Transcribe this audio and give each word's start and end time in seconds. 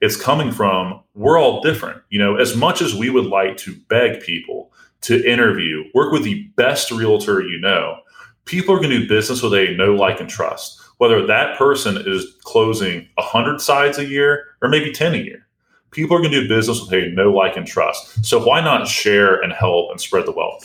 it's 0.00 0.16
coming 0.16 0.52
from 0.52 1.00
we're 1.14 1.38
all 1.38 1.62
different. 1.62 2.02
You 2.10 2.18
know, 2.18 2.36
as 2.36 2.56
much 2.56 2.82
as 2.82 2.94
we 2.94 3.10
would 3.10 3.26
like 3.26 3.56
to 3.58 3.74
beg 3.88 4.20
people 4.20 4.72
to 5.02 5.24
interview, 5.24 5.84
work 5.94 6.12
with 6.12 6.24
the 6.24 6.44
best 6.56 6.90
realtor 6.90 7.42
you 7.42 7.60
know, 7.60 7.98
people 8.44 8.74
are 8.74 8.78
going 8.78 8.90
to 8.90 9.00
do 9.00 9.08
business 9.08 9.42
with 9.42 9.54
a 9.54 9.74
know, 9.76 9.94
like, 9.94 10.20
and 10.20 10.28
trust. 10.28 10.80
Whether 10.98 11.26
that 11.26 11.58
person 11.58 11.98
is 12.06 12.36
closing 12.42 13.08
100 13.16 13.60
sides 13.60 13.98
a 13.98 14.06
year 14.06 14.44
or 14.62 14.68
maybe 14.68 14.92
10 14.92 15.14
a 15.14 15.18
year, 15.18 15.46
people 15.90 16.16
are 16.16 16.20
going 16.20 16.32
to 16.32 16.42
do 16.42 16.48
business 16.48 16.80
with 16.80 16.92
a 16.92 17.10
know, 17.10 17.30
like, 17.30 17.56
and 17.56 17.66
trust. 17.66 18.24
So 18.24 18.44
why 18.44 18.60
not 18.60 18.88
share 18.88 19.40
and 19.40 19.52
help 19.52 19.90
and 19.90 20.00
spread 20.00 20.26
the 20.26 20.32
wealth? 20.32 20.64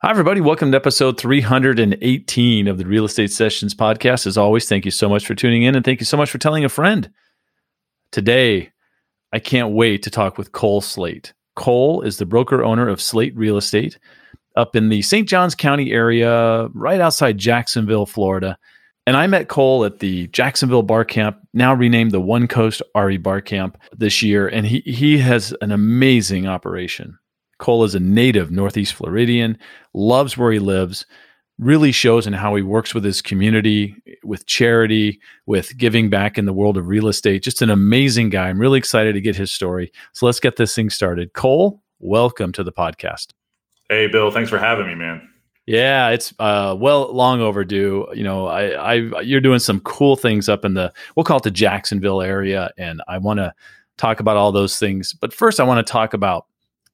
Hi, 0.00 0.10
everybody. 0.10 0.40
Welcome 0.40 0.70
to 0.70 0.76
episode 0.76 1.18
318 1.18 2.68
of 2.68 2.78
the 2.78 2.86
Real 2.86 3.04
Estate 3.04 3.32
Sessions 3.32 3.74
podcast. 3.74 4.28
As 4.28 4.38
always, 4.38 4.68
thank 4.68 4.84
you 4.84 4.92
so 4.92 5.08
much 5.08 5.26
for 5.26 5.34
tuning 5.34 5.64
in 5.64 5.74
and 5.74 5.84
thank 5.84 5.98
you 5.98 6.06
so 6.06 6.16
much 6.16 6.30
for 6.30 6.38
telling 6.38 6.64
a 6.64 6.68
friend. 6.68 7.10
Today, 8.12 8.70
I 9.32 9.40
can't 9.40 9.74
wait 9.74 10.04
to 10.04 10.10
talk 10.10 10.38
with 10.38 10.52
Cole 10.52 10.80
Slate. 10.82 11.34
Cole 11.56 12.02
is 12.02 12.18
the 12.18 12.26
broker 12.26 12.62
owner 12.62 12.88
of 12.88 13.02
Slate 13.02 13.36
Real 13.36 13.56
Estate 13.56 13.98
up 14.54 14.76
in 14.76 14.88
the 14.88 15.02
St. 15.02 15.28
Johns 15.28 15.56
County 15.56 15.90
area, 15.90 16.68
right 16.74 17.00
outside 17.00 17.36
Jacksonville, 17.36 18.06
Florida. 18.06 18.56
And 19.04 19.16
I 19.16 19.26
met 19.26 19.48
Cole 19.48 19.84
at 19.84 19.98
the 19.98 20.28
Jacksonville 20.28 20.84
Bar 20.84 21.06
Camp, 21.06 21.38
now 21.54 21.74
renamed 21.74 22.12
the 22.12 22.20
One 22.20 22.46
Coast 22.46 22.82
RE 22.94 23.16
Bar 23.16 23.40
Camp 23.40 23.76
this 23.96 24.22
year. 24.22 24.46
And 24.46 24.64
he, 24.64 24.78
he 24.86 25.18
has 25.18 25.52
an 25.60 25.72
amazing 25.72 26.46
operation. 26.46 27.18
Cole 27.58 27.84
is 27.84 27.94
a 27.94 28.00
native 28.00 28.50
Northeast 28.50 28.94
Floridian, 28.94 29.58
loves 29.94 30.36
where 30.36 30.52
he 30.52 30.58
lives, 30.58 31.06
really 31.58 31.90
shows 31.90 32.26
in 32.26 32.32
how 32.32 32.54
he 32.54 32.62
works 32.62 32.94
with 32.94 33.04
his 33.04 33.20
community, 33.20 33.94
with 34.22 34.46
charity, 34.46 35.20
with 35.46 35.76
giving 35.76 36.08
back 36.08 36.38
in 36.38 36.46
the 36.46 36.52
world 36.52 36.76
of 36.76 36.86
real 36.86 37.08
estate. 37.08 37.42
Just 37.42 37.62
an 37.62 37.70
amazing 37.70 38.30
guy. 38.30 38.48
I'm 38.48 38.60
really 38.60 38.78
excited 38.78 39.14
to 39.14 39.20
get 39.20 39.36
his 39.36 39.50
story. 39.50 39.92
So 40.12 40.26
let's 40.26 40.40
get 40.40 40.56
this 40.56 40.74
thing 40.74 40.88
started. 40.88 41.32
Cole, 41.32 41.82
welcome 41.98 42.52
to 42.52 42.62
the 42.62 42.72
podcast. 42.72 43.32
Hey, 43.88 44.06
Bill. 44.06 44.30
Thanks 44.30 44.50
for 44.50 44.58
having 44.58 44.86
me, 44.86 44.94
man. 44.94 45.28
Yeah, 45.66 46.08
it's 46.10 46.32
uh, 46.38 46.74
well 46.78 47.12
long 47.12 47.42
overdue. 47.42 48.06
You 48.14 48.22
know, 48.22 48.46
I, 48.46 48.70
I 48.70 48.94
you're 49.20 49.40
doing 49.42 49.58
some 49.58 49.80
cool 49.80 50.16
things 50.16 50.48
up 50.48 50.64
in 50.64 50.72
the 50.72 50.90
we'll 51.14 51.24
call 51.24 51.36
it 51.36 51.42
the 51.42 51.50
Jacksonville 51.50 52.22
area, 52.22 52.70
and 52.78 53.02
I 53.06 53.18
want 53.18 53.38
to 53.38 53.52
talk 53.98 54.20
about 54.20 54.38
all 54.38 54.50
those 54.50 54.78
things. 54.78 55.12
But 55.12 55.34
first, 55.34 55.60
I 55.60 55.64
want 55.64 55.86
to 55.86 55.92
talk 55.92 56.14
about 56.14 56.46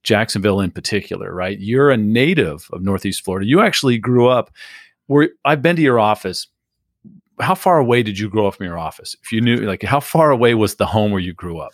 Jacksonville 0.05 0.61
in 0.61 0.71
particular, 0.71 1.33
right? 1.33 1.59
You're 1.59 1.91
a 1.91 1.97
native 1.97 2.69
of 2.71 2.81
Northeast 2.81 3.25
Florida. 3.25 3.47
You 3.47 3.59
actually 3.61 3.97
grew 3.97 4.29
up 4.29 4.51
where 5.07 5.29
I've 5.43 5.61
been 5.61 5.75
to 5.75 5.81
your 5.81 5.99
office. 5.99 6.47
How 7.41 7.55
far 7.55 7.79
away 7.79 8.01
did 8.01 8.17
you 8.17 8.29
grow 8.29 8.47
up 8.47 8.55
from 8.55 8.65
your 8.65 8.77
office? 8.77 9.15
If 9.21 9.31
you 9.33 9.41
knew, 9.41 9.57
like, 9.57 9.83
how 9.83 9.99
far 9.99 10.31
away 10.31 10.53
was 10.53 10.75
the 10.75 10.85
home 10.85 11.11
where 11.11 11.21
you 11.21 11.33
grew 11.33 11.57
up? 11.57 11.73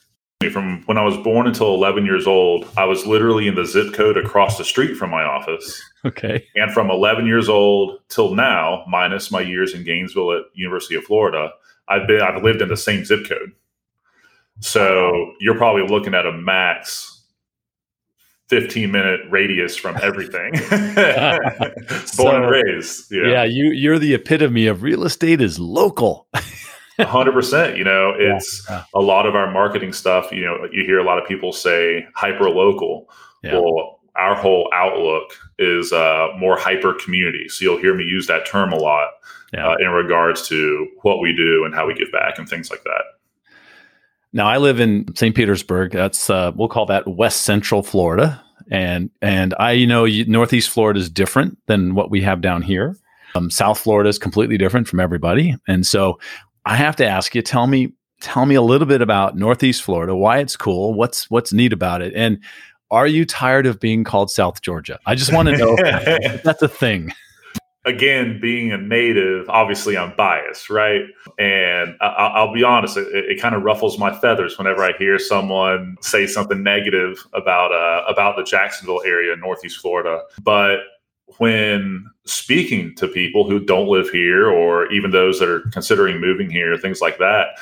From 0.52 0.81
when 0.87 0.97
I 0.97 1.03
was 1.03 1.15
born 1.17 1.45
until 1.45 1.75
11 1.75 2.03
years 2.03 2.25
old, 2.25 2.67
I 2.75 2.85
was 2.85 3.05
literally 3.05 3.47
in 3.47 3.53
the 3.53 3.65
zip 3.65 3.93
code 3.93 4.17
across 4.17 4.57
the 4.57 4.63
street 4.63 4.97
from 4.97 5.11
my 5.11 5.21
office. 5.21 5.79
Okay. 6.03 6.47
And 6.55 6.73
from 6.73 6.89
11 6.89 7.27
years 7.27 7.47
old 7.47 7.99
till 8.09 8.33
now, 8.33 8.83
minus 8.87 9.29
my 9.29 9.41
years 9.41 9.75
in 9.75 9.83
Gainesville 9.83 10.31
at 10.31 10.45
University 10.55 10.95
of 10.95 11.03
Florida, 11.03 11.52
I've 11.87 12.08
been 12.08 12.21
I've 12.21 12.43
lived 12.43 12.64
in 12.64 12.70
the 12.70 12.77
same 12.77 13.05
zip 13.05 13.27
code. 13.30 13.52
So 14.61 15.33
you're 15.39 15.58
probably 15.58 15.87
looking 15.87 16.15
at 16.15 16.25
a 16.25 16.31
max 16.31 17.11
15 18.52 18.92
minute 18.92 19.22
radius 19.30 19.78
from 19.78 19.98
everything. 20.02 20.52
Born 20.70 22.06
so, 22.06 22.36
and 22.36 22.50
raised. 22.52 23.10
Yeah. 23.10 23.28
yeah, 23.28 23.44
you 23.45 23.72
you're 23.72 23.98
the 23.98 24.14
epitome 24.14 24.67
of 24.67 24.84
real 24.84 25.06
estate 25.06 25.39
is 25.39 25.58
local. 25.58 26.28
hundred 27.00 27.32
percent. 27.32 27.78
You 27.78 27.86
know, 27.86 28.14
it's 28.16 28.66
yeah, 28.70 28.76
yeah. 28.76 28.84
a 28.94 29.00
lot 29.00 29.26
of 29.26 29.36
our 29.36 29.50
marketing 29.50 29.94
stuff. 29.94 30.34
You 30.34 30.42
know, 30.42 30.67
you 30.70 30.84
hear 30.84 31.00
a 31.00 31.04
lot 31.06 31.17
of 31.17 31.26
people 31.26 31.54
say 31.54 32.06
hyper 32.14 32.50
local. 32.50 33.10
Yeah. 33.42 33.54
Well, 33.54 34.02
our 34.17 34.36
whole 34.36 34.70
outlook 34.73 35.32
is 35.58 35.94
uh, 35.94 36.28
more 36.38 36.58
hyper 36.58 36.94
community. 36.94 37.48
So 37.48 37.64
you'll 37.64 37.80
hear 37.80 37.95
me 37.95 38.04
use 38.04 38.28
that 38.28 38.45
term 38.45 38.73
a 38.73 38.78
lot 38.78 39.12
uh, 39.58 39.76
in 39.80 39.92
regards 39.92 40.45
to 40.50 40.88
what 41.04 41.22
we 41.22 41.33
do 41.33 41.64
and 41.64 41.73
how 41.73 41.88
we 41.88 41.94
give 41.94 42.12
back 42.12 42.38
and 42.38 42.50
things 42.50 42.70
like 42.70 42.83
that. 42.83 43.04
Now 44.33 44.47
I 44.47 44.58
live 44.58 44.80
in 44.80 45.05
St. 45.15 45.36
Petersburg. 45.36 45.92
That's 45.92 46.30
uh, 46.30 46.52
we'll 46.55 46.69
call 46.69 46.86
that 46.87 47.08
West 47.08 47.42
Central 47.42 47.83
Florida, 47.83 48.42
and 48.69 49.09
and 49.21 49.53
I 49.59 49.71
you 49.71 49.87
know 49.87 50.05
Northeast 50.05 50.69
Florida 50.69 50.99
is 50.99 51.09
different 51.09 51.58
than 51.67 51.95
what 51.95 52.09
we 52.09 52.21
have 52.21 52.41
down 52.41 52.61
here. 52.61 52.97
Um, 53.36 53.49
South 53.49 53.80
Florida 53.80 54.09
is 54.09 54.17
completely 54.17 54.58
different 54.58 54.87
from 54.87 54.99
everybody, 54.99 55.55
and 55.67 55.86
so 55.86 56.20
I 56.65 56.75
have 56.75 56.95
to 56.97 57.05
ask 57.05 57.36
you. 57.36 57.41
Tell 57.41 57.67
me 57.67 57.91
tell 58.21 58.45
me 58.45 58.55
a 58.55 58.61
little 58.61 58.87
bit 58.87 59.02
about 59.02 59.36
Northeast 59.36 59.83
Florida. 59.83 60.15
Why 60.15 60.39
it's 60.39 60.55
cool. 60.55 60.93
What's 60.93 61.30
what's 61.30 61.52
neat 61.52 61.73
about 61.73 62.02
it, 62.02 62.14
and 62.15 62.39
are 62.89 63.08
you 63.08 63.25
tired 63.25 63.65
of 63.65 63.80
being 63.80 64.03
called 64.03 64.31
South 64.31 64.61
Georgia? 64.61 64.99
I 65.05 65.15
just 65.15 65.33
want 65.33 65.49
to 65.49 65.58
know 65.58 65.75
if 65.77 66.43
that's 66.43 66.61
a 66.61 66.67
thing 66.67 67.11
again, 67.86 68.39
being 68.39 68.71
a 68.71 68.77
native, 68.77 69.49
obviously 69.49 69.97
I'm 69.97 70.14
biased, 70.15 70.69
right? 70.69 71.03
And 71.39 71.95
I, 72.02 72.43
will 72.43 72.53
be 72.53 72.64
honest, 72.64 72.97
it, 72.97 73.08
it 73.11 73.42
kind 73.42 73.55
of 73.55 73.64
ruffles 73.64 73.97
my 73.97 74.14
feathers 74.14 74.58
whenever 74.58 74.83
I 74.83 74.93
hear 74.97 75.17
someone 75.17 75.97
say 76.02 76.27
something 76.27 76.61
negative 76.61 77.17
about 77.33 77.71
uh, 77.71 78.05
about 78.08 78.36
the 78.37 78.43
Jacksonville 78.43 79.02
area, 79.05 79.36
Northeast 79.36 79.80
Florida. 79.80 80.21
But 80.43 80.80
when 81.37 82.05
speaking 82.25 82.93
to 82.95 83.08
people 83.08 83.49
who 83.49 83.59
don't 83.59 83.87
live 83.87 84.09
here, 84.09 84.47
or 84.47 84.91
even 84.91 85.11
those 85.11 85.39
that 85.39 85.49
are 85.49 85.61
considering 85.71 86.20
moving 86.20 86.49
here, 86.49 86.77
things 86.77 87.02
like 87.02 87.17
that, 87.17 87.58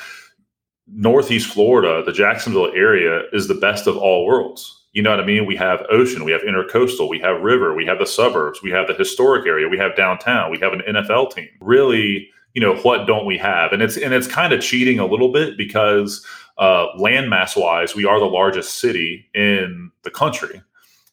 Northeast 0.86 1.52
Florida, 1.52 2.02
the 2.04 2.12
Jacksonville 2.12 2.72
area, 2.74 3.22
is 3.32 3.48
the 3.48 3.54
best 3.54 3.86
of 3.86 3.96
all 3.96 4.26
worlds 4.26 4.79
you 4.92 5.02
know 5.02 5.10
what 5.10 5.20
I 5.20 5.24
mean? 5.24 5.46
We 5.46 5.56
have 5.56 5.84
ocean, 5.90 6.24
we 6.24 6.32
have 6.32 6.42
intercoastal, 6.42 7.08
we 7.08 7.20
have 7.20 7.40
river, 7.40 7.74
we 7.74 7.86
have 7.86 7.98
the 7.98 8.06
suburbs, 8.06 8.62
we 8.62 8.70
have 8.70 8.88
the 8.88 8.94
historic 8.94 9.46
area, 9.46 9.68
we 9.68 9.78
have 9.78 9.96
downtown, 9.96 10.50
we 10.50 10.58
have 10.58 10.72
an 10.72 10.80
NFL 10.80 11.32
team. 11.32 11.48
Really, 11.60 12.28
you 12.54 12.60
know, 12.60 12.74
what 12.76 13.06
don't 13.06 13.26
we 13.26 13.38
have? 13.38 13.72
And 13.72 13.82
it's 13.82 13.96
and 13.96 14.12
it's 14.12 14.26
kind 14.26 14.52
of 14.52 14.60
cheating 14.60 14.98
a 14.98 15.06
little 15.06 15.32
bit 15.32 15.56
because 15.56 16.26
uh, 16.58 16.88
landmass 16.98 17.60
wise, 17.60 17.94
we 17.94 18.04
are 18.04 18.18
the 18.18 18.26
largest 18.26 18.78
city 18.78 19.28
in 19.34 19.92
the 20.02 20.10
country. 20.10 20.60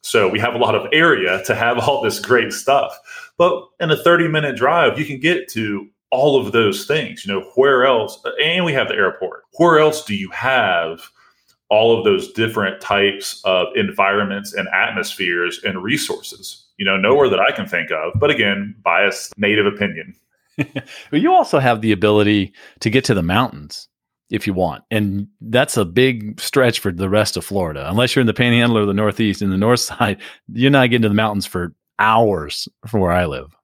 So 0.01 0.27
we 0.27 0.39
have 0.39 0.55
a 0.55 0.59
lot 0.59 0.75
of 0.75 0.87
area 0.91 1.43
to 1.45 1.53
have 1.53 1.77
all 1.79 2.01
this 2.01 2.19
great 2.19 2.53
stuff. 2.53 2.97
But 3.37 3.67
in 3.79 3.91
a 3.91 3.97
30 3.97 4.27
minute 4.27 4.55
drive, 4.55 4.97
you 4.97 5.05
can 5.05 5.19
get 5.19 5.47
to 5.49 5.87
all 6.09 6.39
of 6.39 6.51
those 6.51 6.85
things. 6.85 7.25
You 7.25 7.33
know, 7.33 7.41
where 7.55 7.85
else? 7.85 8.19
And 8.43 8.65
we 8.65 8.73
have 8.73 8.87
the 8.87 8.95
airport. 8.95 9.43
Where 9.57 9.79
else 9.79 10.03
do 10.03 10.15
you 10.15 10.29
have 10.31 11.11
all 11.69 11.97
of 11.97 12.05
those 12.05 12.31
different 12.31 12.79
types 12.81 13.41
of 13.43 13.67
environments 13.75 14.53
and 14.53 14.67
atmospheres 14.69 15.59
and 15.63 15.83
resources. 15.83 16.65
You 16.77 16.85
know, 16.85 16.97
nowhere 16.97 17.29
that 17.29 17.39
I 17.39 17.51
can 17.55 17.67
think 17.67 17.91
of. 17.91 18.13
But 18.19 18.29
again, 18.29 18.75
biased 18.83 19.37
native 19.37 19.65
opinion. 19.65 20.13
but 20.57 21.21
you 21.21 21.33
also 21.33 21.59
have 21.59 21.81
the 21.81 21.91
ability 21.91 22.53
to 22.79 22.89
get 22.89 23.03
to 23.05 23.13
the 23.13 23.23
mountains 23.23 23.87
if 24.29 24.45
you 24.45 24.53
want. 24.53 24.83
And 24.91 25.27
that's 25.41 25.77
a 25.77 25.85
big 25.85 26.39
stretch 26.39 26.79
for 26.79 26.91
the 26.91 27.09
rest 27.09 27.37
of 27.37 27.45
Florida. 27.45 27.89
Unless 27.89 28.15
you're 28.15 28.21
in 28.21 28.27
the 28.27 28.33
panhandle 28.33 28.77
or 28.77 28.85
the 28.85 28.93
northeast 28.93 29.41
in 29.41 29.49
the 29.49 29.57
north 29.57 29.79
side, 29.81 30.21
you're 30.51 30.71
not 30.71 30.89
getting 30.89 31.03
to 31.03 31.09
the 31.09 31.15
mountains 31.15 31.45
for 31.45 31.73
hours 31.99 32.67
from 32.85 33.01
where 33.01 33.11
I 33.11 33.25
live. 33.25 33.55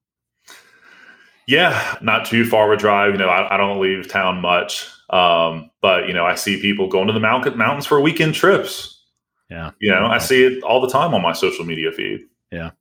Yeah, 1.47 1.97
not 2.01 2.25
too 2.25 2.45
far 2.45 2.71
of 2.71 2.77
a 2.77 2.81
drive. 2.81 3.13
You 3.13 3.19
know, 3.19 3.29
I, 3.29 3.53
I 3.53 3.57
don't 3.57 3.81
leave 3.81 4.07
town 4.07 4.41
much. 4.41 4.87
Um, 5.09 5.69
but 5.81 6.07
you 6.07 6.13
know, 6.13 6.25
I 6.25 6.35
see 6.35 6.61
people 6.61 6.87
going 6.87 7.07
to 7.07 7.13
the 7.13 7.19
mountain, 7.19 7.57
mountains 7.57 7.85
for 7.85 7.99
weekend 8.01 8.33
trips. 8.33 9.01
Yeah, 9.49 9.71
you 9.79 9.91
know, 9.91 10.07
I 10.07 10.17
see 10.17 10.43
it 10.43 10.63
all 10.63 10.81
the 10.81 10.89
time 10.89 11.13
on 11.13 11.21
my 11.21 11.33
social 11.33 11.65
media 11.65 11.91
feed. 11.91 12.21
Yeah. 12.51 12.71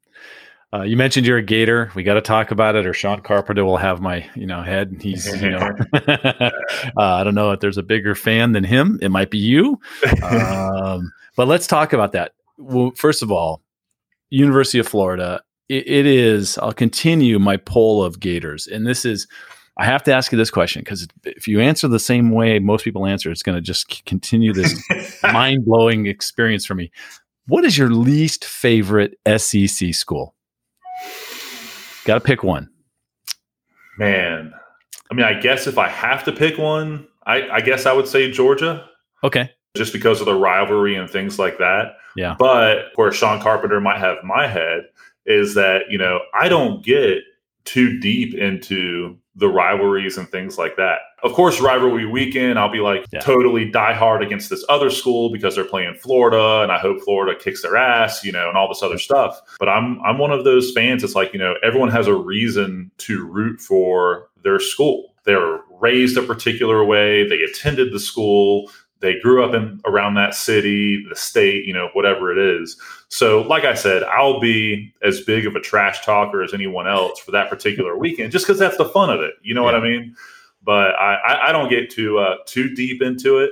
Uh, 0.74 0.82
you 0.82 0.96
mentioned 0.96 1.26
you're 1.26 1.36
a 1.36 1.42
Gator. 1.42 1.92
We 1.94 2.02
got 2.02 2.14
to 2.14 2.22
talk 2.22 2.50
about 2.50 2.76
it, 2.76 2.86
or 2.86 2.94
Sean 2.94 3.20
Carpenter 3.20 3.62
will 3.62 3.76
have 3.76 4.00
my, 4.00 4.26
you 4.34 4.46
know, 4.46 4.62
head. 4.62 4.96
He's, 5.02 5.26
you 5.42 5.50
know, 5.50 5.58
uh, 5.92 6.50
I 6.96 7.24
don't 7.24 7.34
know 7.34 7.50
if 7.50 7.60
there's 7.60 7.76
a 7.76 7.82
bigger 7.82 8.14
fan 8.14 8.52
than 8.52 8.64
him. 8.64 8.98
It 9.02 9.10
might 9.10 9.30
be 9.30 9.38
you. 9.38 9.80
Um, 10.22 11.12
but 11.36 11.48
let's 11.48 11.66
talk 11.66 11.92
about 11.92 12.12
that. 12.12 12.32
Well, 12.58 12.92
first 12.94 13.22
of 13.22 13.32
all, 13.32 13.62
University 14.30 14.78
of 14.78 14.86
Florida. 14.86 15.42
It, 15.72 15.88
it 15.88 16.06
is. 16.06 16.58
I'll 16.58 16.72
continue 16.72 17.38
my 17.38 17.56
poll 17.56 18.04
of 18.04 18.20
Gators, 18.20 18.66
and 18.66 18.86
this 18.86 19.04
is 19.04 19.26
I 19.78 19.86
have 19.86 20.02
to 20.04 20.12
ask 20.12 20.30
you 20.30 20.38
this 20.38 20.50
question 20.50 20.80
because 20.80 21.08
if 21.24 21.48
you 21.48 21.60
answer 21.60 21.88
the 21.88 21.98
same 21.98 22.30
way 22.30 22.58
most 22.58 22.84
people 22.84 23.06
answer, 23.06 23.30
it's 23.30 23.42
going 23.42 23.56
to 23.56 23.62
just 23.62 24.04
continue 24.04 24.52
this 24.52 24.78
mind 25.22 25.64
blowing 25.64 26.06
experience 26.06 26.66
for 26.66 26.74
me. 26.74 26.90
What 27.46 27.64
is 27.64 27.78
your 27.78 27.90
least 27.90 28.44
favorite 28.44 29.18
SEC 29.38 29.94
school? 29.94 30.34
Got 32.04 32.14
to 32.14 32.20
pick 32.20 32.42
one. 32.42 32.68
Man, 33.98 34.52
I 35.10 35.14
mean, 35.14 35.24
I 35.24 35.40
guess 35.40 35.66
if 35.66 35.78
I 35.78 35.88
have 35.88 36.24
to 36.24 36.32
pick 36.32 36.58
one, 36.58 37.06
I, 37.26 37.48
I 37.48 37.60
guess 37.60 37.86
I 37.86 37.92
would 37.92 38.08
say 38.08 38.30
Georgia. 38.30 38.86
Okay. 39.24 39.50
Just 39.74 39.92
because 39.92 40.20
of 40.20 40.26
the 40.26 40.34
rivalry 40.34 40.96
and 40.96 41.08
things 41.08 41.38
like 41.38 41.58
that. 41.58 41.96
Yeah. 42.14 42.36
But 42.38 42.88
where 42.96 43.10
Sean 43.10 43.40
Carpenter 43.40 43.80
might 43.80 43.98
have 43.98 44.18
my 44.22 44.46
head 44.46 44.82
is 45.26 45.54
that, 45.54 45.82
you 45.90 45.98
know, 45.98 46.20
I 46.34 46.48
don't 46.48 46.84
get 46.84 47.18
too 47.64 47.98
deep 48.00 48.34
into 48.34 49.16
the 49.36 49.48
rivalries 49.48 50.18
and 50.18 50.28
things 50.28 50.58
like 50.58 50.76
that. 50.76 50.98
Of 51.22 51.32
course, 51.32 51.60
rivalry 51.60 52.04
weekend, 52.04 52.58
I'll 52.58 52.68
be 52.70 52.80
like 52.80 53.06
Yeah. 53.12 53.20
totally 53.20 53.70
die 53.70 53.94
hard 53.94 54.22
against 54.22 54.50
this 54.50 54.64
other 54.68 54.90
school 54.90 55.30
because 55.32 55.54
they're 55.54 55.64
playing 55.64 55.94
Florida, 55.94 56.60
and 56.62 56.70
I 56.72 56.78
hope 56.78 57.00
Florida 57.02 57.38
kicks 57.38 57.62
their 57.62 57.76
ass, 57.76 58.24
you 58.24 58.32
know, 58.32 58.48
and 58.48 58.58
all 58.58 58.68
this 58.68 58.82
other 58.82 58.98
stuff. 58.98 59.40
But 59.58 59.68
I'm 59.70 60.00
I'm 60.02 60.18
one 60.18 60.32
of 60.32 60.44
those 60.44 60.72
fans. 60.72 61.02
It's 61.04 61.14
like 61.14 61.32
you 61.32 61.38
know, 61.38 61.54
everyone 61.62 61.90
has 61.90 62.08
a 62.08 62.14
reason 62.14 62.90
to 62.98 63.24
root 63.24 63.60
for 63.60 64.28
their 64.42 64.58
school. 64.58 65.14
They're 65.24 65.60
raised 65.80 66.18
a 66.18 66.22
particular 66.22 66.84
way. 66.84 67.26
They 67.26 67.40
attended 67.42 67.92
the 67.92 68.00
school. 68.00 68.70
They 69.02 69.18
grew 69.18 69.44
up 69.44 69.52
in 69.52 69.80
around 69.84 70.14
that 70.14 70.34
city, 70.34 71.04
the 71.08 71.16
state, 71.16 71.66
you 71.66 71.74
know, 71.74 71.90
whatever 71.92 72.32
it 72.32 72.38
is. 72.38 72.80
So, 73.08 73.42
like 73.42 73.64
I 73.64 73.74
said, 73.74 74.04
I'll 74.04 74.40
be 74.40 74.94
as 75.02 75.20
big 75.20 75.46
of 75.46 75.54
a 75.56 75.60
trash 75.60 76.04
talker 76.04 76.42
as 76.42 76.54
anyone 76.54 76.88
else 76.88 77.20
for 77.20 77.32
that 77.32 77.50
particular 77.50 77.98
weekend, 77.98 78.32
just 78.32 78.46
because 78.46 78.58
that's 78.58 78.78
the 78.78 78.86
fun 78.86 79.10
of 79.10 79.20
it. 79.20 79.34
You 79.42 79.54
know 79.54 79.64
what 79.64 79.74
I 79.74 79.80
mean? 79.80 80.16
But 80.62 80.94
I, 80.94 81.16
I, 81.16 81.48
I 81.48 81.52
don't 81.52 81.68
get 81.68 81.90
too 81.90 82.18
uh, 82.18 82.36
too 82.46 82.74
deep 82.74 83.02
into 83.02 83.38
it. 83.38 83.50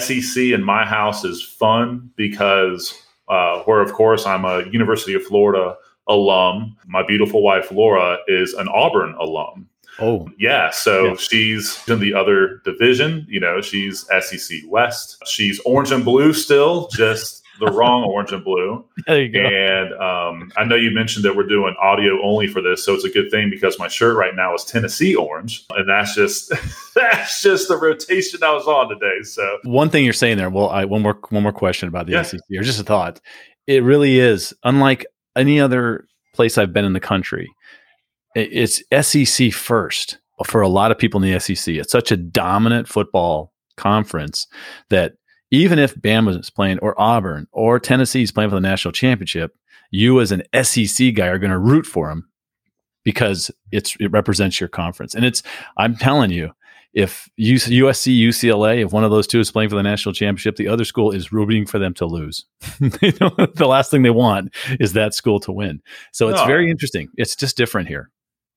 SEC 0.00 0.42
in 0.42 0.64
my 0.64 0.84
house 0.84 1.24
is 1.24 1.42
fun 1.42 2.10
because 2.16 3.00
uh, 3.28 3.60
where, 3.60 3.80
of 3.80 3.92
course, 3.92 4.26
I'm 4.26 4.44
a 4.44 4.66
University 4.70 5.14
of 5.14 5.22
Florida 5.22 5.76
alum. 6.08 6.76
My 6.86 7.02
beautiful 7.06 7.42
wife 7.42 7.70
Laura 7.70 8.18
is 8.26 8.54
an 8.54 8.68
Auburn 8.68 9.14
alum. 9.20 9.68
Oh, 10.00 10.28
Yeah, 10.38 10.70
so 10.70 11.04
Yeah. 11.08 11.14
she's 11.16 11.78
in 11.88 12.00
the 12.00 12.14
other 12.14 12.60
division. 12.64 13.26
You 13.28 13.40
know, 13.40 13.60
she's 13.60 14.06
SEC 14.20 14.58
West. 14.68 15.16
She's 15.26 15.60
orange 15.60 15.90
and 15.92 16.04
blue 16.04 16.32
still, 16.32 16.88
just 16.92 17.42
the 17.58 17.66
wrong 17.72 18.04
orange 18.04 18.32
and 18.32 18.42
blue. 18.42 18.82
there 19.06 19.20
you 19.22 19.28
go. 19.28 19.40
And 19.40 19.92
um, 19.94 20.50
I 20.56 20.64
know 20.64 20.76
you 20.76 20.90
mentioned 20.90 21.24
that 21.26 21.36
we're 21.36 21.46
doing 21.46 21.74
audio 21.82 22.18
only 22.22 22.46
for 22.46 22.62
this, 22.62 22.82
so 22.82 22.94
it's 22.94 23.04
a 23.04 23.10
good 23.10 23.30
thing 23.30 23.50
because 23.50 23.78
my 23.78 23.88
shirt 23.88 24.16
right 24.16 24.34
now 24.34 24.54
is 24.54 24.64
Tennessee 24.64 25.14
orange, 25.14 25.66
and 25.70 25.86
that's 25.88 26.14
just 26.14 26.48
that's 26.94 27.42
just 27.42 27.68
the 27.68 27.76
rotation 27.76 28.42
I 28.42 28.52
was 28.54 28.66
on 28.66 28.88
today. 28.88 29.22
So 29.24 29.58
One 29.64 29.90
thing 29.90 30.04
you're 30.04 30.14
saying 30.14 30.38
there. 30.38 30.48
Well, 30.48 30.70
I 30.70 30.86
one 30.86 31.02
more 31.02 31.18
one 31.28 31.42
more 31.42 31.52
question 31.52 31.88
about 31.88 32.06
the 32.06 32.12
Yeah. 32.12 32.22
SEC, 32.22 32.40
or 32.56 32.62
just 32.62 32.80
a 32.80 32.84
thought. 32.84 33.20
It 33.66 33.82
really 33.84 34.18
is 34.18 34.54
unlike 34.64 35.04
any 35.36 35.60
other 35.60 36.06
place 36.34 36.56
I've 36.56 36.72
been 36.72 36.84
in 36.86 36.94
the 36.94 37.00
country. 37.00 37.46
It's 38.34 38.82
SEC 39.02 39.52
first 39.52 40.18
for 40.46 40.60
a 40.60 40.68
lot 40.68 40.90
of 40.90 40.98
people 40.98 41.22
in 41.22 41.30
the 41.32 41.38
SEC. 41.40 41.74
It's 41.74 41.92
such 41.92 42.10
a 42.12 42.16
dominant 42.16 42.88
football 42.88 43.52
conference 43.76 44.46
that 44.88 45.14
even 45.50 45.78
if 45.78 45.94
Bama 45.96 46.38
is 46.38 46.48
playing, 46.50 46.78
or 46.78 46.98
Auburn, 47.00 47.48
or 47.50 47.80
Tennessee 47.80 48.22
is 48.22 48.30
playing 48.30 48.50
for 48.50 48.56
the 48.56 48.60
national 48.60 48.92
championship, 48.92 49.56
you 49.90 50.20
as 50.20 50.30
an 50.32 50.42
SEC 50.62 51.14
guy 51.14 51.26
are 51.26 51.38
going 51.38 51.50
to 51.50 51.58
root 51.58 51.84
for 51.86 52.08
them 52.08 52.28
because 53.02 53.50
it's 53.72 53.96
it 53.98 54.12
represents 54.12 54.60
your 54.60 54.68
conference. 54.68 55.14
And 55.14 55.24
it's 55.24 55.42
I'm 55.76 55.96
telling 55.96 56.30
you, 56.30 56.52
if 56.92 57.28
USC, 57.38 58.16
UCLA, 58.18 58.84
if 58.84 58.92
one 58.92 59.02
of 59.04 59.10
those 59.10 59.26
two 59.26 59.40
is 59.40 59.50
playing 59.50 59.70
for 59.70 59.76
the 59.76 59.82
national 59.82 60.12
championship, 60.12 60.54
the 60.56 60.68
other 60.68 60.84
school 60.84 61.10
is 61.10 61.32
rooting 61.32 61.66
for 61.66 61.78
them 61.80 61.94
to 61.94 62.06
lose. 62.06 62.44
The 62.80 63.66
last 63.68 63.90
thing 63.90 64.02
they 64.02 64.10
want 64.10 64.54
is 64.78 64.92
that 64.92 65.14
school 65.14 65.40
to 65.40 65.52
win. 65.52 65.82
So 66.12 66.28
it's 66.28 66.40
No. 66.40 66.46
very 66.46 66.70
interesting. 66.70 67.08
It's 67.16 67.34
just 67.34 67.56
different 67.56 67.88
here. 67.88 68.10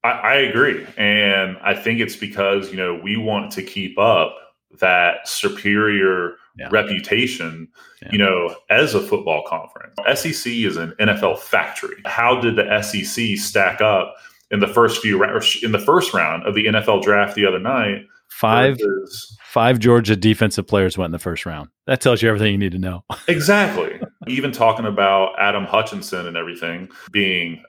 I, 0.03 0.09
I 0.11 0.33
agree, 0.35 0.85
and 0.97 1.57
I 1.63 1.73
think 1.75 1.99
it's 1.99 2.15
because 2.15 2.71
you 2.71 2.77
know 2.77 2.99
we 3.01 3.17
want 3.17 3.51
to 3.53 3.63
keep 3.63 3.97
up 3.97 4.35
that 4.79 5.27
superior 5.27 6.35
Yeah. 6.57 6.67
reputation. 6.71 7.67
Yeah. 8.01 8.09
You 8.11 8.17
know, 8.17 8.55
as 8.69 8.93
a 8.95 8.99
football 9.01 9.43
conference, 9.47 9.95
SEC 10.19 10.51
is 10.51 10.77
an 10.77 10.93
NFL 10.99 11.39
factory. 11.39 11.95
How 12.05 12.39
did 12.41 12.55
the 12.57 12.81
SEC 12.81 13.37
stack 13.37 13.81
up 13.81 14.15
in 14.51 14.59
the 14.59 14.67
first 14.67 15.01
few 15.01 15.23
in 15.63 15.71
the 15.71 15.79
first 15.79 16.13
round 16.13 16.45
of 16.45 16.53
the 16.55 16.65
NFL 16.65 17.01
draft 17.03 17.35
the 17.35 17.45
other 17.45 17.59
night? 17.59 18.05
Five 18.29 18.79
versus- 18.79 19.37
five 19.43 19.77
Georgia 19.79 20.15
defensive 20.15 20.65
players 20.67 20.97
went 20.97 21.07
in 21.09 21.11
the 21.11 21.19
first 21.19 21.45
round. 21.45 21.69
That 21.85 22.01
tells 22.01 22.21
you 22.23 22.27
everything 22.29 22.51
you 22.51 22.57
need 22.57 22.71
to 22.71 22.79
know. 22.79 23.03
Exactly. 23.27 23.99
Even 24.27 24.51
talking 24.51 24.85
about 24.85 25.33
Aidan 25.39 25.65
Hutchinson 25.65 26.25
and 26.27 26.35
everything, 26.35 26.89
being 27.11 27.61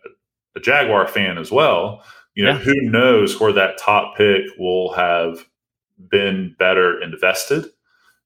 a 0.56 0.60
Jaguar 0.60 1.06
fan 1.06 1.36
as 1.36 1.50
well, 1.52 2.02
you 2.34 2.44
know, 2.44 2.50
Yeah. 2.52 2.58
who 2.58 2.74
knows 2.82 3.38
where 3.40 3.52
that 3.52 3.78
top 3.78 4.16
pick 4.16 4.42
will 4.58 4.92
have 4.94 5.44
been 6.10 6.54
better 6.58 7.00
invested, 7.00 7.66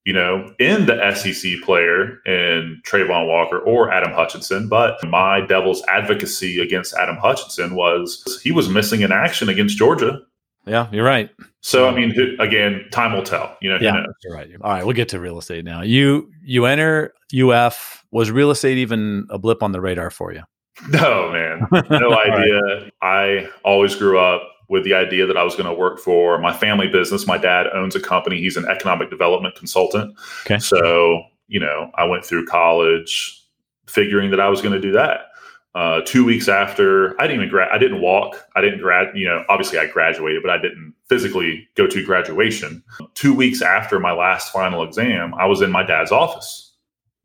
you 0.05 0.13
know, 0.13 0.53
in 0.59 0.87
the 0.87 0.95
SEC 1.15 1.61
player 1.65 2.21
in 2.25 2.81
Travon 2.87 3.27
Walker 3.27 3.59
or 3.59 3.93
Aidan 3.93 4.13
Hutchinson. 4.13 4.69
But 4.69 4.97
my 5.07 5.41
devil's 5.43 5.83
advocacy 5.89 6.61
against 6.61 6.95
Aidan 6.99 7.17
Hutchinson 7.17 7.75
was 7.75 8.41
he 8.43 8.51
was 8.53 8.69
missing 8.69 9.03
in 9.03 9.13
action 9.13 9.49
against 9.49 9.77
Georgia. 9.77 10.21
Yeah, 10.67 10.89
you're 10.93 11.05
right. 11.05 11.31
So, 11.61 11.89
I 11.89 11.95
mean, 11.95 12.15
again, 12.41 12.85
time 12.93 13.13
will 13.15 13.23
tell. 13.23 13.57
You 13.63 13.71
know, 13.71 13.79
Yeah, 13.81 13.93
knows? 13.93 14.07
you're 14.23 14.35
right. 14.35 14.49
All 14.61 14.71
right, 14.71 14.85
we'll 14.85 14.95
get 14.97 15.09
to 15.11 15.21
real 15.21 15.39
estate 15.39 15.65
now. 15.65 15.83
You 15.83 16.31
you 16.43 16.67
enter 16.67 17.13
UF. 17.33 18.05
Was 18.11 18.31
real 18.31 18.51
estate 18.51 18.79
even 18.79 19.27
a 19.31 19.39
blip 19.39 19.63
on 19.63 19.73
the 19.73 19.81
radar 19.81 20.11
for 20.11 20.33
you? 20.33 20.43
No, 20.91 21.31
man. 21.33 21.67
No 21.73 21.79
All 22.07 22.11
right. 22.11 22.31
idea. 22.33 22.91
I 23.03 23.49
always 23.65 23.95
grew 23.95 24.19
up 24.19 24.43
with 24.69 24.85
the 24.85 24.95
idea 24.95 25.27
that 25.27 25.37
I 25.37 25.43
was 25.43 25.55
going 25.57 25.69
to 25.69 25.75
work 25.75 25.99
for 25.99 26.39
my 26.39 26.53
family 26.57 26.89
business. 26.89 27.27
My 27.27 27.39
dad 27.39 27.67
owns 27.75 27.97
a 27.97 28.01
company, 28.01 28.39
he's 28.39 28.57
an 28.57 28.67
economic 28.67 29.11
development 29.11 29.55
consultant. 29.57 30.15
Okay. 30.47 30.59
So, 30.59 31.23
you 31.49 31.59
know, 31.59 31.91
I 31.95 32.05
went 32.05 32.25
through 32.25 32.47
college 32.47 33.43
figuring 33.87 34.31
that 34.31 34.41
I 34.41 34.49
was 34.49 34.61
going 34.61 34.75
to 34.75 34.81
do 34.81 34.93
that. 34.93 35.27
Uh, 35.75 36.01
two 36.05 36.25
weeks 36.25 36.49
after, 36.49 37.19
I 37.21 37.27
didn't 37.27 37.41
even 37.43 37.49
grad. 37.51 37.69
I 37.73 37.79
didn't 37.79 38.01
walk. 38.01 38.37
I 38.57 38.61
didn't 38.61 38.81
grad. 38.81 39.17
You 39.17 39.27
know, 39.29 39.45
obviously 39.49 39.79
I 39.79 39.87
graduated, 39.87 40.43
but 40.43 40.51
I 40.51 40.59
didn't 40.59 40.93
physically 41.09 41.69
go 41.77 41.87
to 41.87 42.05
graduation. 42.05 42.83
Two 43.15 43.33
weeks 43.35 43.63
after 43.63 43.99
my 44.01 44.13
last 44.13 44.53
final 44.53 44.83
exam, 44.83 45.35
I 45.35 45.47
was 45.47 45.61
in 45.63 45.71
my 45.71 45.83
dad's 45.83 46.11
office 46.13 46.73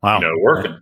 Wow. 0.02 0.20
you 0.20 0.26
know, 0.26 0.34
working. 0.40 0.78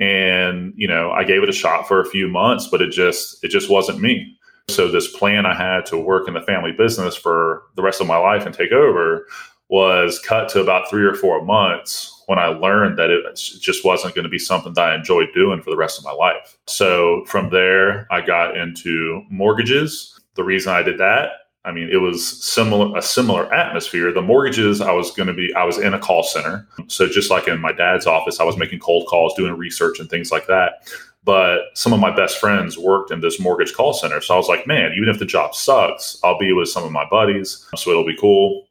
And, 0.00 0.72
you 0.76 0.86
know, 0.86 1.10
I 1.10 1.24
gave 1.24 1.42
it 1.42 1.48
a 1.48 1.52
shot 1.52 1.88
for 1.88 2.00
a 2.00 2.04
few 2.04 2.28
months, 2.28 2.68
but 2.68 2.80
it 2.80 2.90
just 2.90 3.42
it 3.42 3.48
just 3.48 3.68
wasn't 3.68 4.00
me. 4.00 4.36
So 4.68 4.90
this 4.90 5.08
plan 5.16 5.46
I 5.46 5.54
had 5.54 5.86
to 5.86 5.96
work 5.96 6.28
in 6.28 6.34
the 6.34 6.42
family 6.42 6.72
business 6.72 7.16
for 7.16 7.62
the 7.74 7.82
rest 7.82 8.00
of 8.00 8.06
my 8.06 8.18
life 8.18 8.44
and 8.46 8.54
take 8.54 8.70
over 8.72 9.26
was 9.68 10.18
cut 10.20 10.48
to 10.50 10.60
about 10.60 10.88
three 10.88 11.04
or 11.04 11.14
four 11.14 11.44
months 11.44 12.22
when 12.26 12.38
I 12.38 12.46
learned 12.46 12.98
that 12.98 13.10
it 13.10 13.34
just 13.34 13.84
wasn't 13.84 14.14
going 14.14 14.24
to 14.24 14.30
be 14.30 14.38
something 14.38 14.72
that 14.74 14.90
I 14.90 14.94
enjoyed 14.94 15.28
doing 15.34 15.62
for 15.62 15.70
the 15.70 15.76
rest 15.76 15.98
of 15.98 16.04
my 16.04 16.12
life. 16.12 16.58
So 16.66 17.24
from 17.26 17.50
there, 17.50 18.06
I 18.10 18.20
got 18.20 18.56
into 18.56 19.22
mortgages. 19.30 20.18
The 20.34 20.44
reason 20.44 20.72
I 20.72 20.82
did 20.82 20.98
that, 20.98 21.30
I 21.68 21.72
mean, 21.72 21.90
it 21.92 21.98
was 21.98 22.26
similar 22.42 22.96
a 22.96 23.02
similar 23.02 23.52
atmosphere. 23.52 24.10
The 24.10 24.22
mortgages, 24.22 24.80
I 24.80 24.92
was 24.92 25.10
going 25.10 25.26
to 25.26 25.34
be, 25.34 25.52
I 25.54 25.64
was 25.64 25.76
in 25.76 25.92
a 25.92 25.98
call 25.98 26.22
center. 26.22 26.66
So 26.86 27.06
just 27.06 27.30
like 27.30 27.46
in 27.46 27.60
my 27.60 27.72
dad's 27.72 28.06
office, 28.06 28.40
I 28.40 28.44
was 28.44 28.56
making 28.56 28.78
cold 28.78 29.06
calls, 29.06 29.34
doing 29.34 29.52
research 29.52 30.00
and 30.00 30.08
things 30.08 30.32
like 30.32 30.46
that. 30.46 30.88
But 31.24 31.64
some 31.74 31.92
of 31.92 32.00
my 32.00 32.14
best 32.14 32.38
friends 32.38 32.78
worked 32.78 33.10
in 33.10 33.20
this 33.20 33.38
mortgage 33.38 33.74
call 33.74 33.92
center. 33.92 34.22
So 34.22 34.32
I 34.32 34.38
was 34.38 34.48
like, 34.48 34.66
man, 34.66 34.92
even 34.96 35.10
if 35.10 35.18
the 35.18 35.26
job 35.26 35.54
sucks, 35.54 36.18
I'll 36.24 36.38
be 36.38 36.54
with 36.54 36.70
some 36.70 36.84
of 36.84 36.90
my 36.90 37.04
buddies. 37.10 37.68
So 37.76 37.90
it'll 37.90 38.06
be 38.06 38.16
cool. 38.16 38.66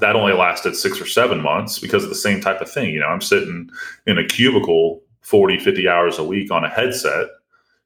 That 0.00 0.16
only 0.16 0.32
lasted 0.32 0.74
six 0.74 1.02
or 1.02 1.06
seven 1.06 1.42
months 1.42 1.78
because 1.78 2.02
of 2.02 2.08
the 2.08 2.16
same 2.16 2.40
type 2.40 2.62
of 2.62 2.70
thing. 2.70 2.94
You 2.94 3.00
know, 3.00 3.08
I'm 3.08 3.20
sitting 3.20 3.68
in 4.06 4.16
a 4.16 4.24
cubicle 4.24 5.02
40, 5.20 5.58
50 5.58 5.86
hours 5.86 6.18
a 6.18 6.24
week 6.24 6.50
on 6.50 6.64
a 6.64 6.70
headset, 6.70 7.26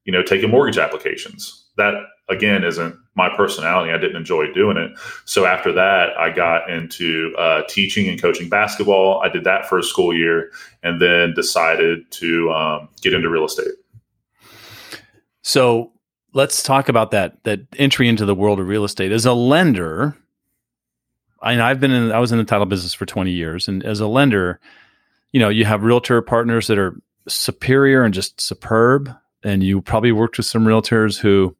you 0.04 0.12
know, 0.12 0.22
taking 0.22 0.50
mortgage 0.50 0.78
applications. 0.78 1.64
That 1.76 1.94
again 2.28 2.62
isn't 2.62 2.96
my 3.16 3.34
personality. 3.34 3.92
I 3.92 3.98
didn't 3.98 4.16
enjoy 4.16 4.52
doing 4.52 4.76
it. 4.76 4.92
So 5.24 5.46
after 5.46 5.72
that, 5.72 6.16
I 6.18 6.30
got 6.30 6.70
into 6.70 7.34
uh, 7.38 7.62
teaching 7.68 8.08
and 8.08 8.20
coaching 8.20 8.48
basketball. 8.48 9.22
I 9.22 9.28
did 9.28 9.44
that 9.44 9.66
for 9.66 9.78
a 9.78 9.82
school 9.82 10.14
year 10.14 10.50
and 10.82 11.00
then 11.00 11.32
decided 11.34 12.10
to 12.12 12.50
um, 12.52 12.88
get 13.00 13.14
into 13.14 13.28
real 13.30 13.46
estate. 13.46 13.74
So 15.42 15.92
let's 16.34 16.62
talk 16.62 16.88
about 16.88 17.10
that 17.12 17.42
that 17.44 17.60
entry 17.78 18.08
into 18.08 18.26
the 18.26 18.34
world 18.34 18.60
of 18.60 18.68
real 18.68 18.84
estate 18.84 19.12
as 19.12 19.24
a 19.24 19.32
lender. 19.32 20.16
I 21.40 21.58
I've 21.60 21.80
been 21.80 21.92
in 21.92 22.12
I 22.12 22.18
was 22.18 22.32
in 22.32 22.38
the 22.38 22.44
title 22.44 22.66
business 22.66 22.92
for 22.92 23.06
20 23.06 23.30
years 23.30 23.66
and 23.66 23.82
as 23.84 24.00
a 24.00 24.06
lender, 24.06 24.60
you 25.32 25.40
know, 25.40 25.48
you 25.48 25.64
have 25.64 25.82
realtor 25.82 26.20
partners 26.20 26.66
that 26.66 26.78
are 26.78 27.00
superior 27.28 28.04
and 28.04 28.12
just 28.12 28.40
superb 28.40 29.10
and 29.42 29.62
you 29.62 29.80
probably 29.80 30.12
worked 30.12 30.36
with 30.36 30.46
some 30.46 30.64
realtors 30.64 31.18
who 31.18 31.56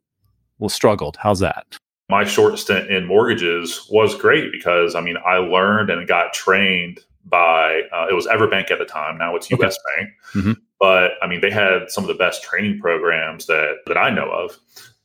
well 0.59 0.69
struggled. 0.69 1.17
How's 1.17 1.39
that? 1.39 1.65
My 2.09 2.23
short 2.23 2.57
stint 2.57 2.89
in 2.89 3.05
mortgages 3.05 3.85
was 3.89 4.15
great 4.15 4.51
because 4.51 4.95
I 4.95 5.01
mean 5.01 5.17
I 5.25 5.37
learned 5.37 5.89
and 5.89 6.07
got 6.07 6.33
trained 6.33 6.99
by 7.25 7.81
uh, 7.93 8.07
it 8.09 8.13
was 8.13 8.25
EverBank 8.27 8.71
at 8.71 8.79
the 8.79 8.85
time. 8.85 9.17
Now 9.17 9.35
it's 9.35 9.51
Okay. 9.51 9.65
US 9.65 9.77
Bank. 9.97 10.09
Mhm. 10.33 10.57
but 10.79 11.11
I 11.21 11.27
mean, 11.27 11.41
they 11.41 11.51
had 11.51 11.89
some 11.89 12.03
of 12.03 12.07
the 12.07 12.13
best 12.13 12.43
training 12.43 12.79
programs 12.79 13.45
that 13.47 13.77
that 13.87 13.97
I 13.97 14.09
know 14.09 14.29
of, 14.29 14.57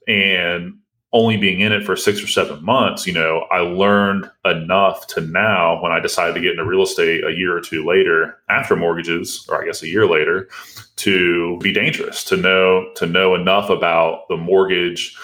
and 0.07 0.75
only 1.15 1.37
being 1.37 1.61
in 1.61 1.73
it 1.73 1.85
for 1.85 1.95
six 1.95 2.23
or 2.23 2.27
seven 2.27 2.65
months, 2.65 3.07
you 3.07 3.13
know, 3.13 3.47
I 3.51 3.59
learned 3.59 4.31
enough 4.47 5.07
to 5.09 5.21
now 5.21 5.83
when 5.83 5.93
I 5.93 6.01
decided 6.01 6.35
to 6.37 6.41
get 6.41 6.53
into 6.53 6.65
real 6.65 6.83
estate 6.85 7.23
a 7.23 7.33
year 7.33 7.55
or 7.55 7.61
two 7.61 7.85
later 7.85 8.39
after 8.49 8.77
mortgages, 8.77 9.45
or 9.51 9.61
I 9.61 9.67
guess 9.67 9.83
a 9.83 9.89
year 9.89 10.07
later, 10.07 10.49
to 10.97 11.59
be 11.61 11.71
dangerous, 11.73 12.25
to 12.25 12.37
know 12.37 12.91
to 12.97 13.07
know 13.07 13.35
enough 13.35 13.69
about 13.69 14.29
the 14.29 14.37
mortgage 14.39 15.15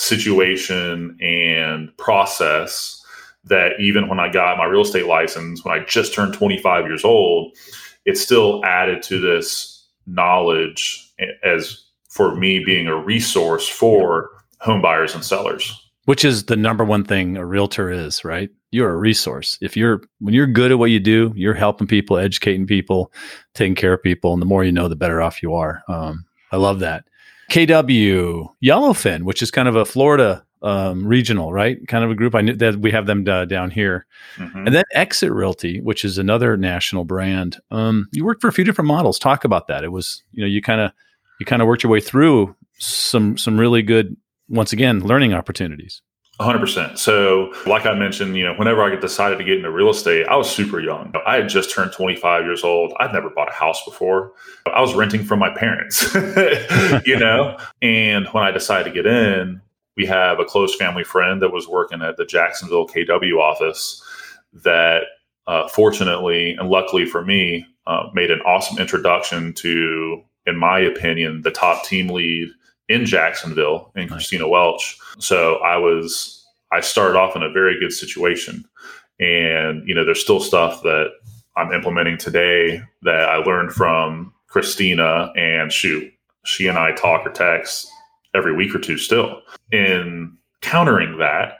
situation 0.00 1.16
and 1.20 1.94
process 1.98 3.04
that 3.44 3.72
even 3.78 4.08
when 4.08 4.18
I 4.18 4.30
got 4.30 4.58
my 4.58 4.64
real 4.64 4.82
estate 4.82 5.06
license, 5.06 5.64
when 5.64 5.78
I 5.78 5.84
just 5.84 6.14
turned 6.14 6.34
25 6.34 6.86
years 6.86 7.04
old, 7.04 7.56
it 8.04 8.16
still 8.16 8.64
added 8.64 9.02
to 9.04 9.20
this 9.20 9.86
knowledge 10.06 11.12
as 11.44 11.84
for 12.08 12.34
me 12.34 12.64
being 12.64 12.86
a 12.86 12.96
resource 12.96 13.68
for 13.68 14.30
home 14.60 14.82
buyers 14.82 15.14
and 15.14 15.24
sellers. 15.24 15.76
Which 16.06 16.24
is 16.24 16.44
the 16.44 16.56
number 16.56 16.84
one 16.84 17.04
thing 17.04 17.36
a 17.36 17.44
realtor 17.44 17.90
is, 17.90 18.24
right? 18.24 18.50
You're 18.70 18.90
a 18.90 18.96
resource. 18.96 19.58
If 19.60 19.76
you're 19.76 20.02
when 20.18 20.34
you're 20.34 20.46
good 20.46 20.72
at 20.72 20.78
what 20.78 20.90
you 20.90 20.98
do, 20.98 21.32
you're 21.36 21.54
helping 21.54 21.86
people, 21.86 22.16
educating 22.16 22.66
people, 22.66 23.12
taking 23.54 23.74
care 23.74 23.92
of 23.92 24.02
people, 24.02 24.32
and 24.32 24.40
the 24.40 24.46
more 24.46 24.64
you 24.64 24.72
know, 24.72 24.88
the 24.88 24.96
better 24.96 25.20
off 25.20 25.42
you 25.42 25.54
are. 25.54 25.82
Um, 25.88 26.24
I 26.52 26.56
love 26.56 26.80
that. 26.80 27.04
KW 27.50 28.48
Yellowfin, 28.64 29.24
which 29.24 29.42
is 29.42 29.50
kind 29.50 29.68
of 29.68 29.76
a 29.76 29.84
Florida 29.84 30.44
um, 30.62 31.06
regional, 31.06 31.52
right? 31.52 31.78
Kind 31.88 32.04
of 32.04 32.10
a 32.10 32.14
group. 32.14 32.34
I 32.34 32.42
knew 32.42 32.54
that 32.54 32.76
we 32.76 32.90
have 32.90 33.06
them 33.06 33.26
uh, 33.28 33.44
down 33.44 33.70
here, 33.70 34.06
mm-hmm. 34.36 34.66
and 34.66 34.74
then 34.74 34.84
Exit 34.94 35.32
Realty, 35.32 35.80
which 35.80 36.04
is 36.04 36.18
another 36.18 36.56
national 36.56 37.04
brand. 37.04 37.58
Um, 37.70 38.08
you 38.12 38.24
worked 38.24 38.40
for 38.40 38.48
a 38.48 38.52
few 38.52 38.64
different 38.64 38.88
models. 38.88 39.18
Talk 39.18 39.44
about 39.44 39.66
that. 39.68 39.84
It 39.84 39.92
was 39.92 40.22
you 40.32 40.42
know 40.42 40.48
you 40.48 40.62
kind 40.62 40.80
of 40.80 40.92
you 41.38 41.46
kind 41.46 41.62
of 41.62 41.68
worked 41.68 41.82
your 41.82 41.92
way 41.92 42.00
through 42.00 42.54
some 42.78 43.36
some 43.36 43.58
really 43.58 43.82
good 43.82 44.16
once 44.48 44.72
again, 44.72 45.00
learning 45.00 45.32
opportunities. 45.32 46.02
100%. 46.40 46.96
So, 46.96 47.52
like 47.66 47.84
I 47.84 47.94
mentioned, 47.94 48.36
you 48.36 48.44
know, 48.44 48.54
whenever 48.54 48.82
I 48.82 48.96
decided 48.96 49.36
to 49.38 49.44
get 49.44 49.58
into 49.58 49.70
real 49.70 49.90
estate, 49.90 50.26
I 50.26 50.36
was 50.36 50.50
super 50.50 50.80
young. 50.80 51.12
I 51.26 51.36
had 51.36 51.50
just 51.50 51.70
turned 51.70 51.92
25 51.92 52.44
years 52.44 52.64
old. 52.64 52.94
I'd 52.98 53.12
never 53.12 53.28
bought 53.28 53.50
a 53.50 53.52
house 53.54 53.84
before. 53.84 54.32
I 54.66 54.80
was 54.80 54.94
renting 54.94 55.22
from 55.22 55.38
my 55.38 55.50
parents, 55.50 56.14
you 57.06 57.18
know? 57.18 57.58
and 57.82 58.26
when 58.28 58.42
I 58.42 58.50
decided 58.50 58.84
to 58.84 58.90
get 58.90 59.06
in, 59.06 59.60
we 59.96 60.06
have 60.06 60.40
a 60.40 60.46
close 60.46 60.74
family 60.74 61.04
friend 61.04 61.42
that 61.42 61.52
was 61.52 61.68
working 61.68 62.00
at 62.00 62.16
the 62.16 62.24
Jacksonville 62.24 62.88
KW 62.88 63.38
office 63.38 64.02
that 64.64 65.02
uh, 65.46 65.68
fortunately 65.68 66.52
and 66.54 66.70
luckily 66.70 67.04
for 67.04 67.22
me 67.22 67.66
uh, 67.86 68.08
made 68.14 68.30
an 68.30 68.40
awesome 68.42 68.78
introduction 68.78 69.52
to, 69.54 70.22
in 70.46 70.56
my 70.56 70.78
opinion, 70.78 71.42
the 71.42 71.50
top 71.50 71.84
team 71.84 72.08
lead 72.08 72.48
in 72.90 73.06
Jacksonville 73.06 73.92
in 73.94 74.08
Christina 74.08 74.46
Welch. 74.48 74.98
So 75.18 75.56
I 75.56 75.76
was 75.76 76.44
I 76.72 76.80
started 76.80 77.16
off 77.18 77.36
in 77.36 77.42
a 77.42 77.50
very 77.50 77.78
good 77.78 77.92
situation. 77.92 78.64
And 79.18 79.86
you 79.88 79.94
know, 79.94 80.04
there's 80.04 80.20
still 80.20 80.40
stuff 80.40 80.82
that 80.82 81.10
I'm 81.56 81.72
implementing 81.72 82.18
today 82.18 82.82
that 83.02 83.28
I 83.28 83.36
learned 83.36 83.72
from 83.72 84.34
Christina 84.48 85.32
and 85.36 85.72
shoot, 85.72 86.12
she 86.44 86.66
and 86.66 86.78
I 86.78 86.92
talk 86.92 87.24
or 87.24 87.30
text 87.30 87.88
every 88.34 88.54
week 88.54 88.74
or 88.74 88.78
two 88.78 88.98
still. 88.98 89.40
In 89.70 90.36
countering 90.60 91.18
that, 91.18 91.58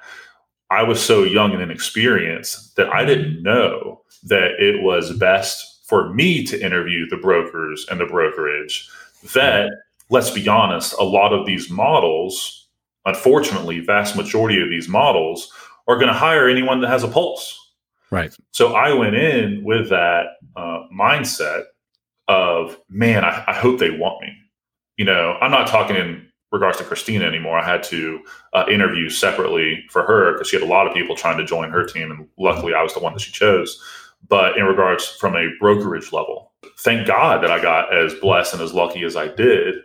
I 0.70 0.82
was 0.82 1.02
so 1.02 1.22
young 1.22 1.52
and 1.52 1.62
inexperienced 1.62 2.76
that 2.76 2.88
I 2.88 3.04
didn't 3.04 3.42
know 3.42 4.02
that 4.24 4.52
it 4.58 4.82
was 4.82 5.16
best 5.16 5.86
for 5.86 6.12
me 6.12 6.44
to 6.46 6.64
interview 6.64 7.08
the 7.08 7.16
brokers 7.16 7.86
and 7.90 8.00
the 8.00 8.06
brokerage 8.06 8.88
that 9.34 9.70
let's 10.10 10.30
be 10.30 10.46
honest, 10.48 10.94
a 10.98 11.04
lot 11.04 11.32
of 11.32 11.46
these 11.46 11.70
models, 11.70 12.68
unfortunately, 13.06 13.80
vast 13.80 14.16
majority 14.16 14.60
of 14.60 14.68
these 14.68 14.88
models 14.88 15.52
are 15.88 15.96
going 15.96 16.08
to 16.08 16.14
hire 16.14 16.48
anyone 16.48 16.80
that 16.80 16.88
has 16.88 17.02
a 17.02 17.08
pulse. 17.08 17.56
Right. 18.10 18.36
So 18.50 18.74
I 18.74 18.92
went 18.92 19.14
in 19.14 19.62
with 19.64 19.88
that 19.90 20.26
uh, 20.56 20.84
mindset 20.92 21.64
of, 22.28 22.76
man, 22.88 23.24
I, 23.24 23.44
I, 23.46 23.54
hope 23.54 23.78
they 23.78 23.90
want 23.90 24.20
me. 24.20 24.32
You 24.96 25.04
know, 25.04 25.36
I'm 25.40 25.50
not 25.50 25.68
talking 25.68 25.96
in 25.96 26.28
regards 26.52 26.78
to 26.78 26.84
Christina 26.84 27.24
anymore. 27.24 27.58
I 27.58 27.64
had 27.64 27.82
to 27.84 28.20
uh, 28.52 28.66
interview 28.70 29.08
separately 29.08 29.84
for 29.90 30.02
her 30.02 30.32
because 30.32 30.48
she 30.48 30.56
had 30.56 30.64
a 30.64 30.70
lot 30.70 30.86
of 30.86 30.94
people 30.94 31.16
trying 31.16 31.38
to 31.38 31.44
join 31.44 31.70
her 31.70 31.84
team, 31.84 32.10
and 32.10 32.28
luckily 32.38 32.74
I 32.74 32.82
was 32.82 32.94
the 32.94 33.00
one 33.00 33.12
that 33.14 33.20
she 33.20 33.32
chose. 33.32 33.80
But 34.28 34.58
in 34.58 34.64
regards 34.64 35.06
from 35.06 35.34
a 35.36 35.48
brokerage 35.58 36.12
level, 36.12 36.52
thank 36.78 37.06
God 37.06 37.42
that 37.42 37.50
I 37.50 37.62
got 37.62 37.96
as 37.96 38.14
blessed 38.14 38.54
and 38.54 38.62
as 38.62 38.74
lucky 38.74 39.04
as 39.04 39.16
I 39.16 39.28
did 39.28 39.76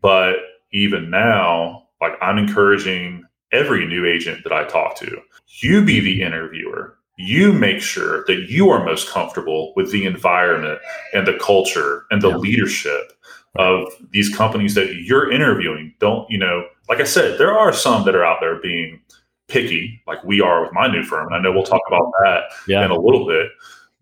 but 0.00 0.36
even 0.72 1.10
now, 1.10 1.88
like 2.00 2.14
I'm 2.20 2.38
encouraging 2.38 3.24
every 3.52 3.86
new 3.86 4.04
agent 4.04 4.42
that 4.44 4.52
I 4.52 4.64
talk 4.64 4.96
to, 4.98 5.20
you 5.60 5.84
be 5.84 6.00
the 6.00 6.22
interviewer. 6.22 6.98
You 7.16 7.52
make 7.52 7.80
sure 7.80 8.24
that 8.26 8.46
you 8.48 8.70
are 8.70 8.84
most 8.84 9.08
comfortable 9.08 9.72
with 9.76 9.92
the 9.92 10.04
environment 10.04 10.80
and 11.12 11.26
the 11.26 11.38
culture 11.38 12.04
and 12.10 12.20
the 12.20 12.30
yeah. 12.30 12.36
leadership 12.36 13.12
of 13.56 13.86
these 14.10 14.34
companies 14.34 14.74
that 14.74 14.94
you're 14.96 15.30
interviewing. 15.30 15.94
Don't, 16.00 16.28
you 16.28 16.38
know, 16.38 16.64
like 16.88 17.00
I 17.00 17.04
said, 17.04 17.38
there 17.38 17.56
are 17.56 17.72
some 17.72 18.04
that 18.04 18.16
are 18.16 18.24
out 18.24 18.38
there 18.40 18.60
being 18.60 19.00
picky, 19.46 20.02
like 20.08 20.24
we 20.24 20.40
are 20.40 20.62
with 20.62 20.72
my 20.72 20.88
new 20.88 21.04
firm. 21.04 21.26
And 21.26 21.36
I 21.36 21.40
know 21.40 21.52
we'll 21.52 21.62
talk 21.62 21.82
about 21.86 22.10
that 22.24 22.42
yeah. 22.66 22.84
in 22.84 22.90
a 22.90 22.98
little 22.98 23.26
bit 23.26 23.46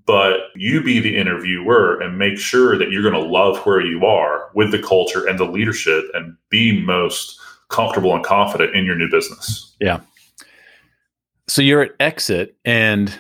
but 0.07 0.41
you 0.57 0.83
be 0.83 1.01
the 1.01 1.17
interviewer 1.17 2.01
and 2.01 2.19
make 2.19 2.39
sure 2.39 2.77
that 2.77 2.91
you're 2.91 3.03
going 3.03 3.15
to 3.15 3.31
love 3.31 3.59
where 3.67 3.81
you 3.81 4.05
are 4.05 4.51
with 4.55 4.71
the 4.71 4.83
culture 4.83 5.27
and 5.27 5.39
the 5.39 5.45
leadership 5.45 6.05
and 6.15 6.37
be 6.51 6.81
most 6.81 7.41
comfortable 7.69 8.15
and 8.15 8.25
confident 8.25 8.75
in 8.75 8.85
your 8.85 8.97
new 8.97 9.11
business. 9.11 9.75
Yeah. 9.81 10.01
So 11.49 11.63
you're 11.63 11.83
at 11.83 11.93
exit 12.01 12.57
and 12.65 13.17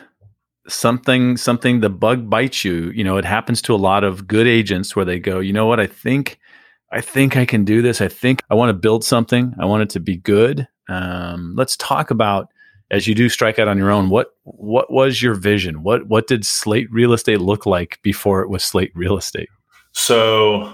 something 0.69 1.37
something 1.37 1.81
the 1.81 1.91
bug 1.91 2.31
bites 2.31 2.65
you, 2.65 2.91
you 2.91 3.03
know, 3.03 3.17
it 3.17 3.25
happens 3.25 3.61
to 3.63 3.75
a 3.75 3.77
lot 3.77 4.05
of 4.05 4.29
good 4.29 4.47
agents 4.47 4.95
where 4.95 5.05
they 5.05 5.19
go, 5.19 5.41
"You 5.41 5.53
know 5.53 5.67
what? 5.67 5.81
I 5.81 5.87
think 5.87 6.39
I 6.93 7.01
think 7.01 7.37
I 7.37 7.45
can 7.45 7.65
do 7.65 7.83
this. 7.83 8.01
I 8.01 8.09
think 8.09 8.43
I 8.51 8.55
want 8.55 8.69
to 8.69 8.75
build 8.75 9.05
something. 9.05 9.55
I 9.59 9.65
want 9.65 9.83
it 9.83 9.91
to 9.91 10.01
be 10.01 10.17
good." 10.17 10.69
Um, 10.89 11.55
let's 11.57 11.77
talk 11.77 12.11
about 12.11 12.52
as 12.93 13.07
you 13.07 13.15
do 13.15 13.31
strike 13.31 13.59
out 13.59 13.69
on 13.69 13.79
your 13.79 13.91
own, 13.91 14.11
what 14.11 14.35
what 14.45 14.93
was 14.93 15.23
your 15.23 15.35
vision? 15.35 15.83
What 15.83 16.07
what 16.07 16.27
did 16.27 16.45
Slate 16.45 16.93
Real 16.93 17.15
Estate 17.15 17.41
look 17.41 17.65
like 17.67 17.99
before 18.03 18.43
it 18.43 18.51
was 18.51 18.63
Slate 18.63 18.93
Real 18.95 19.17
Estate? 19.17 19.49
So, 19.93 20.73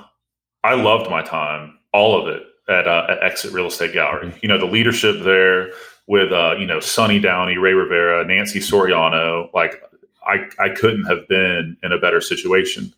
I 0.65 0.75
loved 0.75 1.09
my 1.11 1.23
time, 1.23 1.79
all 1.93 2.21
of 2.21 2.29
it 2.29 2.43
at, 2.69 2.87
uh, 2.87 3.07
at 3.09 3.23
Exit 3.23 3.53
Real 3.53 3.67
Estate 3.67 3.93
Gallery. 3.93 4.29
Mm-hmm. 4.29 4.39
You 4.43 4.49
know, 4.49 4.59
the 4.59 4.67
leadership 4.67 5.23
there 5.23 5.71
with 6.09 6.33
uh, 6.33 6.57
you 6.59 6.67
know 6.67 6.81
Sonny 6.81 7.21
Downey, 7.21 7.57
Ray 7.57 7.73
Rivera, 7.73 8.27
Nancy 8.27 8.59
Soriano. 8.59 9.53
Like, 9.55 9.81
I 10.27 10.45
I 10.59 10.71
couldn't 10.71 11.05
have 11.05 11.27
been 11.29 11.77
in 11.85 11.93
a 11.93 11.99
better 11.99 12.21
situation. 12.21 12.93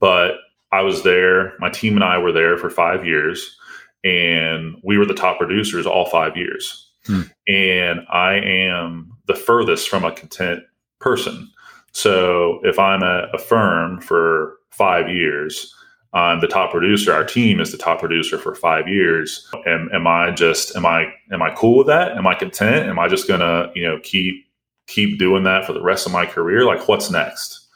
But 0.00 0.36
I 0.72 0.80
was 0.80 1.02
there. 1.02 1.52
My 1.58 1.70
team 1.70 1.94
and 1.94 2.04
I 2.04 2.18
were 2.18 2.32
there 2.32 2.56
for 2.56 2.70
five 2.70 3.06
years, 3.06 3.54
and 4.02 4.76
we 4.82 4.96
were 4.96 5.06
the 5.06 5.14
top 5.14 5.38
producers 5.38 5.86
all 5.86 6.06
five 6.06 6.38
years. 6.38 6.85
Hmm. 7.06 7.22
And 7.48 8.00
I 8.10 8.34
am 8.34 9.16
the 9.26 9.34
furthest 9.34 9.88
from 9.88 10.04
a 10.04 10.12
content 10.12 10.62
person. 10.98 11.50
So 11.92 12.60
if 12.62 12.78
I'm 12.78 13.02
at 13.02 13.34
a 13.34 13.38
firm 13.38 14.00
for 14.00 14.58
five 14.70 15.08
years, 15.08 15.74
I'm 16.12 16.40
the 16.40 16.46
top 16.46 16.70
producer. 16.70 17.12
Our 17.12 17.24
team 17.24 17.60
is 17.60 17.72
the 17.72 17.78
top 17.78 18.00
producer 18.00 18.38
for 18.38 18.54
five 18.54 18.88
years. 18.88 19.48
Am, 19.66 19.88
am 19.92 20.06
I 20.06 20.30
just 20.30 20.74
am 20.76 20.86
I 20.86 21.12
am 21.30 21.42
I 21.42 21.54
cool 21.54 21.78
with 21.78 21.86
that? 21.88 22.16
Am 22.16 22.26
I 22.26 22.34
content? 22.34 22.88
Am 22.88 22.98
I 22.98 23.08
just 23.08 23.28
gonna 23.28 23.70
you 23.74 23.82
know 23.82 23.98
keep 24.02 24.46
keep 24.86 25.18
doing 25.18 25.44
that 25.44 25.66
for 25.66 25.72
the 25.72 25.82
rest 25.82 26.06
of 26.06 26.12
my 26.12 26.24
career? 26.24 26.64
Like 26.64 26.88
what's 26.88 27.10
next? 27.10 27.66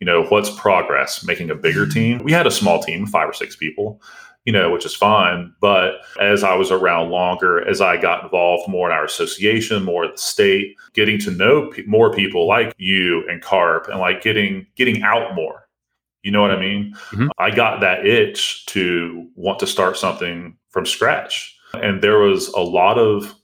You 0.00 0.04
know 0.04 0.24
what's 0.24 0.50
progress? 0.50 1.24
Making 1.24 1.50
a 1.50 1.54
bigger 1.54 1.84
hmm. 1.84 1.90
team. 1.90 2.18
We 2.18 2.32
had 2.32 2.46
a 2.46 2.50
small 2.50 2.82
team, 2.82 3.06
five 3.06 3.28
or 3.28 3.32
six 3.32 3.56
people, 3.56 4.02
you 4.46 4.52
know, 4.52 4.70
which 4.70 4.86
is 4.86 4.94
fine. 4.94 5.52
But 5.60 5.96
as 6.20 6.44
I 6.44 6.54
was 6.54 6.70
around 6.70 7.10
longer, 7.10 7.68
as 7.68 7.80
I 7.80 8.00
got 8.00 8.24
involved 8.24 8.68
more 8.68 8.88
in 8.88 8.96
our 8.96 9.04
association, 9.04 9.82
more 9.82 10.04
at 10.04 10.12
the 10.12 10.22
state, 10.22 10.76
getting 10.94 11.18
to 11.20 11.32
know 11.32 11.66
p- 11.66 11.82
more 11.82 12.12
people 12.12 12.46
like 12.46 12.72
you 12.78 13.28
and 13.28 13.42
Carp, 13.42 13.88
and 13.88 13.98
like 13.98 14.22
getting 14.22 14.66
getting 14.76 15.02
out 15.02 15.34
more. 15.34 15.68
You 16.22 16.30
know 16.30 16.40
what 16.40 16.52
I 16.52 16.60
mean? 16.60 16.94
Mm-hmm. 17.10 17.28
I 17.38 17.50
got 17.50 17.80
that 17.80 18.06
itch 18.06 18.66
to 18.66 19.28
want 19.34 19.58
to 19.58 19.66
start 19.66 19.96
something 19.96 20.56
from 20.70 20.86
scratch, 20.86 21.56
and 21.74 22.00
there 22.00 22.20
was 22.20 22.48
a 22.48 22.60
lot 22.60 22.98
of 22.98 23.34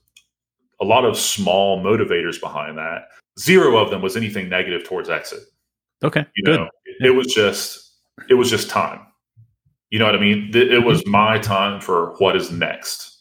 a 0.81 0.85
lot 0.85 1.05
of 1.05 1.17
small 1.17 1.83
motivators 1.83 2.39
behind 2.39 2.77
that. 2.77 3.09
Zero 3.37 3.77
of 3.77 3.89
them 3.89 4.01
was 4.01 4.15
anything 4.15 4.47
negative 4.47 4.85
towards 4.85 5.09
exit. 5.09 5.43
Okay, 6.01 6.25
you 6.35 6.43
good. 6.45 6.61
Know, 6.61 6.69
it, 6.85 7.07
it 7.07 7.11
was 7.11 7.27
just 7.27 7.91
it 8.29 8.35
was 8.35 8.49
just 8.49 8.69
time 8.69 9.02
you 9.93 9.99
know 9.99 10.05
what 10.05 10.15
I 10.15 10.19
mean? 10.19 10.49
It 10.55 10.83
was 10.83 11.01
mm-hmm. 11.03 11.11
my 11.11 11.37
time 11.37 11.79
for 11.79 12.15
what 12.17 12.35
is 12.35 12.51
next. 12.51 13.15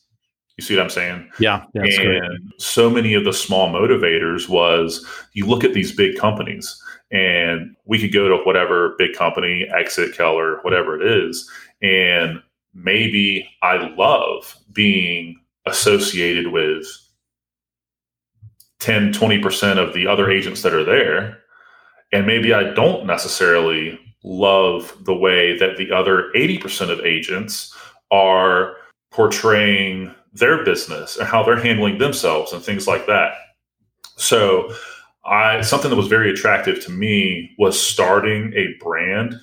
You 0.57 0.65
see 0.65 0.75
what 0.75 0.83
I'm 0.83 0.89
saying? 0.89 1.31
Yeah. 1.39 1.67
and 1.75 1.85
great. 1.85 2.23
so 2.57 2.89
many 2.89 3.13
of 3.13 3.25
the 3.25 3.33
small 3.35 3.71
motivators 3.71 4.49
was 4.49 5.07
you 5.35 5.45
look 5.45 5.65
at 5.65 5.75
these 5.75 5.95
big 5.95 6.17
companies 6.17 6.83
and 7.11 7.77
we 7.85 7.99
could 7.99 8.11
go 8.11 8.27
to 8.27 8.43
whatever 8.45 8.95
big 8.97 9.13
company, 9.13 9.69
Exit, 9.77 10.17
Keller, 10.17 10.61
whatever 10.63 10.99
it 10.99 11.27
is, 11.27 11.47
and 11.83 12.43
maybe 12.73 13.47
I 13.61 13.89
love 13.95 14.57
being 14.73 15.39
associated 15.67 16.53
with 16.53 16.87
10, 18.79 19.13
20% 19.13 19.77
of 19.77 19.93
the 19.93 20.07
other 20.07 20.31
agents 20.31 20.63
that 20.63 20.73
are 20.73 20.85
there. 20.85 21.39
And 22.13 22.27
maybe 22.27 22.55
I 22.55 22.73
don't 22.73 23.07
necessarily 23.07 23.99
love 24.25 24.95
the 25.05 25.15
way 25.15 25.57
that 25.59 25.77
the 25.77 25.91
other 25.91 26.31
80% 26.35 26.91
of 26.91 27.01
agents 27.05 27.75
are 28.11 28.77
portraying 29.11 30.15
their 30.33 30.65
business 30.65 31.17
and 31.17 31.27
how 31.27 31.43
they're 31.43 31.61
handling 31.61 31.99
themselves 31.99 32.53
and 32.53 32.63
things 32.63 32.87
like 32.87 33.07
that. 33.07 33.35
So, 34.17 34.73
I 35.25 35.61
something 35.61 35.89
that 35.91 35.97
was 35.97 36.09
very 36.09 36.31
attractive 36.31 36.85
to 36.85 36.91
me 36.91 37.55
was 37.59 37.81
starting 37.81 38.53
a 38.55 38.75
brand 38.83 39.37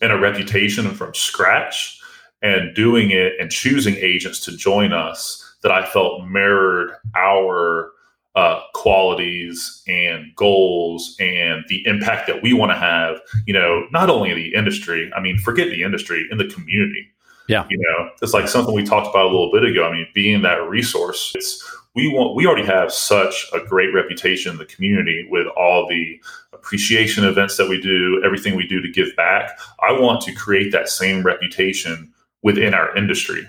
and 0.00 0.12
a 0.12 0.18
reputation 0.18 0.90
from 0.92 1.14
scratch 1.14 2.00
and 2.42 2.74
doing 2.74 3.10
it 3.10 3.34
and 3.38 3.50
choosing 3.50 3.96
agents 3.96 4.40
to 4.40 4.56
join 4.56 4.92
us 4.92 5.56
that 5.62 5.72
I 5.72 5.84
felt 5.86 6.26
mirrored 6.26 6.92
our 7.14 7.92
uh, 8.34 8.60
qualities 8.74 9.82
and 9.86 10.34
goals 10.34 11.16
and 11.20 11.64
the 11.68 11.86
impact 11.86 12.26
that 12.26 12.42
we 12.42 12.52
want 12.52 12.72
to 12.72 12.76
have, 12.76 13.20
you 13.46 13.54
know, 13.54 13.86
not 13.92 14.10
only 14.10 14.30
in 14.30 14.36
the 14.36 14.54
industry, 14.54 15.10
I 15.16 15.20
mean, 15.20 15.38
forget 15.38 15.68
the 15.68 15.82
industry, 15.82 16.26
in 16.30 16.38
the 16.38 16.48
community. 16.48 17.08
Yeah. 17.48 17.66
You 17.68 17.78
know, 17.78 18.10
it's 18.22 18.32
like 18.32 18.48
something 18.48 18.74
we 18.74 18.84
talked 18.84 19.06
about 19.06 19.26
a 19.26 19.28
little 19.28 19.52
bit 19.52 19.64
ago. 19.64 19.86
I 19.86 19.92
mean, 19.92 20.08
being 20.14 20.42
that 20.42 20.66
resource, 20.68 21.32
it's, 21.34 21.62
we 21.94 22.08
want, 22.08 22.34
we 22.34 22.46
already 22.46 22.66
have 22.66 22.92
such 22.92 23.46
a 23.52 23.60
great 23.60 23.94
reputation 23.94 24.52
in 24.52 24.58
the 24.58 24.64
community 24.64 25.28
with 25.30 25.46
all 25.56 25.86
the 25.88 26.20
appreciation 26.52 27.24
events 27.24 27.56
that 27.58 27.68
we 27.68 27.80
do, 27.80 28.20
everything 28.24 28.56
we 28.56 28.66
do 28.66 28.80
to 28.80 28.90
give 28.90 29.14
back. 29.16 29.58
I 29.80 29.92
want 29.92 30.22
to 30.22 30.32
create 30.34 30.72
that 30.72 30.88
same 30.88 31.22
reputation 31.22 32.12
within 32.42 32.74
our 32.74 32.96
industry 32.96 33.48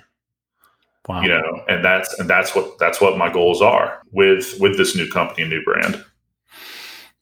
Wow. 1.08 1.22
You 1.22 1.30
know, 1.30 1.64
and 1.68 1.86
that's 1.86 2.18
and 2.20 2.30
that's 2.30 2.56
what 2.56 2.80
that's 2.80 3.00
what 3.00 3.18
my 3.18 3.32
goals 3.32 3.62
are 3.62 4.02
with 4.12 4.56
with 4.60 4.78
this 4.78 4.96
new 4.96 5.08
company 5.08 5.44
and 5.44 5.52
new 5.52 5.64
brand. 5.64 6.04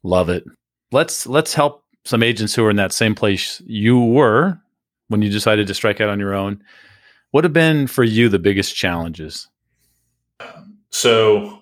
Love 0.03 0.29
it. 0.29 0.45
Let's 0.91 1.27
let's 1.27 1.53
help 1.53 1.83
some 2.05 2.23
agents 2.23 2.53
who 2.53 2.63
are 2.65 2.69
in 2.69 2.75
that 2.77 2.93
same 2.93 3.15
place 3.15 3.61
you 3.65 3.99
were 3.99 4.59
when 5.07 5.21
you 5.21 5.29
decided 5.29 5.67
to 5.67 5.73
strike 5.73 6.01
out 6.01 6.09
on 6.09 6.19
your 6.19 6.33
own. 6.33 6.61
What 7.31 7.43
have 7.43 7.53
been 7.53 7.87
for 7.87 8.03
you 8.03 8.29
the 8.29 8.39
biggest 8.39 8.75
challenges? 8.75 9.47
So, 10.91 11.59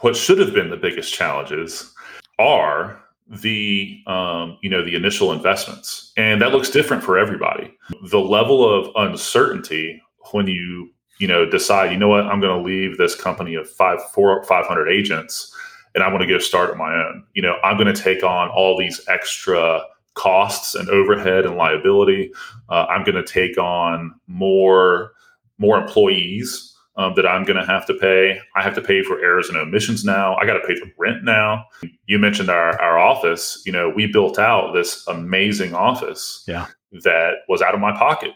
what 0.00 0.16
should 0.16 0.38
have 0.38 0.54
been 0.54 0.70
the 0.70 0.76
biggest 0.76 1.12
challenges 1.12 1.92
are 2.38 3.02
the 3.28 4.00
um, 4.06 4.58
you 4.62 4.70
know 4.70 4.84
the 4.84 4.94
initial 4.94 5.32
investments, 5.32 6.12
and 6.16 6.40
that 6.40 6.52
looks 6.52 6.70
different 6.70 7.02
for 7.02 7.18
everybody. 7.18 7.76
The 8.10 8.20
level 8.20 8.64
of 8.64 8.90
uncertainty 8.96 10.00
when 10.32 10.46
you 10.46 10.93
you 11.18 11.26
know, 11.26 11.48
decide, 11.48 11.92
you 11.92 11.98
know 11.98 12.08
what, 12.08 12.26
I'm 12.26 12.40
going 12.40 12.56
to 12.56 12.64
leave 12.64 12.98
this 12.98 13.14
company 13.14 13.54
of 13.54 13.68
five, 13.68 14.02
four, 14.12 14.42
500 14.44 14.88
agents 14.88 15.54
and 15.94 16.02
I 16.02 16.08
want 16.08 16.22
to 16.22 16.26
go 16.28 16.38
start 16.38 16.70
on 16.70 16.78
my 16.78 16.92
own. 16.92 17.24
You 17.34 17.42
know, 17.42 17.56
I'm 17.62 17.76
going 17.76 17.92
to 17.92 18.00
take 18.00 18.22
on 18.24 18.48
all 18.48 18.76
these 18.76 19.00
extra 19.08 19.82
costs 20.14 20.74
and 20.74 20.88
overhead 20.88 21.44
and 21.44 21.56
liability. 21.56 22.32
Uh, 22.68 22.86
I'm 22.88 23.04
going 23.04 23.22
to 23.22 23.24
take 23.24 23.58
on 23.58 24.14
more, 24.26 25.12
more 25.58 25.78
employees 25.78 26.72
um, 26.96 27.14
that 27.16 27.26
I'm 27.26 27.44
going 27.44 27.58
to 27.58 27.66
have 27.66 27.86
to 27.86 27.94
pay. 27.94 28.40
I 28.56 28.62
have 28.62 28.74
to 28.74 28.80
pay 28.80 29.02
for 29.02 29.20
errors 29.20 29.48
and 29.48 29.58
omissions 29.58 30.04
now. 30.04 30.36
I 30.36 30.46
got 30.46 30.54
to 30.54 30.66
pay 30.66 30.76
for 30.76 30.86
rent 30.98 31.24
now. 31.24 31.66
You 32.06 32.18
mentioned 32.18 32.48
our, 32.48 32.80
our 32.80 32.98
office. 32.98 33.62
You 33.64 33.72
know, 33.72 33.88
we 33.88 34.06
built 34.06 34.38
out 34.38 34.72
this 34.72 35.06
amazing 35.06 35.74
office 35.74 36.44
yeah. 36.46 36.66
that 37.02 37.38
was 37.48 37.62
out 37.62 37.74
of 37.74 37.80
my 37.80 37.96
pocket. 37.96 38.32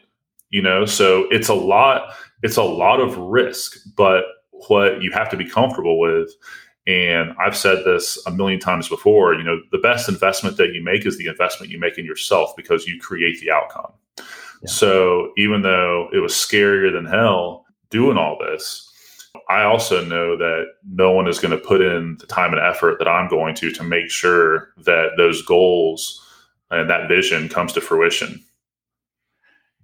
You 0.51 0.63
know, 0.63 0.87
so 0.87 1.27
it's 1.31 1.49
a 1.49 1.55
lot 1.55 2.15
it's 2.42 2.57
a 2.57 2.62
lot 2.62 3.00
of 3.00 3.16
risk, 3.16 3.78
but 3.97 4.25
what 4.50 5.03
you 5.03 5.11
have 5.12 5.31
to 5.31 5.37
be 5.37 5.48
comfortable 5.48 5.98
with. 5.98 6.31
And 6.87 7.35
I've 7.38 7.57
said 7.57 7.85
this 7.85 8.18
a 8.27 8.31
million 8.31 8.61
times 8.61 8.88
before, 8.88 9.35
you 9.35 9.42
know, 9.42 9.61
the 9.72 9.79
best 9.79 10.09
investment 10.09 10.57
that 10.57 10.72
you 10.72 10.83
make 10.83 11.05
is 11.05 11.18
the 11.18 11.27
investment 11.27 11.70
you 11.70 11.79
make 11.79 11.98
in 11.98 12.05
yourself 12.05 12.57
because 12.57 12.87
you 12.87 12.98
create 12.98 13.40
the 13.40 13.51
outcome. 13.51 13.92
Yeah. 14.16 14.24
So 14.66 15.33
even 15.37 15.62
though 15.62 16.09
it 16.12 16.18
was 16.18 16.33
scarier 16.33 16.92
than 16.92 17.05
hell 17.05 17.66
doing 17.90 18.16
all 18.16 18.38
this, 18.38 18.85
I 19.51 19.62
also 19.62 20.05
know 20.05 20.37
that 20.37 20.64
no 20.90 21.12
one 21.12 21.29
is 21.29 21.38
going 21.38 21.53
to 21.53 21.59
put 21.59 21.81
in 21.81 22.16
the 22.20 22.27
time 22.27 22.53
and 22.53 22.61
effort 22.61 22.98
that 22.98 23.09
I'm 23.09 23.29
going 23.29 23.55
to 23.57 23.70
to 23.72 23.85
make 23.85 24.11
sure 24.11 24.70
that 24.79 25.11
those 25.16 25.42
goals 25.42 26.24
and 26.70 26.88
that 26.90 27.09
vision 27.09 27.48
comes 27.48 27.72
to 27.74 27.81
fruition. 27.81 28.42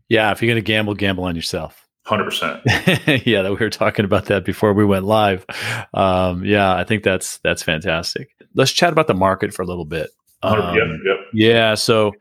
Yeah, 0.08 0.32
if 0.32 0.42
you're 0.42 0.52
going 0.52 0.62
to 0.62 0.66
gamble, 0.66 0.94
gamble 0.94 1.24
on 1.24 1.36
yourself. 1.36 1.83
Hundred 2.04 2.24
percent. 2.24 2.60
Yeah, 3.26 3.42
that 3.42 3.50
we 3.50 3.56
were 3.56 3.70
talking 3.70 4.04
about 4.04 4.26
that 4.26 4.44
before 4.44 4.74
we 4.74 4.84
went 4.84 5.06
live. 5.06 5.46
Um, 5.94 6.44
yeah, 6.44 6.76
I 6.76 6.84
think 6.84 7.02
that's 7.02 7.38
that's 7.38 7.62
fantastic. 7.62 8.34
Let's 8.54 8.72
chat 8.72 8.92
about 8.92 9.06
the 9.06 9.14
market 9.14 9.54
for 9.54 9.62
a 9.62 9.66
little 9.66 9.86
bit. 9.86 10.10
Um, 10.42 10.76
yep, 10.76 10.86
yep. 11.06 11.16
Yeah, 11.32 11.74
so 11.74 12.12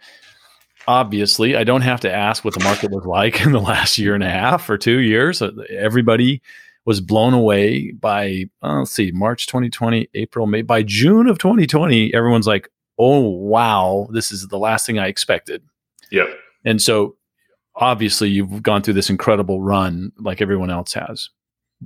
obviously, 0.87 1.57
I 1.57 1.65
don't 1.65 1.81
have 1.81 1.99
to 2.01 2.11
ask 2.11 2.45
what 2.45 2.53
the 2.53 2.63
market 2.63 2.91
was 2.91 3.05
like 3.05 3.41
in 3.45 3.51
the 3.51 3.59
last 3.59 3.97
year 3.97 4.15
and 4.15 4.23
a 4.23 4.29
half 4.29 4.69
or 4.69 4.77
two 4.77 4.99
years. 4.99 5.41
Uh, 5.41 5.51
everybody 5.69 6.41
was 6.85 7.01
blown 7.01 7.33
away 7.33 7.91
by 7.91 8.45
let's 8.61 8.91
see, 8.91 9.11
March 9.11 9.47
2020, 9.47 10.07
April, 10.15 10.47
May. 10.47 10.61
By 10.61 10.83
June 10.83 11.27
of 11.27 11.39
2020, 11.39 12.13
everyone's 12.13 12.47
like, 12.47 12.69
"Oh 12.97 13.19
wow, 13.19 14.07
this 14.13 14.31
is 14.31 14.47
the 14.47 14.57
last 14.57 14.85
thing 14.85 14.97
I 14.97 15.07
expected." 15.07 15.61
Yep. 16.11 16.27
And 16.63 16.81
so 16.81 17.17
obviously 17.75 18.29
you've 18.29 18.63
gone 18.63 18.81
through 18.81 18.93
this 18.93 19.09
incredible 19.09 19.61
run 19.61 20.11
like 20.19 20.41
everyone 20.41 20.69
else 20.69 20.93
has 20.93 21.29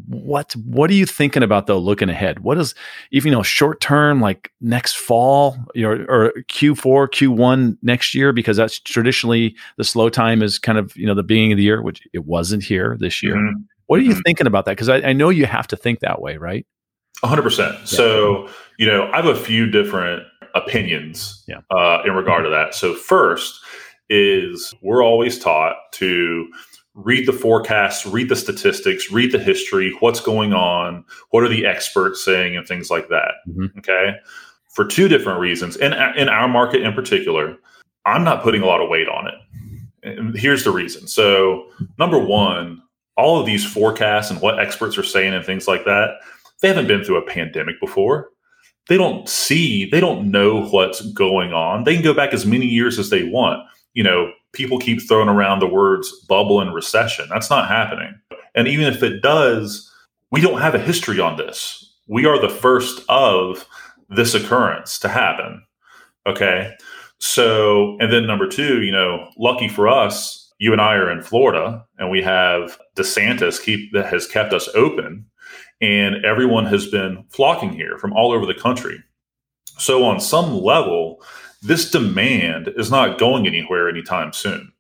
what 0.06 0.56
what 0.58 0.89
are 0.89 0.93
you 0.93 1.06
thinking 1.06 1.43
about 1.43 1.67
though 1.67 1.80
looking 1.80 2.10
ahead 2.10 2.39
what 2.39 2.58
is 2.58 2.76
even 3.12 3.32
you 3.32 3.38
know 3.38 3.43
short 3.43 3.80
term 3.82 4.21
like 4.21 4.52
next 4.62 4.95
fall 4.95 5.58
you 5.73 5.84
know, 5.84 6.06
or 6.08 6.34
q4 6.50 7.08
q1 7.08 7.78
next 7.82 8.13
year 8.13 8.32
because 8.32 8.58
that's 8.58 8.80
traditionally 8.80 9.56
the 9.78 9.84
slow 9.84 10.10
time 10.10 10.43
is 10.43 10.60
kind 10.60 10.78
of 10.78 10.95
you 10.95 11.06
know 11.06 11.13
the 11.13 11.23
beginning 11.23 11.52
of 11.52 11.58
the 11.58 11.63
year 11.63 11.82
which 11.82 12.08
it 12.13 12.26
wasn't 12.26 12.63
here 12.63 12.97
this 13.00 13.23
year 13.23 13.36
mm-hmm. 13.36 13.62
what 13.88 14.00
are 14.00 14.04
you 14.04 14.12
mm-hmm. 14.12 14.19
thinking 14.21 14.47
about 14.47 14.65
that 14.65 14.71
because 14.71 14.89
I, 14.89 14.97
I, 14.97 15.13
know 15.13 15.30
you 15.30 15.45
have 15.45 15.67
to 15.67 15.78
think 15.78 16.00
that 16.02 16.21
way 16.21 16.38
right 16.38 16.65
100% 17.23 17.58
yeah. 17.58 17.86
so 17.86 18.50
you 18.78 18.86
know 18.86 19.10
i 19.13 19.15
have 19.15 19.26
a 19.26 19.36
few 19.36 19.69
different 19.69 20.23
opinions 20.54 21.43
yeah. 21.47 21.62
uh, 21.71 22.02
in 22.06 22.13
regard 22.13 22.43
to 22.43 22.50
that 22.50 22.76
so 22.76 22.93
first 22.93 23.60
is 24.10 24.74
we're 24.82 25.04
always 25.04 25.39
taught 25.39 25.76
to 25.93 26.48
read 26.98 27.28
the 27.28 27.34
forecasts, 27.34 28.06
read 28.06 28.28
the 28.28 28.36
statistics, 28.36 29.12
read 29.12 29.32
the 29.32 29.39
history, 29.39 29.96
what's 30.00 30.20
going 30.20 30.54
on, 30.54 31.06
what 31.30 31.43
are 31.43 31.50
the 31.50 31.65
experts 31.65 32.24
saying, 32.24 32.58
and 32.58 32.67
things 32.67 32.89
like 32.89 33.08
that. 33.10 33.34
Mm-hmm. 33.48 33.78
Okay. 33.80 34.15
For 34.70 34.86
two 34.86 35.08
different 35.08 35.39
reasons. 35.39 35.78
And 35.78 35.93
in 36.17 36.28
our 36.28 36.48
market 36.48 36.82
in 36.82 36.93
particular, 36.93 37.58
I'm 38.06 38.24
not 38.24 38.43
putting 38.43 38.62
a 38.62 38.65
lot 38.65 38.82
of 38.82 38.89
weight 38.89 39.08
on 39.08 39.28
it. 39.28 39.36
And 40.04 40.36
here's 40.36 40.63
the 40.63 40.72
reason. 40.72 41.08
So, 41.08 41.67
number 42.00 42.17
one, 42.17 42.82
all 43.15 43.39
of 43.39 43.46
these 43.46 43.65
forecasts 43.65 44.32
and 44.32 44.41
what 44.41 44.60
experts 44.60 44.98
are 44.98 45.04
saying 45.04 45.34
and 45.34 45.46
things 45.46 45.67
like 45.67 45.86
that, 45.86 46.20
they 46.62 46.67
haven't 46.67 46.88
been 46.88 47.04
through 47.04 47.17
a 47.17 47.26
pandemic 47.26 47.80
before. 47.80 48.30
They 48.88 48.98
don't 48.98 49.28
see, 49.28 49.89
they 49.89 50.00
don't 50.00 50.32
know 50.32 50.65
what's 50.67 51.02
going 51.12 51.54
on. 51.54 51.84
They 51.84 51.93
can 51.93 52.04
go 52.04 52.13
back 52.13 52.34
as 52.34 52.46
many 52.46 52.65
years 52.65 52.98
as 52.98 53.10
they 53.10 53.24
want 53.24 53.67
you 53.93 54.04
know, 54.04 54.32
people 54.54 54.80
keep 54.80 55.02
throwing 55.02 55.30
around 55.30 55.60
the 55.60 55.67
words 55.67 56.12
bubble 56.28 56.62
and 56.62 56.73
recession. 56.73 57.28
That's 57.30 57.50
not 57.50 57.67
happening. 57.67 58.13
And 58.56 58.67
even 58.67 58.86
if 58.86 59.04
it 59.04 59.21
does, 59.21 59.91
we 60.32 60.41
don't 60.41 60.62
have 60.62 60.76
a 60.76 60.80
history 60.80 61.19
on 61.19 61.38
this. 61.38 61.84
We 62.08 62.26
are 62.26 62.39
the 62.39 62.50
first 62.50 63.04
of 63.10 63.67
this 64.10 64.34
occurrence 64.34 65.00
to 65.00 65.10
happen. 65.10 65.63
Okay. 66.26 66.73
So, 67.19 67.97
and 68.00 68.12
then 68.12 68.28
number 68.28 68.47
two, 68.47 68.84
you 68.84 68.91
know, 68.91 69.30
lucky 69.38 69.67
for 69.67 69.88
us, 69.88 70.54
you 70.60 70.71
and 70.71 70.82
I 70.82 70.95
are 70.95 71.12
in 71.12 71.21
Florida 71.21 71.86
and 71.97 72.10
we 72.10 72.21
have 72.21 72.80
DeSantis 72.95 73.62
keep 73.62 73.93
that 73.93 74.08
has 74.08 74.28
kept 74.28 74.54
us 74.54 74.67
open 74.76 75.26
and 75.82 76.26
everyone 76.26 76.65
has 76.65 76.88
been 76.88 77.23
flocking 77.30 77.71
here 77.71 77.97
from 77.97 78.13
all 78.13 78.32
over 78.32 78.45
the 78.45 78.54
country. 78.54 78.97
So 79.78 80.04
on 80.04 80.19
some 80.19 80.60
level, 80.60 81.23
this 81.62 81.89
demand 81.89 82.70
is 82.78 82.91
not 82.91 83.20
going 83.20 83.48
anywhere 83.48 83.89
anytime 83.89 84.34
soon. 84.34 84.72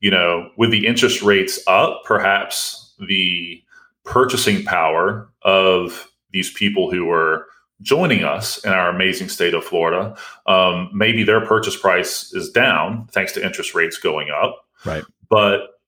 You 0.00 0.10
know, 0.10 0.50
with 0.56 0.70
the 0.70 0.86
interest 0.86 1.22
rates 1.22 1.58
up, 1.66 2.02
perhaps 2.04 2.94
the 3.08 3.62
purchasing 4.04 4.64
power 4.64 5.30
of 5.42 6.10
these 6.30 6.52
people 6.52 6.90
who 6.90 7.10
are 7.10 7.46
joining 7.82 8.24
us 8.24 8.62
in 8.64 8.72
our 8.72 8.88
amazing 8.88 9.28
state 9.28 9.54
of 9.54 9.64
Florida, 9.64 10.16
um, 10.46 10.90
maybe 10.92 11.22
their 11.22 11.44
purchase 11.44 11.76
price 11.76 12.32
is 12.34 12.50
down 12.50 13.06
thanks 13.10 13.32
to 13.32 13.44
interest 13.44 13.74
rates 13.74 13.98
going 13.98 14.28
up. 14.30 14.64
Right. 14.84 15.04
But 15.28 15.80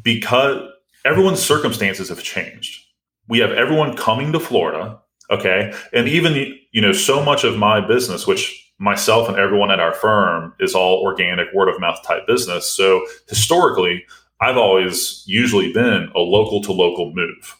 because 0.00 0.70
everyone's 1.04 1.42
circumstances 1.42 2.08
have 2.08 2.22
changed, 2.22 2.84
we 3.28 3.38
have 3.38 3.52
everyone 3.52 3.96
coming 3.96 4.32
to 4.32 4.40
Florida. 4.40 4.98
Okay. 5.30 5.74
And 5.92 6.08
even, 6.08 6.56
you 6.72 6.80
know, 6.80 6.92
so 6.92 7.22
much 7.22 7.44
of 7.44 7.56
my 7.56 7.80
business, 7.80 8.26
which 8.26 8.63
myself 8.78 9.28
and 9.28 9.38
everyone 9.38 9.70
at 9.70 9.80
our 9.80 9.94
firm 9.94 10.54
is 10.60 10.74
all 10.74 11.02
organic 11.02 11.52
word 11.54 11.68
of 11.68 11.80
mouth 11.80 12.02
type 12.04 12.26
business. 12.26 12.70
So 12.70 13.06
historically, 13.28 14.04
I've 14.40 14.56
always 14.56 15.22
usually 15.26 15.72
been 15.72 16.10
a 16.14 16.18
local 16.18 16.62
to 16.62 16.72
local 16.72 17.12
move. 17.14 17.56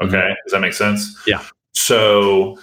Okay. 0.00 0.16
Mm-hmm. 0.16 0.34
Does 0.44 0.52
that 0.52 0.60
make 0.60 0.74
sense? 0.74 1.20
Yeah. 1.26 1.42
So 1.72 2.58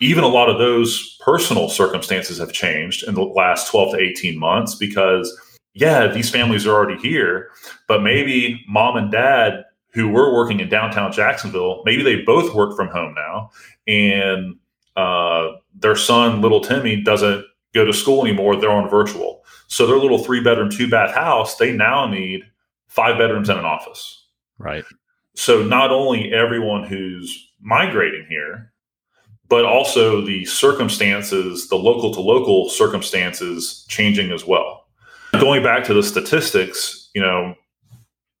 even 0.00 0.24
a 0.24 0.28
lot 0.28 0.48
of 0.48 0.58
those 0.58 1.16
personal 1.20 1.68
circumstances 1.68 2.38
have 2.38 2.52
changed 2.52 3.06
in 3.06 3.14
the 3.14 3.22
last 3.22 3.70
12 3.70 3.92
to 3.92 4.00
18 4.00 4.38
months 4.38 4.74
because, 4.74 5.36
yeah, 5.74 6.06
these 6.06 6.30
families 6.30 6.66
are 6.66 6.72
already 6.72 7.00
here, 7.00 7.50
but 7.88 8.02
maybe 8.02 8.64
mom 8.68 8.96
and 8.96 9.10
dad 9.10 9.64
who 9.92 10.08
were 10.08 10.32
working 10.32 10.60
in 10.60 10.68
downtown 10.68 11.10
Jacksonville, 11.12 11.82
maybe 11.84 12.02
they 12.02 12.22
both 12.22 12.54
work 12.54 12.76
from 12.76 12.88
home 12.88 13.14
now. 13.14 13.50
And 13.86 14.56
uh, 14.98 15.56
their 15.78 15.94
son, 15.94 16.40
little 16.40 16.60
Timmy, 16.60 17.00
doesn't 17.00 17.44
go 17.72 17.84
to 17.84 17.92
school 17.92 18.26
anymore. 18.26 18.56
They're 18.56 18.70
on 18.70 18.90
virtual. 18.90 19.44
So 19.68 19.86
their 19.86 19.96
little 19.96 20.18
three 20.18 20.42
bedroom, 20.42 20.70
two 20.70 20.90
bath 20.90 21.14
house, 21.14 21.56
they 21.56 21.72
now 21.72 22.08
need 22.08 22.42
five 22.88 23.16
bedrooms 23.16 23.48
and 23.48 23.60
an 23.60 23.64
office. 23.64 24.26
Right. 24.58 24.84
So 25.36 25.62
not 25.62 25.92
only 25.92 26.32
everyone 26.32 26.82
who's 26.82 27.52
migrating 27.60 28.26
here, 28.28 28.72
but 29.48 29.64
also 29.64 30.20
the 30.20 30.44
circumstances, 30.46 31.68
the 31.68 31.76
local 31.76 32.12
to 32.14 32.20
local 32.20 32.68
circumstances 32.68 33.86
changing 33.88 34.32
as 34.32 34.44
well. 34.44 34.88
Going 35.32 35.62
back 35.62 35.84
to 35.84 35.94
the 35.94 36.02
statistics, 36.02 37.08
you 37.14 37.22
know, 37.22 37.54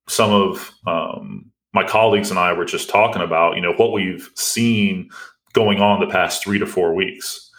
some 0.08 0.32
of 0.32 0.72
um, 0.86 1.52
my 1.72 1.86
colleagues 1.86 2.30
and 2.30 2.38
I 2.38 2.52
were 2.52 2.64
just 2.64 2.90
talking 2.90 3.22
about, 3.22 3.54
you 3.54 3.62
know, 3.62 3.74
what 3.74 3.92
we've 3.92 4.28
seen 4.34 5.10
going 5.52 5.80
on 5.80 6.00
the 6.00 6.06
past 6.06 6.42
three 6.42 6.58
to 6.58 6.66
four 6.66 6.94
weeks. 6.94 7.50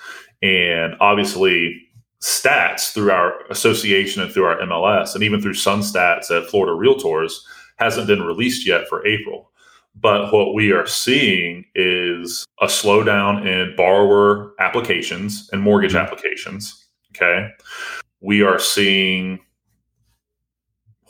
And 0.42 0.96
obviously, 1.00 1.82
stats 2.22 2.94
through 2.94 3.12
our 3.12 3.46
association 3.50 4.22
and 4.22 4.32
through 4.32 4.46
our 4.46 4.58
MLS, 4.62 5.16
and 5.16 5.24
even 5.24 5.42
through 5.42 5.54
Sun 5.54 5.82
Stats 5.82 6.32
at 6.32 6.50
Florida 6.50 6.74
Realtors, 6.74 7.34
hasn't 7.78 8.08
been 8.08 8.22
released 8.22 8.68
yet 8.68 8.88
for 8.88 9.06
April. 9.06 9.52
But 9.96 10.32
what 10.32 10.54
we 10.54 10.72
are 10.72 10.88
seeing 10.88 11.66
is 11.76 12.46
a 12.62 12.68
slowdown 12.68 13.46
in 13.46 13.76
borrower 13.76 14.54
applications 14.60 15.50
and 15.52 15.62
mortgage 15.62 15.94
mm-hmm. 15.94 16.06
applications. 16.06 16.88
Okay. 17.16 17.50
We 18.22 18.44
are 18.44 18.60
seeing 18.60 19.40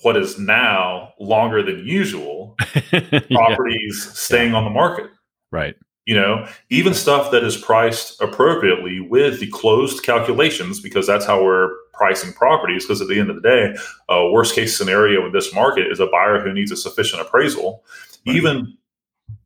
what 0.02 0.16
is 0.16 0.40
now 0.40 1.14
longer 1.20 1.62
than 1.62 1.86
usual 1.86 2.56
properties 2.90 4.06
yeah. 4.06 4.14
staying 4.14 4.56
on 4.56 4.64
the 4.64 4.70
market. 4.70 5.08
Right 5.52 5.76
you 6.10 6.16
know 6.16 6.48
even 6.72 6.96
stuff 6.96 7.30
that 7.30 7.44
is 7.44 7.56
priced 7.56 8.20
appropriately 8.20 9.00
with 9.00 9.40
the 9.40 9.48
closed 9.52 10.02
calculations 10.02 10.80
because 10.80 11.06
that's 11.06 11.24
how 11.24 11.44
we're 11.44 11.70
pricing 11.94 12.34
properties 12.34 12.84
because 12.84 13.00
at 13.00 13.08
the 13.08 13.20
end 13.20 13.30
of 13.30 13.36
the 13.36 13.48
day 13.48 13.76
a 14.10 14.32
worst 14.32 14.56
case 14.56 14.76
scenario 14.76 15.24
in 15.28 15.32
this 15.32 15.54
market 15.54 15.86
is 15.92 16.00
a 16.00 16.08
buyer 16.08 16.42
who 16.42 16.52
needs 16.52 16.72
a 16.72 16.76
sufficient 16.76 17.22
appraisal. 17.22 17.84
Right. 18.26 18.36
even 18.38 18.76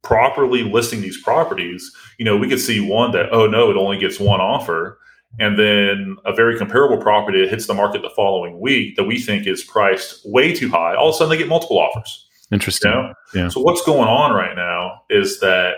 properly 0.04 0.63
listing 0.63 1.02
these 1.02 1.21
properties 1.21 1.91
you 2.17 2.23
know 2.23 2.38
we 2.38 2.47
could 2.47 2.62
see 2.62 2.80
one 2.80 3.12
that 3.12 3.28
oh 3.34 3.45
no 3.45 3.69
it 3.69 3.76
only 3.76 3.99
gets 3.99 4.17
one 4.17 4.39
offer 4.39 4.97
and 5.39 5.60
then 5.60 6.15
a 6.23 6.32
very 6.34 6.58
comparable 6.58 6.97
property 6.97 7.41
that 7.41 7.49
hits 7.49 7.67
the 7.67 7.73
market 7.73 8.02
the 8.04 8.10
following 8.12 8.62
week 8.62 8.95
that 8.95 9.04
we 9.04 9.19
think 9.19 9.47
is 9.47 9.65
priced 9.65 10.21
way 10.23 10.54
too 10.54 10.69
high 10.69 10.95
all 10.95 11.10
of 11.10 11.15
a 11.15 11.17
sudden 11.17 11.30
they 11.30 11.38
get 11.38 11.49
multiple 11.49 11.78
offers. 11.78 12.30
Interesting. 12.54 12.91
You 12.91 12.97
know? 12.97 13.13
yeah. 13.34 13.49
So 13.49 13.62
what's 13.62 13.84
going 13.84 14.08
on 14.08 14.32
right 14.32 14.56
now 14.56 15.02
is 15.10 15.39
that 15.39 15.76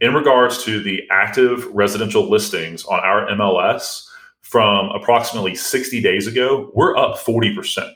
in 0.00 0.14
regards 0.14 0.62
to 0.64 0.80
the 0.80 1.02
active 1.10 1.66
residential 1.72 2.28
listings 2.28 2.84
on 2.84 3.00
our 3.00 3.26
MLS 3.28 4.06
from 4.42 4.90
approximately 4.90 5.54
60 5.54 6.00
days 6.00 6.26
ago, 6.26 6.70
we're 6.74 6.96
up 6.96 7.16
40%. 7.18 7.92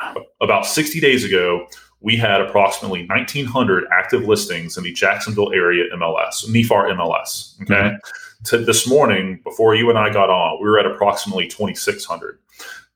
Wow. 0.00 0.16
About 0.40 0.66
60 0.66 1.00
days 1.00 1.24
ago, 1.24 1.66
we 2.00 2.16
had 2.16 2.40
approximately 2.40 3.06
1,900 3.06 3.84
active 3.92 4.24
listings 4.24 4.76
in 4.76 4.84
the 4.84 4.92
Jacksonville 4.92 5.52
area 5.52 5.84
MLS, 5.94 6.48
NEFAR 6.48 6.90
MLS. 6.92 7.60
Okay. 7.62 7.74
Mm-hmm. 7.74 7.96
To 8.44 8.58
this 8.58 8.88
morning, 8.88 9.40
before 9.44 9.74
you 9.74 9.90
and 9.90 9.98
I 9.98 10.10
got 10.10 10.30
on, 10.30 10.58
we 10.62 10.68
were 10.68 10.78
at 10.78 10.86
approximately 10.86 11.46
2,600. 11.46 12.38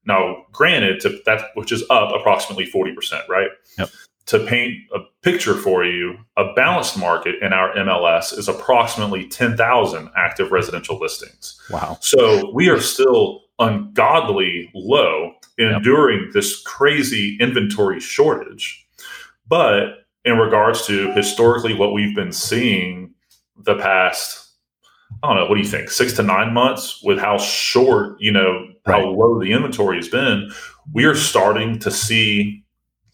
Now, 0.06 0.44
granted, 0.52 1.00
to 1.00 1.20
that 1.26 1.50
which 1.54 1.72
is 1.72 1.82
up 1.90 2.14
approximately 2.14 2.66
40%, 2.66 3.28
right? 3.28 3.50
Yep 3.78 3.90
to 4.26 4.44
paint 4.46 4.74
a 4.94 5.00
picture 5.22 5.54
for 5.54 5.84
you, 5.84 6.16
a 6.36 6.52
balanced 6.54 6.98
market 6.98 7.36
in 7.42 7.52
our 7.52 7.74
MLS 7.74 8.36
is 8.36 8.48
approximately 8.48 9.28
10,000 9.28 10.10
active 10.16 10.50
residential 10.50 10.98
listings. 10.98 11.60
Wow. 11.70 11.98
So 12.00 12.50
we 12.54 12.68
are 12.68 12.80
still 12.80 13.42
ungodly 13.58 14.70
low, 14.74 15.34
in 15.58 15.68
enduring 15.68 16.24
yep. 16.24 16.32
this 16.32 16.60
crazy 16.62 17.36
inventory 17.40 18.00
shortage. 18.00 18.86
But 19.46 20.06
in 20.24 20.38
regards 20.38 20.86
to 20.86 21.12
historically 21.12 21.74
what 21.74 21.92
we've 21.92 22.14
been 22.14 22.32
seeing 22.32 23.14
the 23.56 23.76
past, 23.76 24.52
I 25.22 25.28
don't 25.28 25.36
know, 25.36 25.46
what 25.46 25.54
do 25.56 25.60
you 25.60 25.68
think, 25.68 25.90
six 25.90 26.14
to 26.14 26.22
nine 26.22 26.52
months 26.52 27.02
with 27.02 27.18
how 27.18 27.38
short, 27.38 28.16
you 28.20 28.32
know, 28.32 28.68
right. 28.86 29.00
how 29.00 29.06
low 29.06 29.38
the 29.38 29.52
inventory 29.52 29.96
has 29.96 30.08
been, 30.08 30.50
we 30.92 31.04
are 31.04 31.14
starting 31.14 31.78
to 31.80 31.90
see 31.90 32.64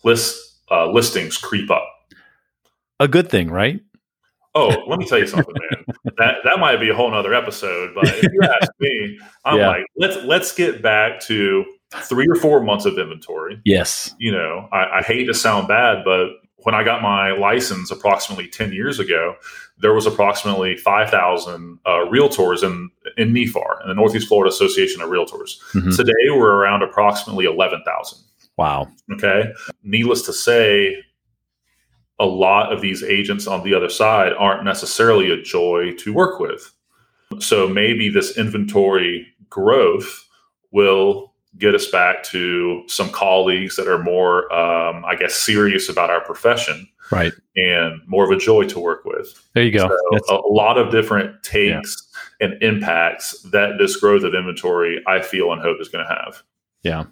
lists 0.02 0.49
uh, 0.70 0.90
listings 0.90 1.36
creep 1.36 1.70
up. 1.70 1.88
A 2.98 3.08
good 3.08 3.30
thing, 3.30 3.50
right? 3.50 3.80
Oh, 4.54 4.84
let 4.88 4.98
me 4.98 5.06
tell 5.06 5.18
you 5.18 5.26
something, 5.26 5.54
man. 5.54 5.84
that 6.18 6.36
that 6.44 6.58
might 6.58 6.78
be 6.78 6.90
a 6.90 6.94
whole 6.94 7.10
nother 7.10 7.32
episode. 7.32 7.94
But 7.94 8.08
if 8.08 8.32
you 8.32 8.40
ask 8.42 8.72
me, 8.80 9.18
I'm 9.44 9.58
yeah. 9.58 9.68
like, 9.68 9.86
let's 9.96 10.16
let's 10.24 10.52
get 10.54 10.82
back 10.82 11.20
to 11.22 11.64
three 11.92 12.26
or 12.28 12.34
four 12.34 12.60
months 12.60 12.84
of 12.84 12.98
inventory. 12.98 13.60
Yes. 13.64 14.14
You 14.18 14.32
know, 14.32 14.68
I, 14.72 14.98
I 14.98 15.02
hate 15.02 15.24
to 15.26 15.34
sound 15.34 15.68
bad, 15.68 16.04
but 16.04 16.28
when 16.58 16.74
I 16.74 16.84
got 16.84 17.02
my 17.02 17.32
license 17.32 17.90
approximately 17.90 18.46
10 18.46 18.72
years 18.72 18.98
ago, 19.00 19.34
there 19.78 19.94
was 19.94 20.06
approximately 20.06 20.76
5,000 20.76 21.78
uh, 21.86 21.90
realtors 22.06 22.62
in, 22.62 22.90
in 23.16 23.32
NEFAR, 23.32 23.82
in 23.82 23.88
the 23.88 23.94
Northeast 23.94 24.28
Florida 24.28 24.50
Association 24.50 25.00
of 25.00 25.08
Realtors. 25.08 25.58
Mm-hmm. 25.72 25.90
Today, 25.90 26.12
we're 26.30 26.52
around 26.52 26.82
approximately 26.82 27.46
11,000. 27.46 28.18
Wow. 28.60 28.88
Okay. 29.10 29.54
Needless 29.82 30.20
to 30.26 30.34
say, 30.34 31.02
a 32.18 32.26
lot 32.26 32.70
of 32.74 32.82
these 32.82 33.02
agents 33.02 33.46
on 33.46 33.64
the 33.64 33.72
other 33.72 33.88
side 33.88 34.34
aren't 34.34 34.64
necessarily 34.64 35.30
a 35.30 35.40
joy 35.40 35.94
to 36.00 36.12
work 36.12 36.38
with. 36.38 36.70
So 37.38 37.66
maybe 37.66 38.10
this 38.10 38.36
inventory 38.36 39.26
growth 39.48 40.28
will 40.72 41.32
get 41.56 41.74
us 41.74 41.86
back 41.90 42.22
to 42.24 42.82
some 42.86 43.08
colleagues 43.08 43.76
that 43.76 43.88
are 43.88 43.98
more, 43.98 44.52
um, 44.52 45.06
I 45.06 45.16
guess, 45.16 45.34
serious 45.34 45.88
about 45.88 46.10
our 46.10 46.20
profession. 46.20 46.86
Right. 47.10 47.32
And 47.56 48.02
more 48.06 48.24
of 48.24 48.30
a 48.30 48.38
joy 48.38 48.64
to 48.64 48.78
work 48.78 49.06
with. 49.06 49.42
There 49.54 49.64
you 49.64 49.72
go. 49.72 49.88
So 50.26 50.46
a, 50.46 50.52
lot 50.52 50.76
of 50.76 50.92
different 50.92 51.42
takes 51.42 52.08
yeah. 52.40 52.48
and 52.48 52.62
impacts 52.62 53.40
that 53.52 53.78
this 53.78 53.96
growth 53.96 54.22
of 54.22 54.34
inventory, 54.34 55.02
I 55.06 55.22
feel 55.22 55.50
and 55.50 55.62
hope 55.62 55.78
is 55.80 55.88
going 55.88 56.06
to 56.06 56.14
have. 56.14 56.42
Yeah 56.82 57.04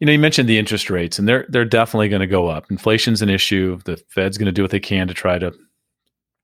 you 0.00 0.06
know, 0.06 0.12
you 0.12 0.18
mentioned 0.18 0.48
the 0.48 0.58
interest 0.58 0.90
rates, 0.90 1.18
and 1.18 1.28
they're 1.28 1.46
they're 1.48 1.64
definitely 1.64 2.08
going 2.08 2.20
to 2.20 2.26
go 2.26 2.48
up. 2.48 2.70
Inflation's 2.70 3.22
an 3.22 3.30
issue. 3.30 3.78
The 3.84 3.96
Fed's 4.08 4.36
going 4.36 4.46
to 4.46 4.52
do 4.52 4.62
what 4.62 4.70
they 4.70 4.80
can 4.80 5.08
to 5.08 5.14
try 5.14 5.38
to 5.38 5.52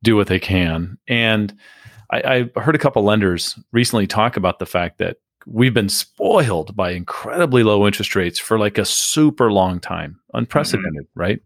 do 0.02 0.16
what 0.16 0.26
they 0.26 0.40
can. 0.40 0.98
And 1.06 1.54
I, 2.10 2.50
I 2.56 2.60
heard 2.60 2.74
a 2.74 2.78
couple 2.78 3.02
lenders 3.04 3.58
recently 3.72 4.06
talk 4.06 4.36
about 4.36 4.58
the 4.58 4.66
fact 4.66 4.98
that 4.98 5.18
we've 5.46 5.74
been 5.74 5.88
spoiled 5.88 6.74
by 6.76 6.92
incredibly 6.92 7.62
low 7.62 7.86
interest 7.86 8.14
rates 8.14 8.38
for 8.38 8.58
like 8.58 8.78
a 8.78 8.84
super 8.84 9.52
long 9.52 9.80
time, 9.80 10.20
unprecedented, 10.34 11.04
mm-hmm. 11.04 11.20
right? 11.20 11.40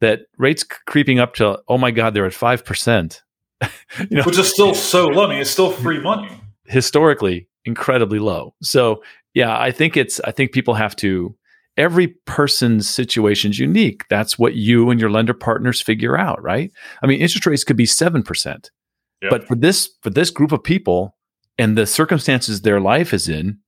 That 0.00 0.22
rates 0.36 0.62
creeping 0.62 1.18
up 1.18 1.34
to 1.34 1.60
oh 1.68 1.78
my 1.78 1.90
god, 1.90 2.14
they're 2.14 2.26
at 2.26 2.34
five 2.34 2.64
percent. 2.64 3.22
you 3.62 4.18
know, 4.18 4.22
which 4.22 4.38
is 4.38 4.52
still 4.52 4.74
so 4.74 5.06
low. 5.06 5.26
I 5.26 5.30
mean, 5.30 5.40
it's 5.40 5.50
still 5.50 5.72
free 5.72 6.00
money. 6.00 6.30
Historically, 6.66 7.48
incredibly 7.64 8.18
low. 8.18 8.54
So 8.62 9.02
yeah, 9.38 9.56
I 9.56 9.70
think 9.70 9.96
it's 9.96 10.18
I 10.24 10.32
think 10.32 10.50
people 10.50 10.74
have 10.74 10.96
to 10.96 11.36
every 11.76 12.08
person's 12.26 12.88
situation 12.88 13.52
is 13.52 13.58
unique. 13.60 14.02
That's 14.10 14.36
what 14.36 14.54
you 14.54 14.90
and 14.90 15.00
your 15.00 15.10
lender 15.10 15.32
partners 15.32 15.80
figure 15.80 16.18
out, 16.18 16.42
right? 16.42 16.72
I 17.04 17.06
mean, 17.06 17.20
interest 17.20 17.46
rates 17.46 17.62
could 17.62 17.76
be 17.76 17.86
7%. 17.86 18.70
Yep. 19.22 19.30
But 19.30 19.46
for 19.46 19.54
this 19.54 19.90
for 20.02 20.10
this 20.10 20.30
group 20.30 20.50
of 20.50 20.64
people 20.64 21.16
and 21.56 21.78
the 21.78 21.86
circumstances 21.86 22.62
their 22.62 22.80
life 22.80 23.14
is 23.14 23.28
in, 23.28 23.58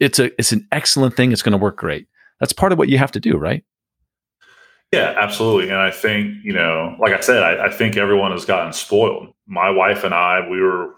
it's 0.00 0.18
a 0.18 0.32
it's 0.38 0.52
an 0.52 0.66
excellent 0.72 1.14
thing. 1.14 1.30
It's 1.30 1.42
going 1.42 1.52
to 1.52 1.58
work 1.58 1.76
great. 1.76 2.06
That's 2.40 2.54
part 2.54 2.72
of 2.72 2.78
what 2.78 2.88
you 2.88 2.96
have 2.96 3.12
to 3.12 3.20
do, 3.20 3.36
right? 3.36 3.62
Yeah, 4.92 5.14
absolutely. 5.18 5.68
And 5.68 5.78
I 5.78 5.90
think, 5.90 6.36
you 6.42 6.54
know, 6.54 6.96
like 6.98 7.12
I 7.12 7.20
said, 7.20 7.42
I, 7.42 7.66
I 7.66 7.70
think 7.70 7.98
everyone 7.98 8.32
has 8.32 8.46
gotten 8.46 8.72
spoiled. 8.72 9.34
My 9.46 9.68
wife 9.68 10.04
and 10.04 10.14
I, 10.14 10.48
we 10.48 10.62
were 10.62 10.94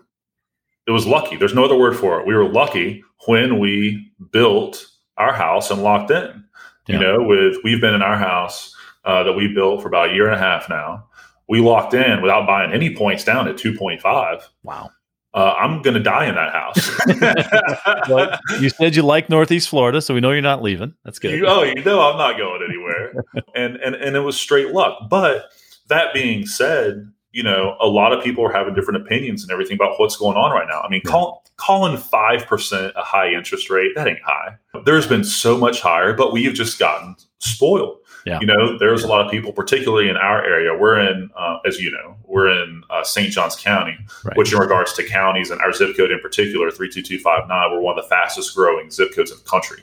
it 0.91 0.93
was 0.93 1.07
lucky. 1.07 1.37
There's 1.37 1.55
no 1.55 1.65
other 1.65 1.79
word 1.79 1.97
for 1.97 2.21
it. 2.21 2.27
We 2.27 2.35
were 2.35 2.49
lucky 2.49 3.03
when 3.27 3.59
we 3.59 4.13
built 4.33 4.87
our 5.17 5.33
house 5.33 5.71
and 5.71 5.83
locked 5.83 6.11
in. 6.11 6.45
Yeah. 6.87 6.95
You 6.95 6.99
know, 6.99 7.23
with 7.23 7.57
we've 7.65 7.81
been 7.81 7.95
in 7.95 8.03
our 8.03 8.17
house 8.17 8.75
uh, 9.05 9.23
that 9.23 9.33
we 9.35 9.49
built 9.49 9.81
for 9.83 9.89
about 9.89 10.11
a 10.11 10.15
year 10.15 10.27
and 10.27 10.35
a 10.35 10.39
half 10.39 10.69
now 10.69 11.07
we 11.51 11.61
locked 11.61 11.95
in 11.95 12.23
without 12.23 12.47
buying 12.47 12.73
any 12.73 12.95
points 12.95 13.25
down 13.25 13.49
at 13.49 13.57
2.5. 13.57 14.45
Wow. 14.63 14.91
Uh, 15.35 15.53
I'm 15.59 15.83
going 15.83 15.95
to 15.95 16.03
die 16.03 16.27
in 16.27 16.37
that 16.37 16.53
house. 16.53 18.09
well, 18.09 18.39
you 18.61 18.71
said 18.71 18.95
you 18.95 19.03
like 19.03 19.29
Northeast 19.29 19.69
Florida, 19.69 20.01
so 20.01 20.15
we 20.15 20.21
know 20.21 20.31
you're 20.31 20.43
not 20.43 20.63
leaving. 20.63 20.95
That's 21.05 21.19
good. 21.19 21.37
You, 21.37 21.47
oh, 21.49 21.65
you 21.65 21.83
know 21.83 22.01
I'm 22.01 22.19
not 22.19 22.39
going 22.39 22.63
anywhere, 22.63 23.15
and 23.55 23.77
and 23.77 23.95
and 23.95 24.17
it 24.17 24.21
was 24.21 24.37
straight 24.37 24.73
luck. 24.73 25.09
But 25.09 25.53
that 25.89 26.13
being 26.15 26.47
said, 26.47 27.13
you 27.33 27.43
know, 27.43 27.77
a 27.81 27.87
lot 27.87 28.13
of 28.13 28.23
people 28.23 28.45
are 28.45 28.53
having 28.53 28.75
different 28.75 29.01
opinions 29.03 29.43
and 29.43 29.53
everything 29.53 29.77
about 29.77 29.99
what's 29.99 30.17
going 30.17 30.37
on 30.37 30.53
right 30.53 30.67
now. 30.69 30.81
I 30.81 30.89
mean, 30.89 31.03
yeah. 31.05 31.11
call, 31.11 31.45
calling 31.57 31.97
5% 31.97 32.93
a 32.95 33.03
high 33.03 33.33
interest 33.33 33.71
rate, 33.71 33.93
that 33.95 34.09
ain't 34.09 34.23
high. 34.25 34.57
There's 34.85 35.07
been 35.07 35.25
so 35.25 35.57
much 35.57 35.81
higher, 35.81 36.13
but 36.13 36.33
we've 36.33 36.55
just 36.55 36.79
gotten 36.79 37.17
spoiled. 37.39 37.99
Yeah. 38.27 38.39
You 38.41 38.47
know, 38.47 38.79
there's 38.79 39.03
a 39.03 39.07
lot 39.09 39.25
of 39.25 39.31
people, 39.31 39.53
particularly 39.53 40.09
in 40.09 40.17
our 40.17 40.45
area. 40.45 40.77
We're 40.77 40.99
in, 40.99 41.31
uh, 41.39 41.59
as 41.67 41.81
you 41.81 41.91
know, 41.91 42.17
we're 42.25 42.49
in 42.49 42.83
uh, 42.91 43.03
St. 43.03 43.33
Johns 43.33 43.57
County, 43.57 43.97
right. 44.25 44.37
which, 44.37 44.53
in 44.53 44.59
regards 44.59 44.93
to 44.95 45.05
counties 45.05 45.51
and 45.51 45.61
our 45.61 45.73
zip 45.73 45.97
code 45.97 46.11
in 46.11 46.21
particular, 46.21 46.71
32259, 46.71 47.73
we're 47.73 47.81
one 47.81 47.99
of 47.99 48.05
the 48.05 48.09
fastest 48.09 48.55
growing 48.55 48.91
zip 48.91 49.15
codes 49.15 49.31
in 49.31 49.39
the 49.39 49.45
country. 49.45 49.83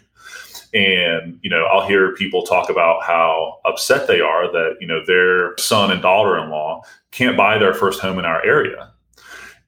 And, 0.74 1.40
you 1.42 1.50
know, 1.50 1.66
I'll 1.66 1.88
hear 1.88 2.14
people 2.16 2.44
talk 2.44 2.70
about 2.70 3.04
how 3.04 3.60
upset 3.66 4.08
they 4.08 4.20
are 4.20 4.52
that, 4.52 4.78
you 4.82 4.88
know, 4.88 5.02
their 5.06 5.58
son 5.58 5.92
and 5.92 6.02
daughter 6.02 6.38
in 6.38 6.50
law 6.50 6.84
can't 7.12 7.38
buy 7.38 7.58
their 7.58 7.74
first 7.74 8.02
home 8.02 8.20
in 8.20 8.26
our 8.26 8.44
area. 8.46 8.92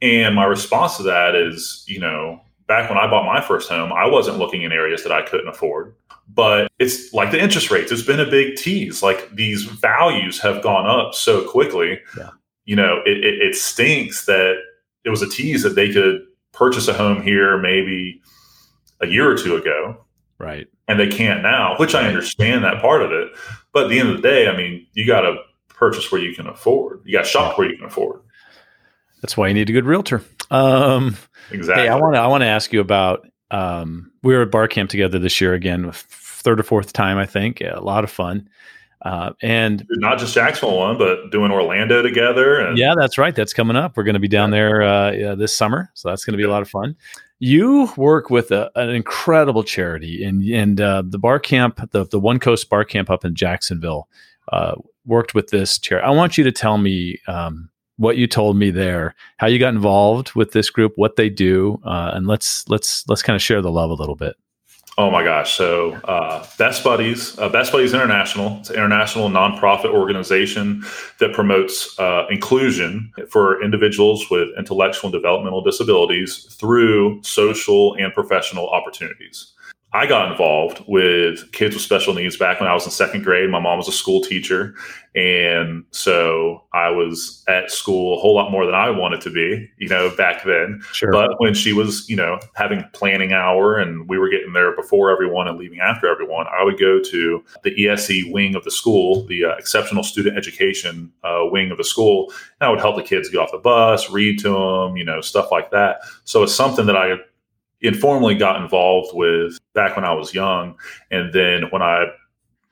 And 0.02 0.36
my 0.36 0.46
response 0.46 0.98
to 0.98 1.04
that 1.04 1.36
is, 1.36 1.84
you 1.88 2.00
know, 2.00 2.42
back 2.68 2.90
when 2.90 2.98
I 2.98 3.10
bought 3.10 3.26
my 3.26 3.42
first 3.42 3.70
home, 3.70 3.92
I 3.92 4.06
wasn't 4.06 4.38
looking 4.38 4.62
in 4.62 4.72
areas 4.72 5.04
that 5.04 5.12
I 5.12 5.22
couldn't 5.22 5.48
afford. 5.48 5.96
But 6.32 6.72
it's 6.78 7.12
like 7.12 7.32
the 7.32 7.42
interest 7.42 7.72
rates, 7.72 7.92
it's 7.92 8.04
been 8.04 8.20
a 8.20 8.30
big 8.30 8.56
tease. 8.56 9.02
Like 9.02 9.36
these 9.36 9.64
values 9.64 10.40
have 10.42 10.62
gone 10.62 10.86
up 10.86 11.16
so 11.16 11.50
quickly. 11.50 12.00
Yeah. 12.18 12.30
You 12.66 12.76
know, 12.76 13.02
it, 13.06 13.24
it, 13.24 13.42
it 13.42 13.56
stinks 13.56 14.26
that 14.26 14.58
it 15.04 15.10
was 15.10 15.24
a 15.24 15.30
tease 15.30 15.64
that 15.64 15.76
they 15.76 15.92
could 15.92 16.22
purchase 16.52 16.88
a 16.88 16.94
home 16.94 17.22
here 17.24 17.58
maybe 17.58 18.22
a 19.02 19.08
year 19.08 19.30
or 19.30 19.36
two 19.36 19.56
ago. 19.56 20.06
Right. 20.38 20.68
And 20.90 21.00
they 21.00 21.08
can't 21.08 21.42
now, 21.44 21.76
which 21.78 21.96
I 21.96 22.08
understand 22.08 22.64
that 22.64 22.82
part 22.82 23.02
of 23.02 23.12
it. 23.12 23.30
But 23.72 23.84
at 23.86 23.90
the 23.90 24.00
end 24.00 24.10
of 24.10 24.18
the 24.18 24.22
day, 24.22 24.48
I 24.48 24.58
mean, 24.58 24.86
you 24.94 25.06
got 25.06 25.22
to 25.22 25.38
purchase 25.70 26.12
where 26.12 26.20
you 26.20 26.36
can 26.36 26.48
afford. 26.48 27.02
You 27.06 27.14
got 27.14 27.24
to 27.24 27.30
shop 27.30 27.58
where 27.58 27.70
you 27.70 27.78
can 27.78 27.86
afford. 27.86 28.20
That's 29.22 29.38
why 29.38 29.48
you 29.48 29.54
need 29.54 29.70
a 29.70 29.74
good 29.74 29.86
realtor. 29.86 30.24
Um, 30.52 31.16
exactly. 31.52 31.84
Hey, 31.84 31.90
I 31.90 31.96
want 31.96 32.16
to 32.16 32.20
I 32.20 32.28
want 32.28 32.42
to 32.42 32.48
ask 32.48 32.74
you 32.74 32.80
about. 32.82 33.28
Um, 33.52 34.12
we 34.22 34.36
were 34.36 34.44
at 34.44 34.52
bar 34.52 34.68
camp 34.68 34.90
together 34.90 35.18
this 35.20 35.40
year 35.42 35.54
again, 35.54 35.90
third 35.94 36.60
or 36.60 36.64
fourth 36.64 36.94
time, 36.94 37.18
I 37.18 37.26
think. 37.26 37.60
Yeah, 37.60 37.78
a 37.78 37.82
lot 37.82 38.04
of 38.04 38.12
fun. 38.12 38.50
Uh, 39.02 39.32
and 39.42 39.86
not 39.92 40.20
just 40.20 40.34
Jacksonville 40.34 40.78
one, 40.78 40.98
but 40.98 41.32
doing 41.32 41.52
Orlando 41.52 42.02
together. 42.02 42.60
And- 42.60 42.78
yeah, 42.78 42.96
that's 42.98 43.18
right. 43.18 43.34
That's 43.34 43.54
coming 43.54 43.78
up. 43.78 43.96
We're 43.96 44.04
going 44.04 44.16
to 44.16 44.20
be 44.20 44.28
down 44.28 44.52
there 44.52 44.82
uh, 44.82 45.36
this 45.36 45.56
summer, 45.56 45.90
so 45.94 46.10
that's 46.10 46.26
going 46.26 46.34
to 46.34 46.38
be 46.38 46.44
a 46.44 46.50
lot 46.50 46.62
of 46.62 46.70
fun. 46.70 46.96
You 47.40 47.90
work 47.96 48.30
with 48.30 48.52
a, 48.52 48.70
an 48.76 48.90
incredible 48.90 49.64
charity, 49.64 50.24
and 50.24 50.44
and 50.44 50.82
uh, 50.82 51.04
the 51.06 51.20
bar 51.20 51.40
camp, 51.40 51.80
the 51.92 52.06
the 52.06 52.20
One 52.20 52.40
Coast 52.40 52.70
Bar 52.70 52.84
Camp 52.84 53.10
up 53.10 53.24
in 53.24 53.34
Jacksonville, 53.34 54.10
uh, 54.52 54.76
worked 55.06 55.34
with 55.34 55.48
this 55.50 55.80
charity. 55.80 56.06
I 56.06 56.12
want 56.12 56.38
you 56.38 56.44
to 56.44 56.52
tell 56.52 56.78
me 56.78 57.20
um, 57.28 57.70
what 57.96 58.18
you 58.18 58.28
told 58.28 58.58
me 58.58 58.72
there, 58.72 59.16
how 59.38 59.48
you 59.48 59.58
got 59.60 59.74
involved 59.74 60.34
with 60.34 60.52
this 60.52 60.70
group, 60.70 60.94
what 60.96 61.16
they 61.16 61.30
do, 61.30 61.80
uh, 61.86 62.12
and 62.14 62.28
let's 62.28 62.68
let's 62.68 63.08
let's 63.08 63.22
kind 63.22 63.36
of 63.36 63.42
share 63.42 63.62
the 63.62 63.72
love 63.72 63.90
a 63.90 63.94
little 63.94 64.16
bit. 64.16 64.36
Oh 65.00 65.10
my 65.10 65.24
gosh! 65.24 65.54
So 65.54 65.94
uh, 66.04 66.46
Best 66.58 66.84
Buddies, 66.84 67.40
uh, 67.40 67.48
Best 67.48 67.72
Buddies 67.72 67.94
International, 67.94 68.58
it's 68.60 68.70
an 68.70 68.76
international 68.76 69.30
nonprofit 69.30 69.94
organization 69.94 70.84
that 71.20 71.32
promotes 71.32 71.98
uh, 71.98 72.26
inclusion 72.30 73.14
for 73.30 73.64
individuals 73.64 74.30
with 74.30 74.50
intellectual 74.58 75.08
and 75.08 75.14
developmental 75.14 75.62
disabilities 75.62 76.54
through 76.60 77.24
social 77.24 77.96
and 77.96 78.14
professional 78.14 78.68
opportunities. 78.72 79.54
I 79.92 80.06
got 80.06 80.32
involved 80.32 80.84
with 80.88 81.52
kids 81.52 81.74
with 81.74 81.84
special 81.84 82.14
needs 82.14 82.38
back 82.38 82.60
when 82.60 82.70
I 82.70 82.74
was 82.74 82.86
in 82.86 82.92
second 82.92 83.24
grade. 83.24 83.50
My 83.50 83.60
mom 83.60 83.80
was 83.80 83.88
a 83.88 83.92
school 83.92 84.22
teacher. 84.22 84.76
And 85.16 85.84
so 85.90 86.64
I 86.74 86.92
was 86.92 87.44
at 87.48 87.72
school 87.72 88.16
a 88.16 88.22
whole 88.22 88.36
lot 88.36 88.52
more 88.52 88.68
than 88.68 88.76
I 88.76 88.92
wanted 88.92 89.22
to 89.22 89.32
be, 89.32 89.68
you 89.80 89.90
know, 89.90 90.16
back 90.16 90.44
then. 90.44 90.82
Sure. 90.94 91.12
But 91.12 91.40
when 91.40 91.56
she 91.56 91.74
was, 91.74 92.08
you 92.08 92.16
know, 92.16 92.40
having 92.54 92.86
planning 92.94 93.34
hour 93.34 93.78
and 93.78 94.08
we 94.08 94.20
were 94.20 94.30
getting 94.30 94.54
there 94.54 94.76
before 94.76 95.12
everyone 95.12 95.48
and 95.48 95.58
leaving 95.58 95.80
after 95.80 96.08
everyone, 96.08 96.46
I 96.48 96.64
would 96.64 96.80
go 96.80 97.00
to 97.02 97.44
the 97.64 97.88
ESE 97.88 98.32
wing 98.32 98.54
of 98.54 98.64
the 98.64 98.72
school, 98.72 99.26
the 99.26 99.46
uh, 99.46 99.56
Exceptional 99.56 100.04
Student 100.04 100.38
Education 100.38 101.12
uh, 101.24 101.42
wing 101.46 101.72
of 101.72 101.78
the 101.78 101.84
school. 101.84 102.32
And 102.62 102.68
I 102.68 102.70
would 102.70 102.80
help 102.80 102.96
the 102.96 103.04
kids 103.04 103.30
get 103.30 103.40
off 103.40 103.52
the 103.52 103.58
bus, 103.58 104.12
read 104.12 104.38
to 104.40 104.50
them, 104.50 104.96
you 104.96 105.04
know, 105.04 105.22
stuff 105.22 105.52
like 105.52 105.72
that. 105.72 106.02
So 106.26 106.44
it's 106.44 106.54
something 106.54 106.86
that 106.86 106.96
I 106.96 107.18
informally 107.82 108.36
got 108.36 108.62
involved 108.62 109.12
with 109.14 109.58
back 109.74 109.96
when 109.96 110.06
I 110.06 110.14
was 110.14 110.34
young. 110.34 110.78
And 111.12 111.34
then 111.34 111.64
when 111.70 111.82
I 111.82 112.08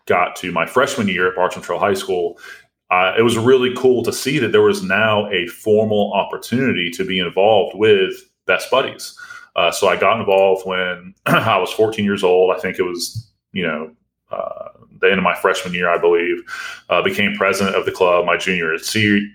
got 0.06 0.36
to 0.38 0.52
my 0.52 0.65
freshman 0.65 1.08
year 1.08 1.28
at 1.28 1.36
Bartram 1.36 1.63
Trail 1.63 1.80
High 1.80 1.93
School, 1.93 2.39
uh, 2.89 3.13
it 3.17 3.22
was 3.22 3.38
really 3.38 3.74
cool 3.76 4.04
to 4.04 4.13
see 4.13 4.39
that 4.39 4.52
there 4.52 4.62
was 4.62 4.82
now 4.82 5.30
a 5.32 5.48
formal 5.48 6.13
opportunity 6.13 6.89
to 6.91 7.06
be 7.06 7.20
involved 7.20 7.78
with 7.78 8.13
Best 8.46 8.72
Buddies. 8.72 9.17
Uh, 9.56 9.72
so 9.72 9.88
I 9.88 9.98
got 9.98 10.20
involved 10.20 10.65
when 10.65 11.13
I 11.26 11.58
was 11.58 11.72
14 11.72 12.06
years 12.06 12.24
old. 12.24 12.56
I 12.56 12.60
think 12.60 12.80
it 12.80 12.84
was, 12.84 13.30
you 13.52 13.65
know, 13.65 13.91
uh, 14.32 14.70
the 15.00 15.08
end 15.08 15.17
of 15.17 15.24
my 15.24 15.36
freshman 15.36 15.74
year, 15.74 15.89
I 15.89 15.98
believe. 15.98 16.43
Uh, 16.89 17.02
became 17.02 17.36
president 17.36 17.76
of 17.76 17.86
the 17.86 17.91
club 17.91 18.26
my 18.26 18.38
junior, 18.38 18.76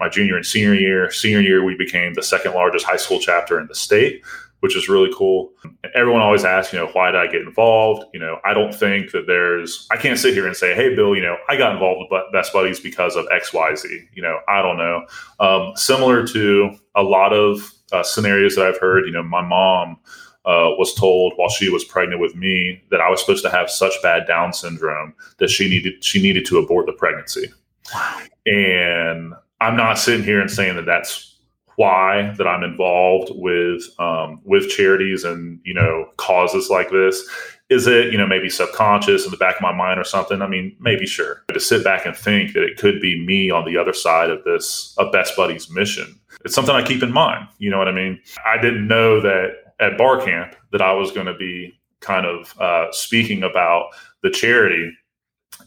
my 0.00 0.08
junior 0.08 0.36
and 0.36 0.46
senior 0.46 0.74
year. 0.74 1.10
Senior 1.10 1.40
year, 1.40 1.64
we 1.64 1.76
became 1.76 2.14
the 2.14 2.22
second 2.22 2.54
largest 2.54 2.86
high 2.86 2.96
school 2.96 3.18
chapter 3.18 3.60
in 3.60 3.66
the 3.66 3.74
state 3.74 4.22
which 4.62 4.76
is 4.76 4.88
really 4.88 5.10
cool. 5.12 5.52
Everyone 5.92 6.22
always 6.22 6.44
asks, 6.44 6.72
you 6.72 6.78
know, 6.78 6.86
why 6.92 7.10
did 7.10 7.20
I 7.20 7.26
get 7.26 7.42
involved? 7.42 8.04
You 8.14 8.20
know, 8.20 8.38
I 8.44 8.54
don't 8.54 8.72
think 8.72 9.10
that 9.10 9.26
there's, 9.26 9.88
I 9.90 9.96
can't 9.96 10.16
sit 10.16 10.34
here 10.34 10.46
and 10.46 10.56
say, 10.56 10.72
hey, 10.72 10.94
Bill, 10.94 11.16
you 11.16 11.22
know, 11.22 11.36
I 11.48 11.56
got 11.56 11.72
involved 11.72 12.06
with 12.08 12.22
Best 12.32 12.52
Buddies 12.52 12.78
because 12.78 13.16
of 13.16 13.26
X, 13.32 13.52
Y, 13.52 13.74
Z. 13.74 14.08
You 14.14 14.22
know, 14.22 14.38
I 14.46 14.62
don't 14.62 14.78
know. 14.78 15.04
Um, 15.40 15.72
similar 15.74 16.24
to 16.28 16.76
a 16.94 17.02
lot 17.02 17.32
of 17.32 17.72
uh, 17.90 18.04
scenarios 18.04 18.54
that 18.54 18.64
I've 18.64 18.78
heard, 18.78 19.04
you 19.04 19.10
know, 19.10 19.24
my 19.24 19.42
mom 19.42 19.96
uh, 20.44 20.70
was 20.78 20.94
told 20.94 21.32
while 21.34 21.48
she 21.48 21.68
was 21.68 21.84
pregnant 21.84 22.20
with 22.20 22.36
me 22.36 22.84
that 22.92 23.00
I 23.00 23.10
was 23.10 23.18
supposed 23.18 23.44
to 23.44 23.50
have 23.50 23.68
such 23.68 23.94
bad 24.00 24.28
Down 24.28 24.52
syndrome 24.52 25.12
that 25.38 25.50
she 25.50 25.68
needed 25.68 26.04
she 26.04 26.22
needed 26.22 26.46
to 26.46 26.58
abort 26.58 26.86
the 26.86 26.92
pregnancy. 26.92 27.52
Wow. 27.92 28.20
And 28.46 29.34
I'm 29.60 29.76
not 29.76 29.98
sitting 29.98 30.24
here 30.24 30.40
and 30.40 30.50
saying 30.50 30.76
that 30.76 30.86
that's 30.86 31.31
why 31.76 32.34
that 32.38 32.46
I'm 32.46 32.62
involved 32.62 33.30
with 33.34 33.82
um, 33.98 34.40
with 34.44 34.68
charities 34.68 35.24
and 35.24 35.60
you 35.64 35.74
know 35.74 36.06
causes 36.16 36.70
like 36.70 36.90
this. 36.90 37.28
Is 37.70 37.86
it 37.86 38.12
you 38.12 38.18
know 38.18 38.26
maybe 38.26 38.50
subconscious 38.50 39.24
in 39.24 39.30
the 39.30 39.36
back 39.36 39.56
of 39.56 39.62
my 39.62 39.72
mind 39.72 39.98
or 39.98 40.04
something? 40.04 40.42
I 40.42 40.46
mean, 40.46 40.76
maybe 40.80 41.06
sure. 41.06 41.42
But 41.46 41.54
to 41.54 41.60
sit 41.60 41.84
back 41.84 42.04
and 42.04 42.16
think 42.16 42.52
that 42.52 42.62
it 42.62 42.76
could 42.76 43.00
be 43.00 43.24
me 43.24 43.50
on 43.50 43.64
the 43.64 43.76
other 43.76 43.92
side 43.92 44.30
of 44.30 44.44
this 44.44 44.94
of 44.98 45.12
Best 45.12 45.36
Buddies 45.36 45.70
mission, 45.70 46.18
it's 46.44 46.54
something 46.54 46.74
I 46.74 46.82
keep 46.82 47.02
in 47.02 47.12
mind. 47.12 47.48
You 47.58 47.70
know 47.70 47.78
what 47.78 47.88
I 47.88 47.92
mean? 47.92 48.20
I 48.46 48.60
didn't 48.60 48.86
know 48.86 49.20
that 49.20 49.74
at 49.80 49.98
bar 49.98 50.22
camp 50.24 50.54
that 50.72 50.82
I 50.82 50.92
was 50.92 51.12
going 51.12 51.26
to 51.26 51.34
be 51.34 51.78
kind 52.00 52.26
of 52.26 52.58
uh, 52.60 52.92
speaking 52.92 53.42
about 53.42 53.90
the 54.22 54.30
charity, 54.30 54.92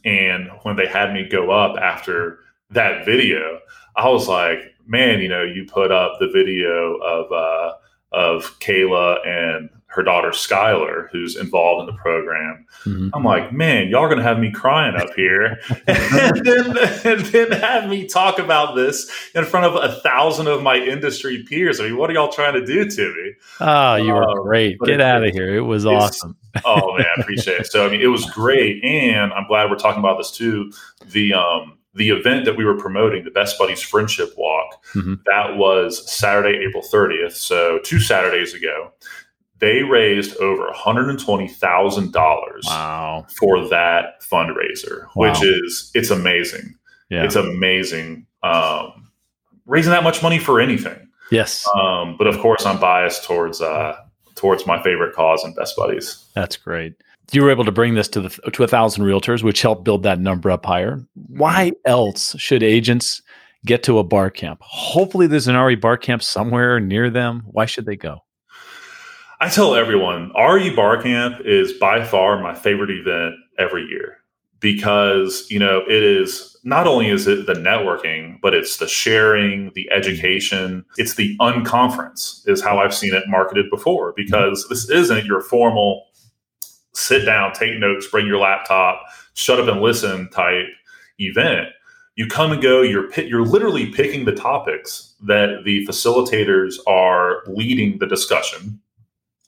and 0.03 0.49
when 0.63 0.75
they 0.75 0.87
had 0.87 1.13
me 1.13 1.27
go 1.27 1.51
up 1.51 1.77
after 1.77 2.39
that 2.71 3.05
video, 3.05 3.59
I 3.95 4.09
was 4.09 4.27
like, 4.27 4.74
man, 4.85 5.19
you 5.19 5.27
know, 5.27 5.43
you 5.43 5.65
put 5.65 5.91
up 5.91 6.19
the 6.19 6.27
video 6.27 6.97
of 6.97 7.31
uh, 7.31 7.73
of 8.11 8.59
Kayla 8.59 9.25
and 9.27 9.69
her 9.95 10.03
daughter 10.03 10.29
Skylar, 10.31 11.07
who's 11.11 11.37
involved 11.37 11.87
in 11.87 11.95
the 11.95 12.01
program. 12.01 12.65
Mm-hmm. 12.83 13.09
I'm 13.13 13.23
like, 13.23 13.53
man, 13.53 13.87
y'all 13.87 14.03
are 14.03 14.09
gonna 14.09 14.23
have 14.23 14.39
me 14.39 14.51
crying 14.51 14.95
up 14.95 15.13
here, 15.15 15.57
and, 15.87 16.45
then, 16.45 16.77
and 17.05 17.21
then 17.21 17.51
have 17.53 17.89
me 17.89 18.05
talk 18.05 18.37
about 18.37 18.75
this 18.75 19.09
in 19.33 19.45
front 19.45 19.65
of 19.65 19.81
a 19.81 19.95
thousand 20.01 20.47
of 20.47 20.61
my 20.61 20.75
industry 20.75 21.43
peers. 21.47 21.79
I 21.79 21.83
mean, 21.83 21.97
what 21.97 22.09
are 22.09 22.13
y'all 22.13 22.31
trying 22.31 22.53
to 22.55 22.65
do 22.65 22.89
to 22.89 23.13
me? 23.15 23.33
Oh, 23.61 23.95
you 23.95 24.11
were 24.13 24.29
uh, 24.29 24.33
great. 24.43 24.77
Get 24.81 24.99
out 24.99 25.23
of 25.23 25.33
here. 25.33 25.55
It 25.55 25.61
was 25.61 25.85
awesome. 25.85 26.35
oh 26.65 26.97
man, 26.97 27.05
I 27.17 27.21
appreciate 27.21 27.61
it. 27.61 27.67
So 27.67 27.85
I 27.85 27.89
mean, 27.89 28.01
it 28.01 28.07
was 28.07 28.25
great, 28.31 28.83
and 28.83 29.31
I'm 29.31 29.47
glad 29.47 29.69
we're 29.69 29.77
talking 29.77 29.99
about 29.99 30.17
this 30.17 30.31
too. 30.31 30.73
The 31.05 31.35
um 31.35 31.77
the 31.95 32.09
event 32.09 32.45
that 32.45 32.57
we 32.57 32.65
were 32.65 32.77
promoting, 32.77 33.23
the 33.23 33.31
Best 33.31 33.57
Buddies 33.57 33.81
Friendship 33.81 34.33
Walk, 34.37 34.83
mm-hmm. 34.93 35.15
that 35.25 35.57
was 35.57 36.09
Saturday, 36.11 36.63
April 36.67 36.83
30th. 36.83 37.33
So 37.33 37.79
two 37.83 37.99
Saturdays 37.99 38.53
ago, 38.53 38.91
they 39.59 39.83
raised 39.83 40.35
over 40.37 40.69
$120,000 40.75 42.59
wow. 42.65 43.25
for 43.39 43.67
that 43.69 44.21
fundraiser, 44.21 45.07
wow. 45.15 45.29
which 45.29 45.41
is, 45.41 45.89
it's 45.93 46.09
amazing. 46.09 46.75
Yeah. 47.09 47.23
It's 47.23 47.35
amazing. 47.35 48.27
Um, 48.43 49.11
raising 49.65 49.91
that 49.91 50.03
much 50.03 50.21
money 50.21 50.39
for 50.39 50.59
anything. 50.59 50.99
Yes. 51.31 51.65
Um, 51.73 52.17
but 52.17 52.27
of 52.27 52.37
course 52.39 52.65
I'm 52.65 52.79
biased 52.79 53.23
towards, 53.23 53.61
uh, 53.61 53.95
towards 54.35 54.67
my 54.67 54.83
favorite 54.83 55.15
cause 55.15 55.45
and 55.45 55.55
Best 55.55 55.77
Buddies. 55.77 56.25
That's 56.35 56.57
great 56.57 56.95
you 57.31 57.41
were 57.41 57.51
able 57.51 57.65
to 57.65 57.71
bring 57.71 57.95
this 57.95 58.07
to 58.09 58.21
the 58.21 58.29
to 58.51 58.63
a 58.63 58.67
thousand 58.67 59.05
realtors, 59.05 59.43
which 59.43 59.61
helped 59.61 59.83
build 59.83 60.03
that 60.03 60.19
number 60.19 60.51
up 60.51 60.65
higher. 60.65 61.03
Why 61.37 61.73
else 61.85 62.35
should 62.39 62.63
agents 62.63 63.21
get 63.65 63.83
to 63.83 63.99
a 63.99 64.03
bar 64.03 64.29
camp? 64.29 64.59
Hopefully, 64.61 65.27
there's 65.27 65.47
an 65.47 65.57
RE 65.57 65.75
bar 65.75 65.97
camp 65.97 66.23
somewhere 66.23 66.79
near 66.79 67.09
them. 67.09 67.43
Why 67.47 67.65
should 67.65 67.85
they 67.85 67.97
go? 67.97 68.19
I 69.41 69.49
tell 69.49 69.75
everyone, 69.75 70.31
RE 70.33 70.73
Bar 70.75 71.01
Camp 71.03 71.41
is 71.43 71.73
by 71.73 72.05
far 72.05 72.41
my 72.41 72.55
favorite 72.55 72.89
event 72.89 73.35
every 73.59 73.83
year 73.83 74.19
because, 74.61 75.45
you 75.49 75.59
know, 75.59 75.83
it 75.89 76.03
is 76.03 76.55
not 76.63 76.87
only 76.87 77.09
is 77.09 77.27
it 77.27 77.45
the 77.45 77.53
networking, 77.53 78.39
but 78.41 78.53
it's 78.53 78.77
the 78.77 78.87
sharing, 78.87 79.71
the 79.75 79.89
mm. 79.91 79.97
education, 79.97 80.85
it's 80.97 81.15
the 81.15 81.35
unconference, 81.39 82.47
is 82.47 82.63
how 82.63 82.79
I've 82.79 82.95
seen 82.95 83.13
it 83.13 83.25
marketed 83.27 83.69
before 83.69 84.13
because 84.15 84.65
this 84.69 84.89
isn't 84.89 85.25
your 85.25 85.41
formal 85.41 86.05
sit 86.93 87.25
down, 87.25 87.51
take 87.51 87.77
notes, 87.77 88.07
bring 88.07 88.25
your 88.25 88.39
laptop, 88.39 89.01
shut 89.33 89.59
up 89.59 89.67
and 89.67 89.81
listen 89.81 90.29
type 90.29 90.67
event. 91.19 91.69
You 92.15 92.27
come 92.27 92.51
and 92.51 92.61
go, 92.61 92.81
you're 92.81 93.11
you're 93.19 93.45
literally 93.45 93.91
picking 93.91 94.25
the 94.25 94.35
topics 94.35 95.15
that 95.21 95.63
the 95.65 95.85
facilitators 95.85 96.75
are 96.87 97.43
leading 97.47 97.97
the 97.99 98.07
discussion 98.07 98.79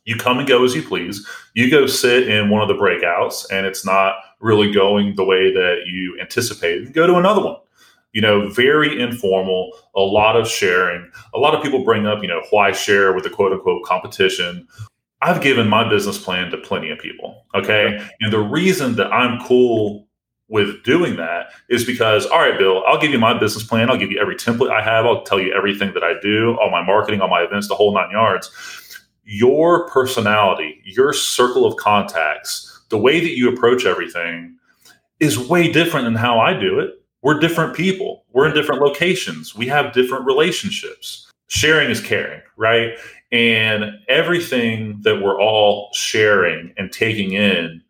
you 0.08 0.16
come 0.16 0.40
and 0.40 0.48
go 0.48 0.64
as 0.64 0.74
you 0.74 0.82
please. 0.82 1.28
You 1.54 1.70
go 1.70 1.86
sit 1.86 2.30
in 2.30 2.50
one 2.50 2.62
of 2.62 2.70
the 2.70 2.82
breakouts 2.82 3.46
and 3.52 3.68
it's 3.68 3.86
not 3.86 4.16
really 4.40 4.72
going 4.72 5.16
the 5.16 5.26
way 5.26 5.54
that 5.54 5.82
you 5.86 6.18
anticipated. 6.20 6.94
Go 6.94 7.06
to 7.06 7.16
another 7.16 7.44
one. 7.44 7.58
You 8.14 8.22
know, 8.22 8.50
very 8.50 9.00
informal, 9.00 9.74
a 9.96 10.00
lot 10.00 10.38
of 10.38 10.48
sharing. 10.48 11.12
A 11.36 11.40
lot 11.40 11.54
of 11.54 11.62
people 11.62 11.84
bring 11.84 12.08
up, 12.08 12.22
you 12.22 12.30
know, 12.30 12.42
why 12.52 12.72
share 12.72 13.12
with 13.14 13.26
the 13.26 13.30
quote 13.30 13.52
unquote 13.52 13.84
competition. 13.84 14.66
I've 15.22 15.42
given 15.42 15.68
my 15.68 15.88
business 15.88 16.18
plan 16.18 16.52
to 16.52 16.58
plenty 16.58 16.90
of 16.90 17.00
people. 17.00 17.46
Okay. 17.54 18.02
And 18.22 18.32
the 18.32 18.40
reason 18.40 18.96
that 18.96 19.12
I'm 19.12 19.46
cool 19.46 20.07
with 20.50 20.84
doing 20.84 21.18
that 21.18 21.48
is 21.70 21.84
because, 21.84 22.26
all 22.26 22.40
right, 22.40 22.58
Bill, 22.58 22.84
I'll 22.88 23.00
give 23.00 23.12
you 23.12 23.20
my 23.20 23.38
business 23.38 23.66
plan. 23.66 23.90
I'll 23.90 23.98
give 23.98 24.12
you 24.12 24.20
every 24.20 24.36
template 24.36 24.72
I 24.72 24.82
have. 24.82 25.06
I'll 25.06 25.24
tell 25.24 25.40
you 25.40 25.54
everything 25.54 25.94
that 25.94 26.04
I 26.04 26.14
do, 26.22 26.58
all 26.58 26.72
my 26.72 26.82
marketing, 26.82 27.22
all 27.22 27.28
my 27.28 27.42
events, 27.42 27.68
the 27.68 27.76
whole 27.76 27.94
nine 27.94 28.12
yards 28.12 28.50
your 29.28 29.90
personality, 29.90 30.82
your 30.86 31.12
circle 31.12 31.66
of 31.66 31.76
contacts, 31.76 32.82
the 32.90 32.98
way 32.98 33.20
that 33.20 33.36
you 33.36 33.50
approach 33.50 33.86
everything 33.86 34.56
is 35.20 35.38
way 35.38 35.70
different 35.70 36.06
than 36.06 36.16
how 36.16 36.40
I 36.40 36.58
do 36.58 36.80
it. 36.80 37.02
We're 37.22 37.40
different 37.40 37.76
people. 37.76 38.24
We're 38.32 38.48
in 38.48 38.54
different 38.54 38.82
locations. 38.82 39.54
We 39.54 39.68
have 39.68 39.94
different 39.94 40.26
relationships. 40.26 41.30
Sharing 41.48 41.90
is 41.90 42.00
caring, 42.00 42.42
right? 42.56 42.92
And 43.34 43.92
everything 44.08 45.02
that 45.02 45.22
we're 45.22 45.40
all 45.40 45.90
sharing 45.94 46.74
and 46.78 46.90
taking 46.90 47.34
in, 47.34 47.82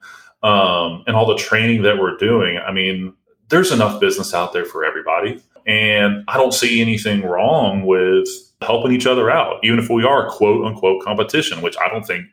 um, 0.44 1.04
and 1.08 1.16
all 1.16 1.26
the 1.26 1.38
training 1.38 1.84
that 1.84 1.98
we're 1.98 2.18
doing, 2.18 2.58
I 2.58 2.72
mean, 2.72 3.14
there's 3.50 3.72
enough 3.72 4.00
business 4.00 4.34
out 4.34 4.54
there 4.54 4.66
for 4.66 4.84
everybody. 4.84 5.42
And 5.66 6.24
I 6.28 6.38
don't 6.38 6.54
see 6.54 6.82
anything 6.82 7.24
wrong 7.24 7.86
with 7.86 8.28
helping 8.62 8.94
each 8.94 9.06
other 9.06 9.30
out, 9.30 9.60
even 9.64 9.80
if 9.80 9.90
we 9.90 10.04
are 10.04 10.30
quote 10.30 10.66
unquote 10.66 11.04
competition, 11.04 11.62
which 11.62 11.78
I 11.78 11.90
don't 11.90 12.06
think 12.06 12.26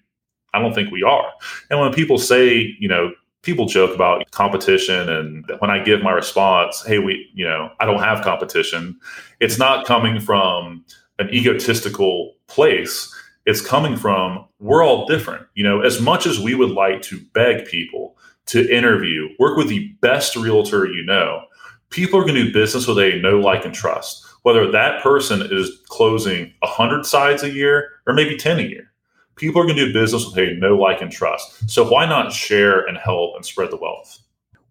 I 0.53 0.61
don't 0.61 0.73
think 0.73 0.93
we 0.93 1.03
are. 1.03 1.33
And 1.69 1.81
when 1.81 1.93
people 1.93 2.17
say, 2.17 2.77
you 2.79 2.89
know, 2.89 3.13
people 3.43 3.67
joke 3.67 3.95
about 3.95 4.31
competition 4.31 5.09
and 5.09 5.45
when 5.59 5.71
I 5.71 5.83
give 5.83 6.01
my 6.03 6.13
response, 6.13 6.83
hey, 6.87 6.99
we, 6.99 7.29
you 7.35 7.45
know, 7.45 7.71
I 7.81 7.85
don't 7.87 8.01
have 8.01 8.23
competition, 8.23 8.99
it's 9.41 9.59
not 9.59 9.85
coming 9.85 10.21
from 10.21 10.85
an 11.19 11.29
egotistical 11.31 12.35
place. 12.47 13.13
It's 13.47 13.61
coming 13.61 13.97
from 13.97 14.47
we're 14.59 14.85
all 14.85 15.07
different. 15.07 15.47
You 15.55 15.65
know, 15.65 15.81
as 15.81 16.01
much 16.01 16.27
as 16.27 16.41
we 16.41 16.55
would 16.55 16.71
like 16.71 17.03
to 17.03 17.21
beg 17.35 17.67
people 17.67 18.17
to 18.47 18.71
interview, 18.75 19.29
work 19.39 19.57
with 19.57 19.69
the 19.69 19.89
best 20.01 20.37
realtor 20.37 20.87
you 20.87 21.05
know, 21.05 21.45
people 21.91 22.19
are 22.19 22.25
going 22.25 22.35
to 22.35 22.45
do 22.45 22.53
business 22.53 22.87
with 22.87 22.99
a 22.99 23.21
know, 23.21 23.39
like, 23.39 23.65
and 23.65 23.75
trust 23.75 24.25
whether 24.45 24.71
that 24.71 25.03
person 25.03 25.43
is 25.51 25.81
closing 25.89 26.53
100 26.61 27.07
sides 27.07 27.43
a 27.43 27.51
year 27.51 27.93
or 28.07 28.13
maybe 28.13 28.37
10 28.37 28.59
a 28.59 28.63
year. 28.63 28.93
People 29.37 29.61
are 29.61 29.65
going 29.65 29.77
to 29.77 29.87
do 29.87 29.93
business 29.93 30.27
with 30.27 30.37
a 30.37 30.55
know, 30.57 30.77
like, 30.77 31.01
and 31.01 31.11
trust. 31.11 31.69
So 31.69 31.89
why 31.91 32.07
not 32.07 32.31
share 32.31 32.87
and 32.87 32.97
help 32.97 33.35
and 33.35 33.45
spread 33.45 33.71
the 33.71 33.79
wealth? 33.79 34.19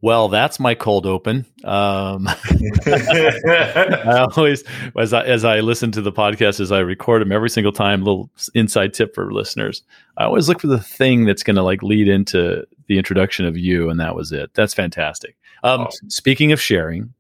Well, 0.04 0.28
that's 0.28 0.60
my 0.60 0.76
cold 0.76 1.06
open. 1.06 1.46
Um, 1.64 2.28
I 2.86 4.28
always, 4.36 4.66
as 4.98 5.14
I, 5.14 5.24
as 5.24 5.46
I 5.46 5.62
listen 5.62 5.94
to 5.94 6.02
the 6.02 6.12
podcast, 6.12 6.60
as 6.60 6.74
I 6.74 6.80
record 6.80 7.22
them 7.22 7.32
every 7.32 7.50
single 7.50 7.72
time, 7.72 8.02
little 8.04 8.30
inside 8.54 8.94
tip 8.94 9.16
for 9.16 9.32
listeners. 9.32 9.82
I 10.18 10.26
always 10.26 10.50
look 10.50 10.60
for 10.60 10.68
the 10.68 10.78
thing 10.78 11.24
that's 11.24 11.42
going 11.42 11.56
to 11.56 11.64
like 11.64 11.82
lead 11.82 12.10
into 12.10 12.68
the 12.88 12.98
introduction 12.98 13.46
of 13.46 13.58
you, 13.58 13.90
and 13.90 13.98
that 14.02 14.14
was 14.14 14.34
it. 14.34 14.54
That's 14.56 14.74
fantastic. 14.74 15.38
Um, 15.64 15.84
awesome. 15.84 16.10
Speaking 16.10 16.52
of 16.52 16.60
sharing, 16.60 17.14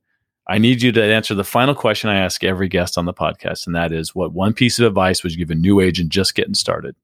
I 0.49 0.57
need 0.57 0.81
you 0.81 0.91
to 0.91 1.01
answer 1.01 1.35
the 1.35 1.45
final 1.45 1.75
question 1.75 2.09
I 2.09 2.19
ask 2.19 2.43
every 2.43 2.67
guest 2.67 2.97
on 2.97 3.05
the 3.05 3.13
podcast, 3.13 3.65
and 3.65 3.73
that 3.77 3.93
is 3.93 4.13
what 4.13 4.33
one 4.33 4.51
piece 4.51 4.77
of 4.77 4.85
advice 4.85 5.23
would 5.23 5.31
you 5.31 5.37
give 5.37 5.51
a 5.51 5.55
new 5.55 5.79
agent 5.79 6.09
just 6.09 6.35
getting 6.35 6.53
started? 6.53 6.97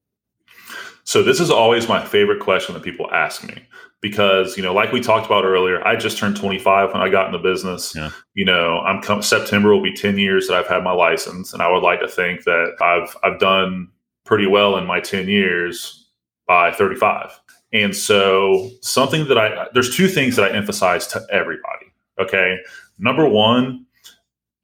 So 1.05 1.23
this 1.23 1.39
is 1.39 1.49
always 1.49 1.87
my 1.87 2.03
favorite 2.03 2.41
question 2.41 2.73
that 2.73 2.83
people 2.83 3.09
ask 3.11 3.47
me 3.47 3.63
because 4.01 4.55
you 4.57 4.63
know, 4.63 4.73
like 4.73 4.91
we 4.91 5.01
talked 5.01 5.25
about 5.25 5.43
earlier, 5.43 5.85
I 5.85 5.95
just 5.95 6.17
turned 6.17 6.37
25 6.37 6.93
when 6.93 7.01
I 7.01 7.09
got 7.09 7.27
in 7.27 7.31
the 7.31 7.37
business. 7.37 7.93
Yeah. 7.95 8.11
You 8.33 8.45
know, 8.45 8.79
I'm 8.79 9.01
com- 9.01 9.21
September 9.21 9.73
will 9.73 9.83
be 9.83 9.93
10 9.93 10.17
years 10.17 10.47
that 10.47 10.55
I've 10.55 10.67
had 10.67 10.83
my 10.83 10.93
license, 10.93 11.53
and 11.53 11.61
I 11.61 11.71
would 11.71 11.83
like 11.83 11.99
to 12.01 12.07
think 12.07 12.43
that 12.43 12.75
I've 12.81 13.15
I've 13.23 13.39
done 13.39 13.89
pretty 14.25 14.47
well 14.47 14.77
in 14.77 14.85
my 14.85 14.99
10 14.99 15.27
years 15.27 16.07
by 16.47 16.71
35. 16.71 17.39
And 17.73 17.95
so 17.95 18.69
something 18.81 19.27
that 19.27 19.37
I 19.37 19.67
there's 19.73 19.95
two 19.95 20.07
things 20.07 20.35
that 20.35 20.51
I 20.51 20.55
emphasize 20.55 21.07
to 21.07 21.25
everybody. 21.31 21.87
Okay. 22.19 22.57
Number 22.97 23.27
one, 23.27 23.85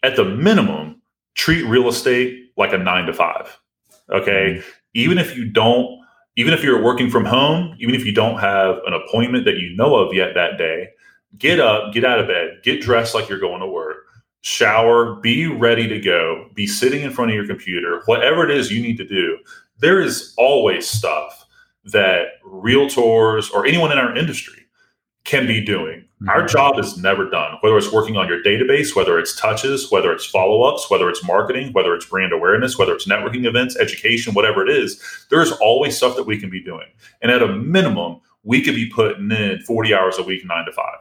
at 0.03 0.15
the 0.15 0.25
minimum, 0.25 1.01
treat 1.35 1.63
real 1.63 1.87
estate 1.87 2.51
like 2.57 2.73
a 2.73 2.77
nine 2.77 3.05
to 3.05 3.13
five. 3.13 3.59
Okay. 4.09 4.55
Mm-hmm. 4.57 4.69
Even 4.93 5.17
if 5.17 5.35
you 5.35 5.45
don't, 5.45 6.04
even 6.35 6.53
if 6.53 6.63
you're 6.63 6.83
working 6.83 7.09
from 7.09 7.25
home, 7.25 7.75
even 7.79 7.95
if 7.95 8.05
you 8.05 8.13
don't 8.13 8.39
have 8.39 8.77
an 8.85 8.93
appointment 8.93 9.45
that 9.45 9.57
you 9.57 9.75
know 9.75 9.95
of 9.95 10.13
yet 10.13 10.33
that 10.35 10.57
day, 10.57 10.89
get 11.37 11.59
up, 11.59 11.93
get 11.93 12.03
out 12.03 12.19
of 12.19 12.27
bed, 12.27 12.59
get 12.63 12.81
dressed 12.81 13.15
like 13.15 13.29
you're 13.29 13.39
going 13.39 13.61
to 13.61 13.67
work, 13.67 13.97
shower, 14.41 15.15
be 15.15 15.47
ready 15.47 15.87
to 15.87 15.99
go, 15.99 16.49
be 16.53 16.67
sitting 16.67 17.01
in 17.01 17.11
front 17.11 17.31
of 17.31 17.35
your 17.35 17.47
computer, 17.47 18.01
whatever 18.05 18.43
it 18.43 18.55
is 18.55 18.71
you 18.71 18.81
need 18.81 18.97
to 18.97 19.07
do. 19.07 19.37
There 19.79 20.01
is 20.01 20.33
always 20.37 20.87
stuff 20.87 21.45
that 21.85 22.41
realtors 22.43 23.51
or 23.53 23.65
anyone 23.65 23.91
in 23.91 23.97
our 23.97 24.15
industry 24.15 24.65
can 25.23 25.47
be 25.47 25.63
doing. 25.63 26.05
Mm-hmm. 26.25 26.39
Our 26.39 26.47
job 26.47 26.79
is 26.79 26.97
never 26.97 27.29
done, 27.29 27.57
whether 27.61 27.77
it's 27.77 27.91
working 27.91 28.17
on 28.17 28.27
your 28.27 28.41
database, 28.41 28.95
whether 28.95 29.19
it's 29.19 29.35
touches, 29.35 29.91
whether 29.91 30.11
it's 30.11 30.25
follow 30.25 30.63
ups, 30.63 30.89
whether 30.89 31.07
it's 31.07 31.23
marketing, 31.23 31.71
whether 31.73 31.93
it's 31.93 32.05
brand 32.05 32.33
awareness, 32.33 32.77
whether 32.77 32.95
it's 32.95 33.07
networking 33.07 33.45
events, 33.45 33.77
education, 33.77 34.33
whatever 34.33 34.65
it 34.65 34.69
is. 34.69 35.01
There's 35.29 35.51
always 35.53 35.95
stuff 35.95 36.15
that 36.15 36.25
we 36.25 36.39
can 36.39 36.49
be 36.49 36.63
doing. 36.63 36.87
And 37.21 37.31
at 37.31 37.43
a 37.43 37.47
minimum, 37.47 38.21
we 38.43 38.63
could 38.63 38.75
be 38.75 38.89
putting 38.89 39.31
in 39.31 39.59
40 39.61 39.93
hours 39.93 40.17
a 40.17 40.23
week, 40.23 40.45
nine 40.45 40.65
to 40.65 40.71
five 40.71 40.97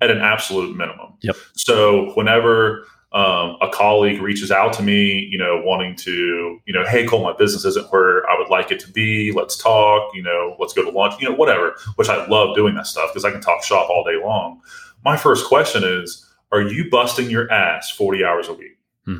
at 0.00 0.10
an 0.10 0.18
absolute 0.18 0.76
minimum. 0.76 1.14
Yep. 1.22 1.36
So 1.54 2.12
whenever 2.14 2.86
um, 3.14 3.56
a 3.60 3.68
colleague 3.72 4.20
reaches 4.20 4.50
out 4.50 4.72
to 4.72 4.82
me, 4.82 5.28
you 5.30 5.38
know, 5.38 5.62
wanting 5.64 5.94
to, 5.94 6.60
you 6.66 6.72
know, 6.72 6.84
hey, 6.84 7.06
Cole, 7.06 7.22
my 7.22 7.32
business 7.32 7.64
isn't 7.64 7.92
where 7.92 8.28
I 8.28 8.36
would 8.36 8.48
like 8.48 8.72
it 8.72 8.80
to 8.80 8.90
be. 8.90 9.30
Let's 9.30 9.56
talk, 9.56 10.10
you 10.14 10.22
know, 10.22 10.56
let's 10.58 10.74
go 10.74 10.82
to 10.82 10.90
lunch, 10.90 11.14
you 11.20 11.28
know, 11.28 11.34
whatever, 11.34 11.76
which 11.94 12.08
I 12.08 12.26
love 12.26 12.56
doing 12.56 12.74
that 12.74 12.88
stuff 12.88 13.10
because 13.10 13.24
I 13.24 13.30
can 13.30 13.40
talk 13.40 13.62
shop 13.62 13.88
all 13.88 14.02
day 14.02 14.20
long. 14.20 14.60
My 15.04 15.16
first 15.16 15.46
question 15.46 15.84
is, 15.84 16.28
are 16.50 16.62
you 16.62 16.90
busting 16.90 17.30
your 17.30 17.50
ass 17.52 17.88
40 17.88 18.24
hours 18.24 18.48
a 18.48 18.54
week? 18.54 18.78
Hmm. 19.04 19.18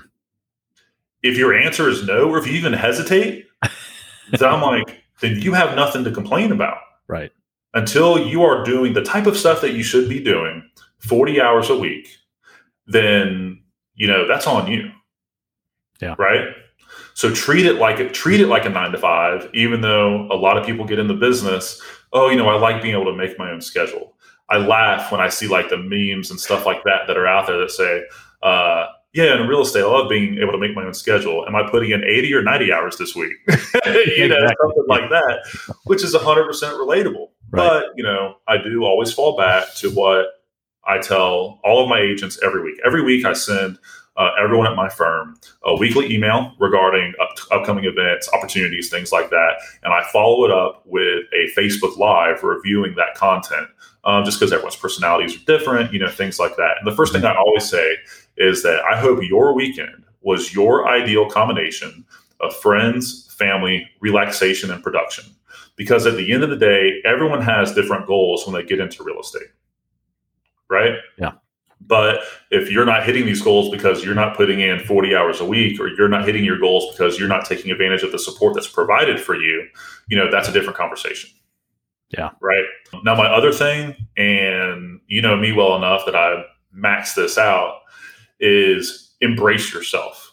If 1.23 1.39
your 1.39 1.57
answer 1.57 1.89
is 1.89 2.05
no, 2.05 2.31
or 2.31 2.39
if 2.39 2.49
you 2.49 2.55
even 2.55 2.73
hesitate, 2.73 3.47
then 4.33 4.49
I'm 4.49 4.61
like, 4.61 5.05
then 5.21 5.41
you 5.41 5.53
have 5.53 5.77
nothing 5.77 6.03
to 6.03 6.11
complain 6.11 6.51
about. 6.51 6.79
Right. 7.07 7.31
Until 7.75 8.19
you 8.19 8.43
are 8.43 8.65
doing 8.65 8.93
the 8.93 9.03
type 9.03 9.27
of 9.27 9.37
stuff 9.37 9.61
that 9.61 9.75
you 9.75 9.85
should 9.85 10.09
be 10.09 10.19
doing 10.19 10.69
40 10.99 11.41
hours 11.41 11.71
a 11.71 11.79
week, 11.79 12.09
then 12.89 13.61
you 13.95 14.07
know, 14.07 14.27
that's 14.27 14.47
on 14.47 14.71
you. 14.71 14.91
Yeah. 16.01 16.15
Right. 16.19 16.49
So 17.15 17.33
treat 17.33 17.65
it 17.67 17.75
like 17.75 18.01
it 18.01 18.13
treat 18.13 18.41
it 18.41 18.49
like 18.49 18.65
a 18.65 18.69
nine 18.69 18.93
to 18.93 18.99
five, 18.99 19.49
even 19.55 19.81
though 19.81 20.29
a 20.31 20.37
lot 20.37 20.57
of 20.57 20.67
people 20.67 20.85
get 20.85 20.99
in 20.99 21.07
the 21.07 21.15
business. 21.15 21.81
Oh, 22.13 22.29
you 22.29 22.37
know, 22.37 22.49
I 22.49 22.59
like 22.59 22.83
being 22.83 22.95
able 22.95 23.07
to 23.07 23.17
make 23.17 23.39
my 23.39 23.51
own 23.51 23.61
schedule. 23.61 24.15
I 24.51 24.59
laugh 24.59 25.11
when 25.11 25.21
I 25.21 25.29
see 25.29 25.49
like 25.49 25.69
the 25.71 25.79
memes 25.79 26.31
and 26.31 26.39
stuff 26.39 26.67
like 26.67 26.85
that 26.85 27.07
that 27.07 27.17
are 27.17 27.27
out 27.27 27.47
there 27.47 27.59
that 27.59 27.71
say, 27.71 28.05
uh, 28.43 28.87
yeah, 29.15 29.41
in 29.41 29.47
real 29.47 29.63
estate, 29.63 29.83
I 29.83 29.87
love 29.87 30.11
being 30.11 30.39
able 30.39 30.53
to 30.53 30.59
make 30.59 30.75
my 30.75 30.85
own 30.85 30.93
schedule. 30.93 31.47
Am 31.47 31.55
I 31.55 31.69
putting 31.71 31.93
in 31.93 32.03
80 32.05 32.35
or 32.35 32.43
90 32.43 32.73
hours 32.73 32.99
this 32.99 33.15
week? 33.15 33.33
you 33.49 34.29
know, 34.29 34.37
exactly. 34.37 34.57
something 34.61 34.85
like 34.89 35.09
that, 35.11 35.39
which 35.85 36.03
is 36.03 36.15
100% 36.15 36.49
relatable. 36.51 37.29
Right. 37.51 37.69
But, 37.69 37.85
you 37.95 38.03
know, 38.03 38.37
I 38.49 38.59
do 38.59 38.85
always 38.85 39.13
fall 39.13 39.37
back 39.37 39.73
to 39.77 39.91
what 39.91 40.27
I 40.87 40.99
tell 40.99 41.61
all 41.65 41.83
of 41.83 41.89
my 41.89 42.01
agents 42.01 42.39
every 42.43 42.63
week. 42.63 42.79
Every 42.85 43.03
week, 43.03 43.25
I 43.25 43.33
send 43.33 43.79
uh, 44.17 44.31
everyone 44.41 44.67
at 44.67 44.77
my 44.77 44.89
firm 44.89 45.37
a 45.65 45.75
weekly 45.75 46.13
email 46.13 46.53
regarding 46.61 47.13
up- 47.21 47.37
upcoming 47.51 47.85
events, 47.85 48.29
opportunities, 48.33 48.89
things 48.89 49.11
like 49.13 49.31
that. 49.31 49.55
And 49.83 49.93
I 49.93 50.05
follow 50.13 50.45
it 50.45 50.51
up 50.51 50.83
with 50.87 51.25
a 51.33 51.49
Facebook 51.59 51.97
Live 51.97 52.43
reviewing 52.43 52.95
that 52.97 53.15
content 53.17 53.69
um, 54.05 54.25
just 54.25 54.39
because 54.39 54.53
everyone's 54.53 54.77
personalities 54.77 55.37
are 55.37 55.45
different, 55.45 55.93
you 55.93 55.99
know, 55.99 56.09
things 56.09 56.39
like 56.39 56.57
that. 56.57 56.77
And 56.79 56.87
the 56.87 56.95
first 56.95 57.13
thing 57.13 57.25
I 57.25 57.35
always 57.35 57.69
say 57.69 57.97
is 58.37 58.63
that 58.63 58.85
I 58.85 58.99
hope 58.99 59.23
your 59.23 59.55
weekend 59.55 60.05
was 60.23 60.55
your 60.55 60.89
ideal 60.89 61.29
combination 61.29 62.05
of 62.41 62.55
friends, 62.57 63.35
family, 63.37 63.89
relaxation, 64.01 64.71
and 64.71 64.83
production. 64.83 65.25
Because 65.77 66.07
at 66.07 66.17
the 66.17 66.33
end 66.33 66.45
of 66.45 66.51
the 66.51 66.57
day, 66.57 67.01
everyone 67.05 67.43
has 67.43 67.75
different 67.75 68.07
goals 68.07 68.47
when 68.47 68.55
they 68.55 68.67
get 68.67 68.79
into 68.79 69.03
real 69.03 69.21
estate, 69.21 69.49
right? 70.75 70.95
Yeah. 71.19 71.33
But 71.87 72.21
if 72.51 72.71
you're 72.71 72.87
not 72.87 73.05
hitting 73.05 73.27
these 73.27 73.43
goals 73.43 73.71
because 73.71 74.03
you're 74.03 74.15
not 74.15 74.37
putting 74.37 74.61
in 74.61 74.81
40 74.81 75.15
hours 75.15 75.41
a 75.41 75.45
week, 75.45 75.79
or 75.79 75.89
you're 75.89 76.09
not 76.09 76.25
hitting 76.25 76.45
your 76.45 76.59
goals 76.59 76.91
because 76.91 77.19
you're 77.19 77.29
not 77.29 77.45
taking 77.45 77.71
advantage 77.71 78.03
of 78.03 78.11
the 78.11 78.19
support 78.19 78.55
that's 78.55 78.69
provided 78.69 79.21
for 79.21 79.37
you, 79.37 79.67
you 80.09 80.17
know, 80.17 80.31
that's 80.31 80.49
a 80.49 80.53
different 80.53 80.77
conversation. 80.77 81.31
Yeah. 82.11 82.31
Right. 82.41 82.65
Now, 83.03 83.15
my 83.17 83.27
other 83.27 83.53
thing, 83.53 83.95
and 84.17 85.01
you 85.09 85.21
know 85.21 85.37
me 85.37 85.53
well 85.53 85.77
enough 85.77 86.07
that 86.07 86.17
I 86.17 86.45
max 86.73 87.15
this 87.15 87.37
out, 87.37 87.81
is 88.41 89.15
embrace 89.21 89.73
yourself. 89.73 90.33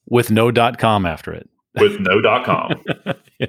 With 0.10 0.32
no 0.32 0.52
dot 0.52 0.78
com 0.78 1.06
after 1.06 1.34
it. 1.34 1.50
With 1.80 2.00
no 2.00 2.22
dot 2.22 2.46
com. 2.46 2.84
Yeah. 3.40 3.48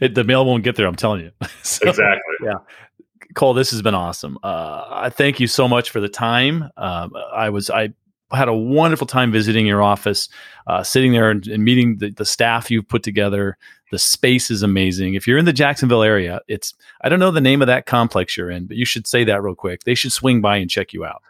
it, 0.00 0.14
the 0.14 0.22
mail 0.22 0.46
won't 0.46 0.62
get 0.62 0.76
there 0.76 0.86
i'm 0.86 0.94
telling 0.94 1.20
you. 1.22 1.32
So, 1.64 1.88
exactly. 1.88 2.34
yeah. 2.44 2.58
Cole 3.34 3.54
this 3.54 3.72
has 3.72 3.82
been 3.82 3.96
awesome. 3.96 4.38
Uh, 4.44 4.84
i 4.88 5.10
thank 5.10 5.40
you 5.40 5.48
so 5.48 5.66
much 5.66 5.90
for 5.90 5.98
the 5.98 6.08
time. 6.08 6.70
Um, 6.76 7.12
i 7.34 7.50
was 7.50 7.68
i 7.68 7.92
had 8.32 8.48
a 8.48 8.54
wonderful 8.54 9.06
time 9.06 9.32
visiting 9.32 9.66
your 9.66 9.82
office 9.82 10.28
uh, 10.66 10.82
sitting 10.82 11.12
there 11.12 11.30
and, 11.30 11.46
and 11.46 11.64
meeting 11.64 11.98
the, 11.98 12.10
the 12.10 12.24
staff 12.24 12.70
you've 12.70 12.88
put 12.88 13.02
together 13.02 13.56
the 13.90 13.98
space 13.98 14.50
is 14.50 14.62
amazing 14.62 15.14
if 15.14 15.26
you're 15.26 15.38
in 15.38 15.44
the 15.44 15.52
jacksonville 15.52 16.02
area 16.02 16.40
it's 16.48 16.74
i 17.02 17.08
don't 17.08 17.20
know 17.20 17.30
the 17.30 17.40
name 17.40 17.60
of 17.60 17.66
that 17.66 17.86
complex 17.86 18.36
you're 18.36 18.50
in 18.50 18.66
but 18.66 18.76
you 18.76 18.84
should 18.84 19.06
say 19.06 19.24
that 19.24 19.42
real 19.42 19.54
quick 19.54 19.84
they 19.84 19.94
should 19.94 20.12
swing 20.12 20.40
by 20.40 20.56
and 20.56 20.70
check 20.70 20.92
you 20.92 21.04
out 21.04 21.22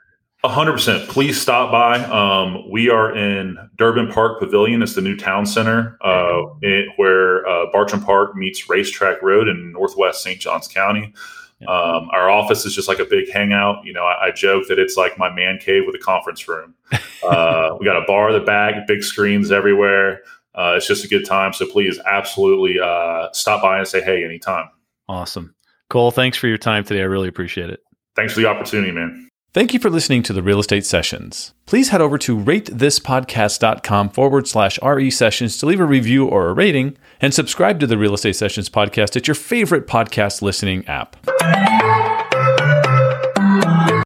hundred 0.50 0.72
percent. 0.72 1.08
Please 1.08 1.40
stop 1.40 1.70
by. 1.70 1.98
Um, 1.98 2.68
we 2.70 2.90
are 2.90 3.16
in 3.16 3.56
Durbin 3.76 4.10
Park 4.10 4.40
Pavilion. 4.40 4.82
It's 4.82 4.94
the 4.94 5.00
new 5.00 5.16
town 5.16 5.46
center 5.46 5.96
uh, 6.00 6.42
it, 6.62 6.88
where 6.96 7.46
uh, 7.46 7.66
Bartram 7.72 8.02
Park 8.02 8.34
meets 8.34 8.68
Racetrack 8.68 9.22
Road 9.22 9.48
in 9.48 9.72
Northwest 9.72 10.22
St. 10.22 10.40
Johns 10.40 10.66
County. 10.66 11.14
Um, 11.68 12.08
our 12.12 12.28
office 12.30 12.64
is 12.64 12.74
just 12.74 12.88
like 12.88 12.98
a 12.98 13.04
big 13.04 13.30
hangout. 13.30 13.84
You 13.84 13.92
know, 13.92 14.04
I, 14.04 14.26
I, 14.26 14.30
joke 14.30 14.68
that 14.68 14.78
it's 14.78 14.96
like 14.96 15.18
my 15.18 15.30
man 15.30 15.58
cave 15.58 15.84
with 15.86 15.94
a 15.94 15.98
conference 15.98 16.46
room. 16.48 16.74
Uh, 17.24 17.76
we 17.78 17.86
got 17.86 17.96
a 17.96 18.04
bar 18.04 18.30
in 18.30 18.34
the 18.34 18.44
back, 18.44 18.84
big 18.88 19.00
screens 19.04 19.52
everywhere. 19.52 20.22
Uh, 20.56 20.74
it's 20.76 20.88
just 20.88 21.04
a 21.04 21.08
good 21.08 21.24
time. 21.24 21.52
So 21.52 21.64
please, 21.64 22.00
absolutely 22.04 22.80
uh, 22.80 23.28
stop 23.32 23.62
by 23.62 23.78
and 23.78 23.86
say 23.86 24.02
hey 24.02 24.24
anytime. 24.24 24.68
Awesome, 25.08 25.54
Cole. 25.88 26.10
Thanks 26.10 26.36
for 26.36 26.48
your 26.48 26.58
time 26.58 26.82
today. 26.82 27.00
I 27.00 27.04
really 27.04 27.28
appreciate 27.28 27.70
it. 27.70 27.78
Thanks 28.16 28.32
for 28.32 28.40
the 28.40 28.46
opportunity, 28.46 28.90
man. 28.90 29.28
Thank 29.54 29.74
you 29.74 29.80
for 29.80 29.90
listening 29.90 30.22
to 30.22 30.32
the 30.32 30.42
Real 30.42 30.60
Estate 30.60 30.86
Sessions. 30.86 31.52
Please 31.66 31.90
head 31.90 32.00
over 32.00 32.16
to 32.16 32.38
ratethispodcast.com 32.38 34.08
forward 34.08 34.48
slash 34.48 34.78
RE 34.82 35.10
sessions 35.10 35.58
to 35.58 35.66
leave 35.66 35.80
a 35.80 35.84
review 35.84 36.26
or 36.26 36.48
a 36.48 36.54
rating 36.54 36.96
and 37.20 37.34
subscribe 37.34 37.78
to 37.80 37.86
the 37.86 37.98
Real 37.98 38.14
Estate 38.14 38.36
Sessions 38.36 38.70
podcast 38.70 39.14
at 39.14 39.28
your 39.28 39.34
favorite 39.34 39.86
podcast 39.86 40.40
listening 40.40 40.86
app. 40.88 41.16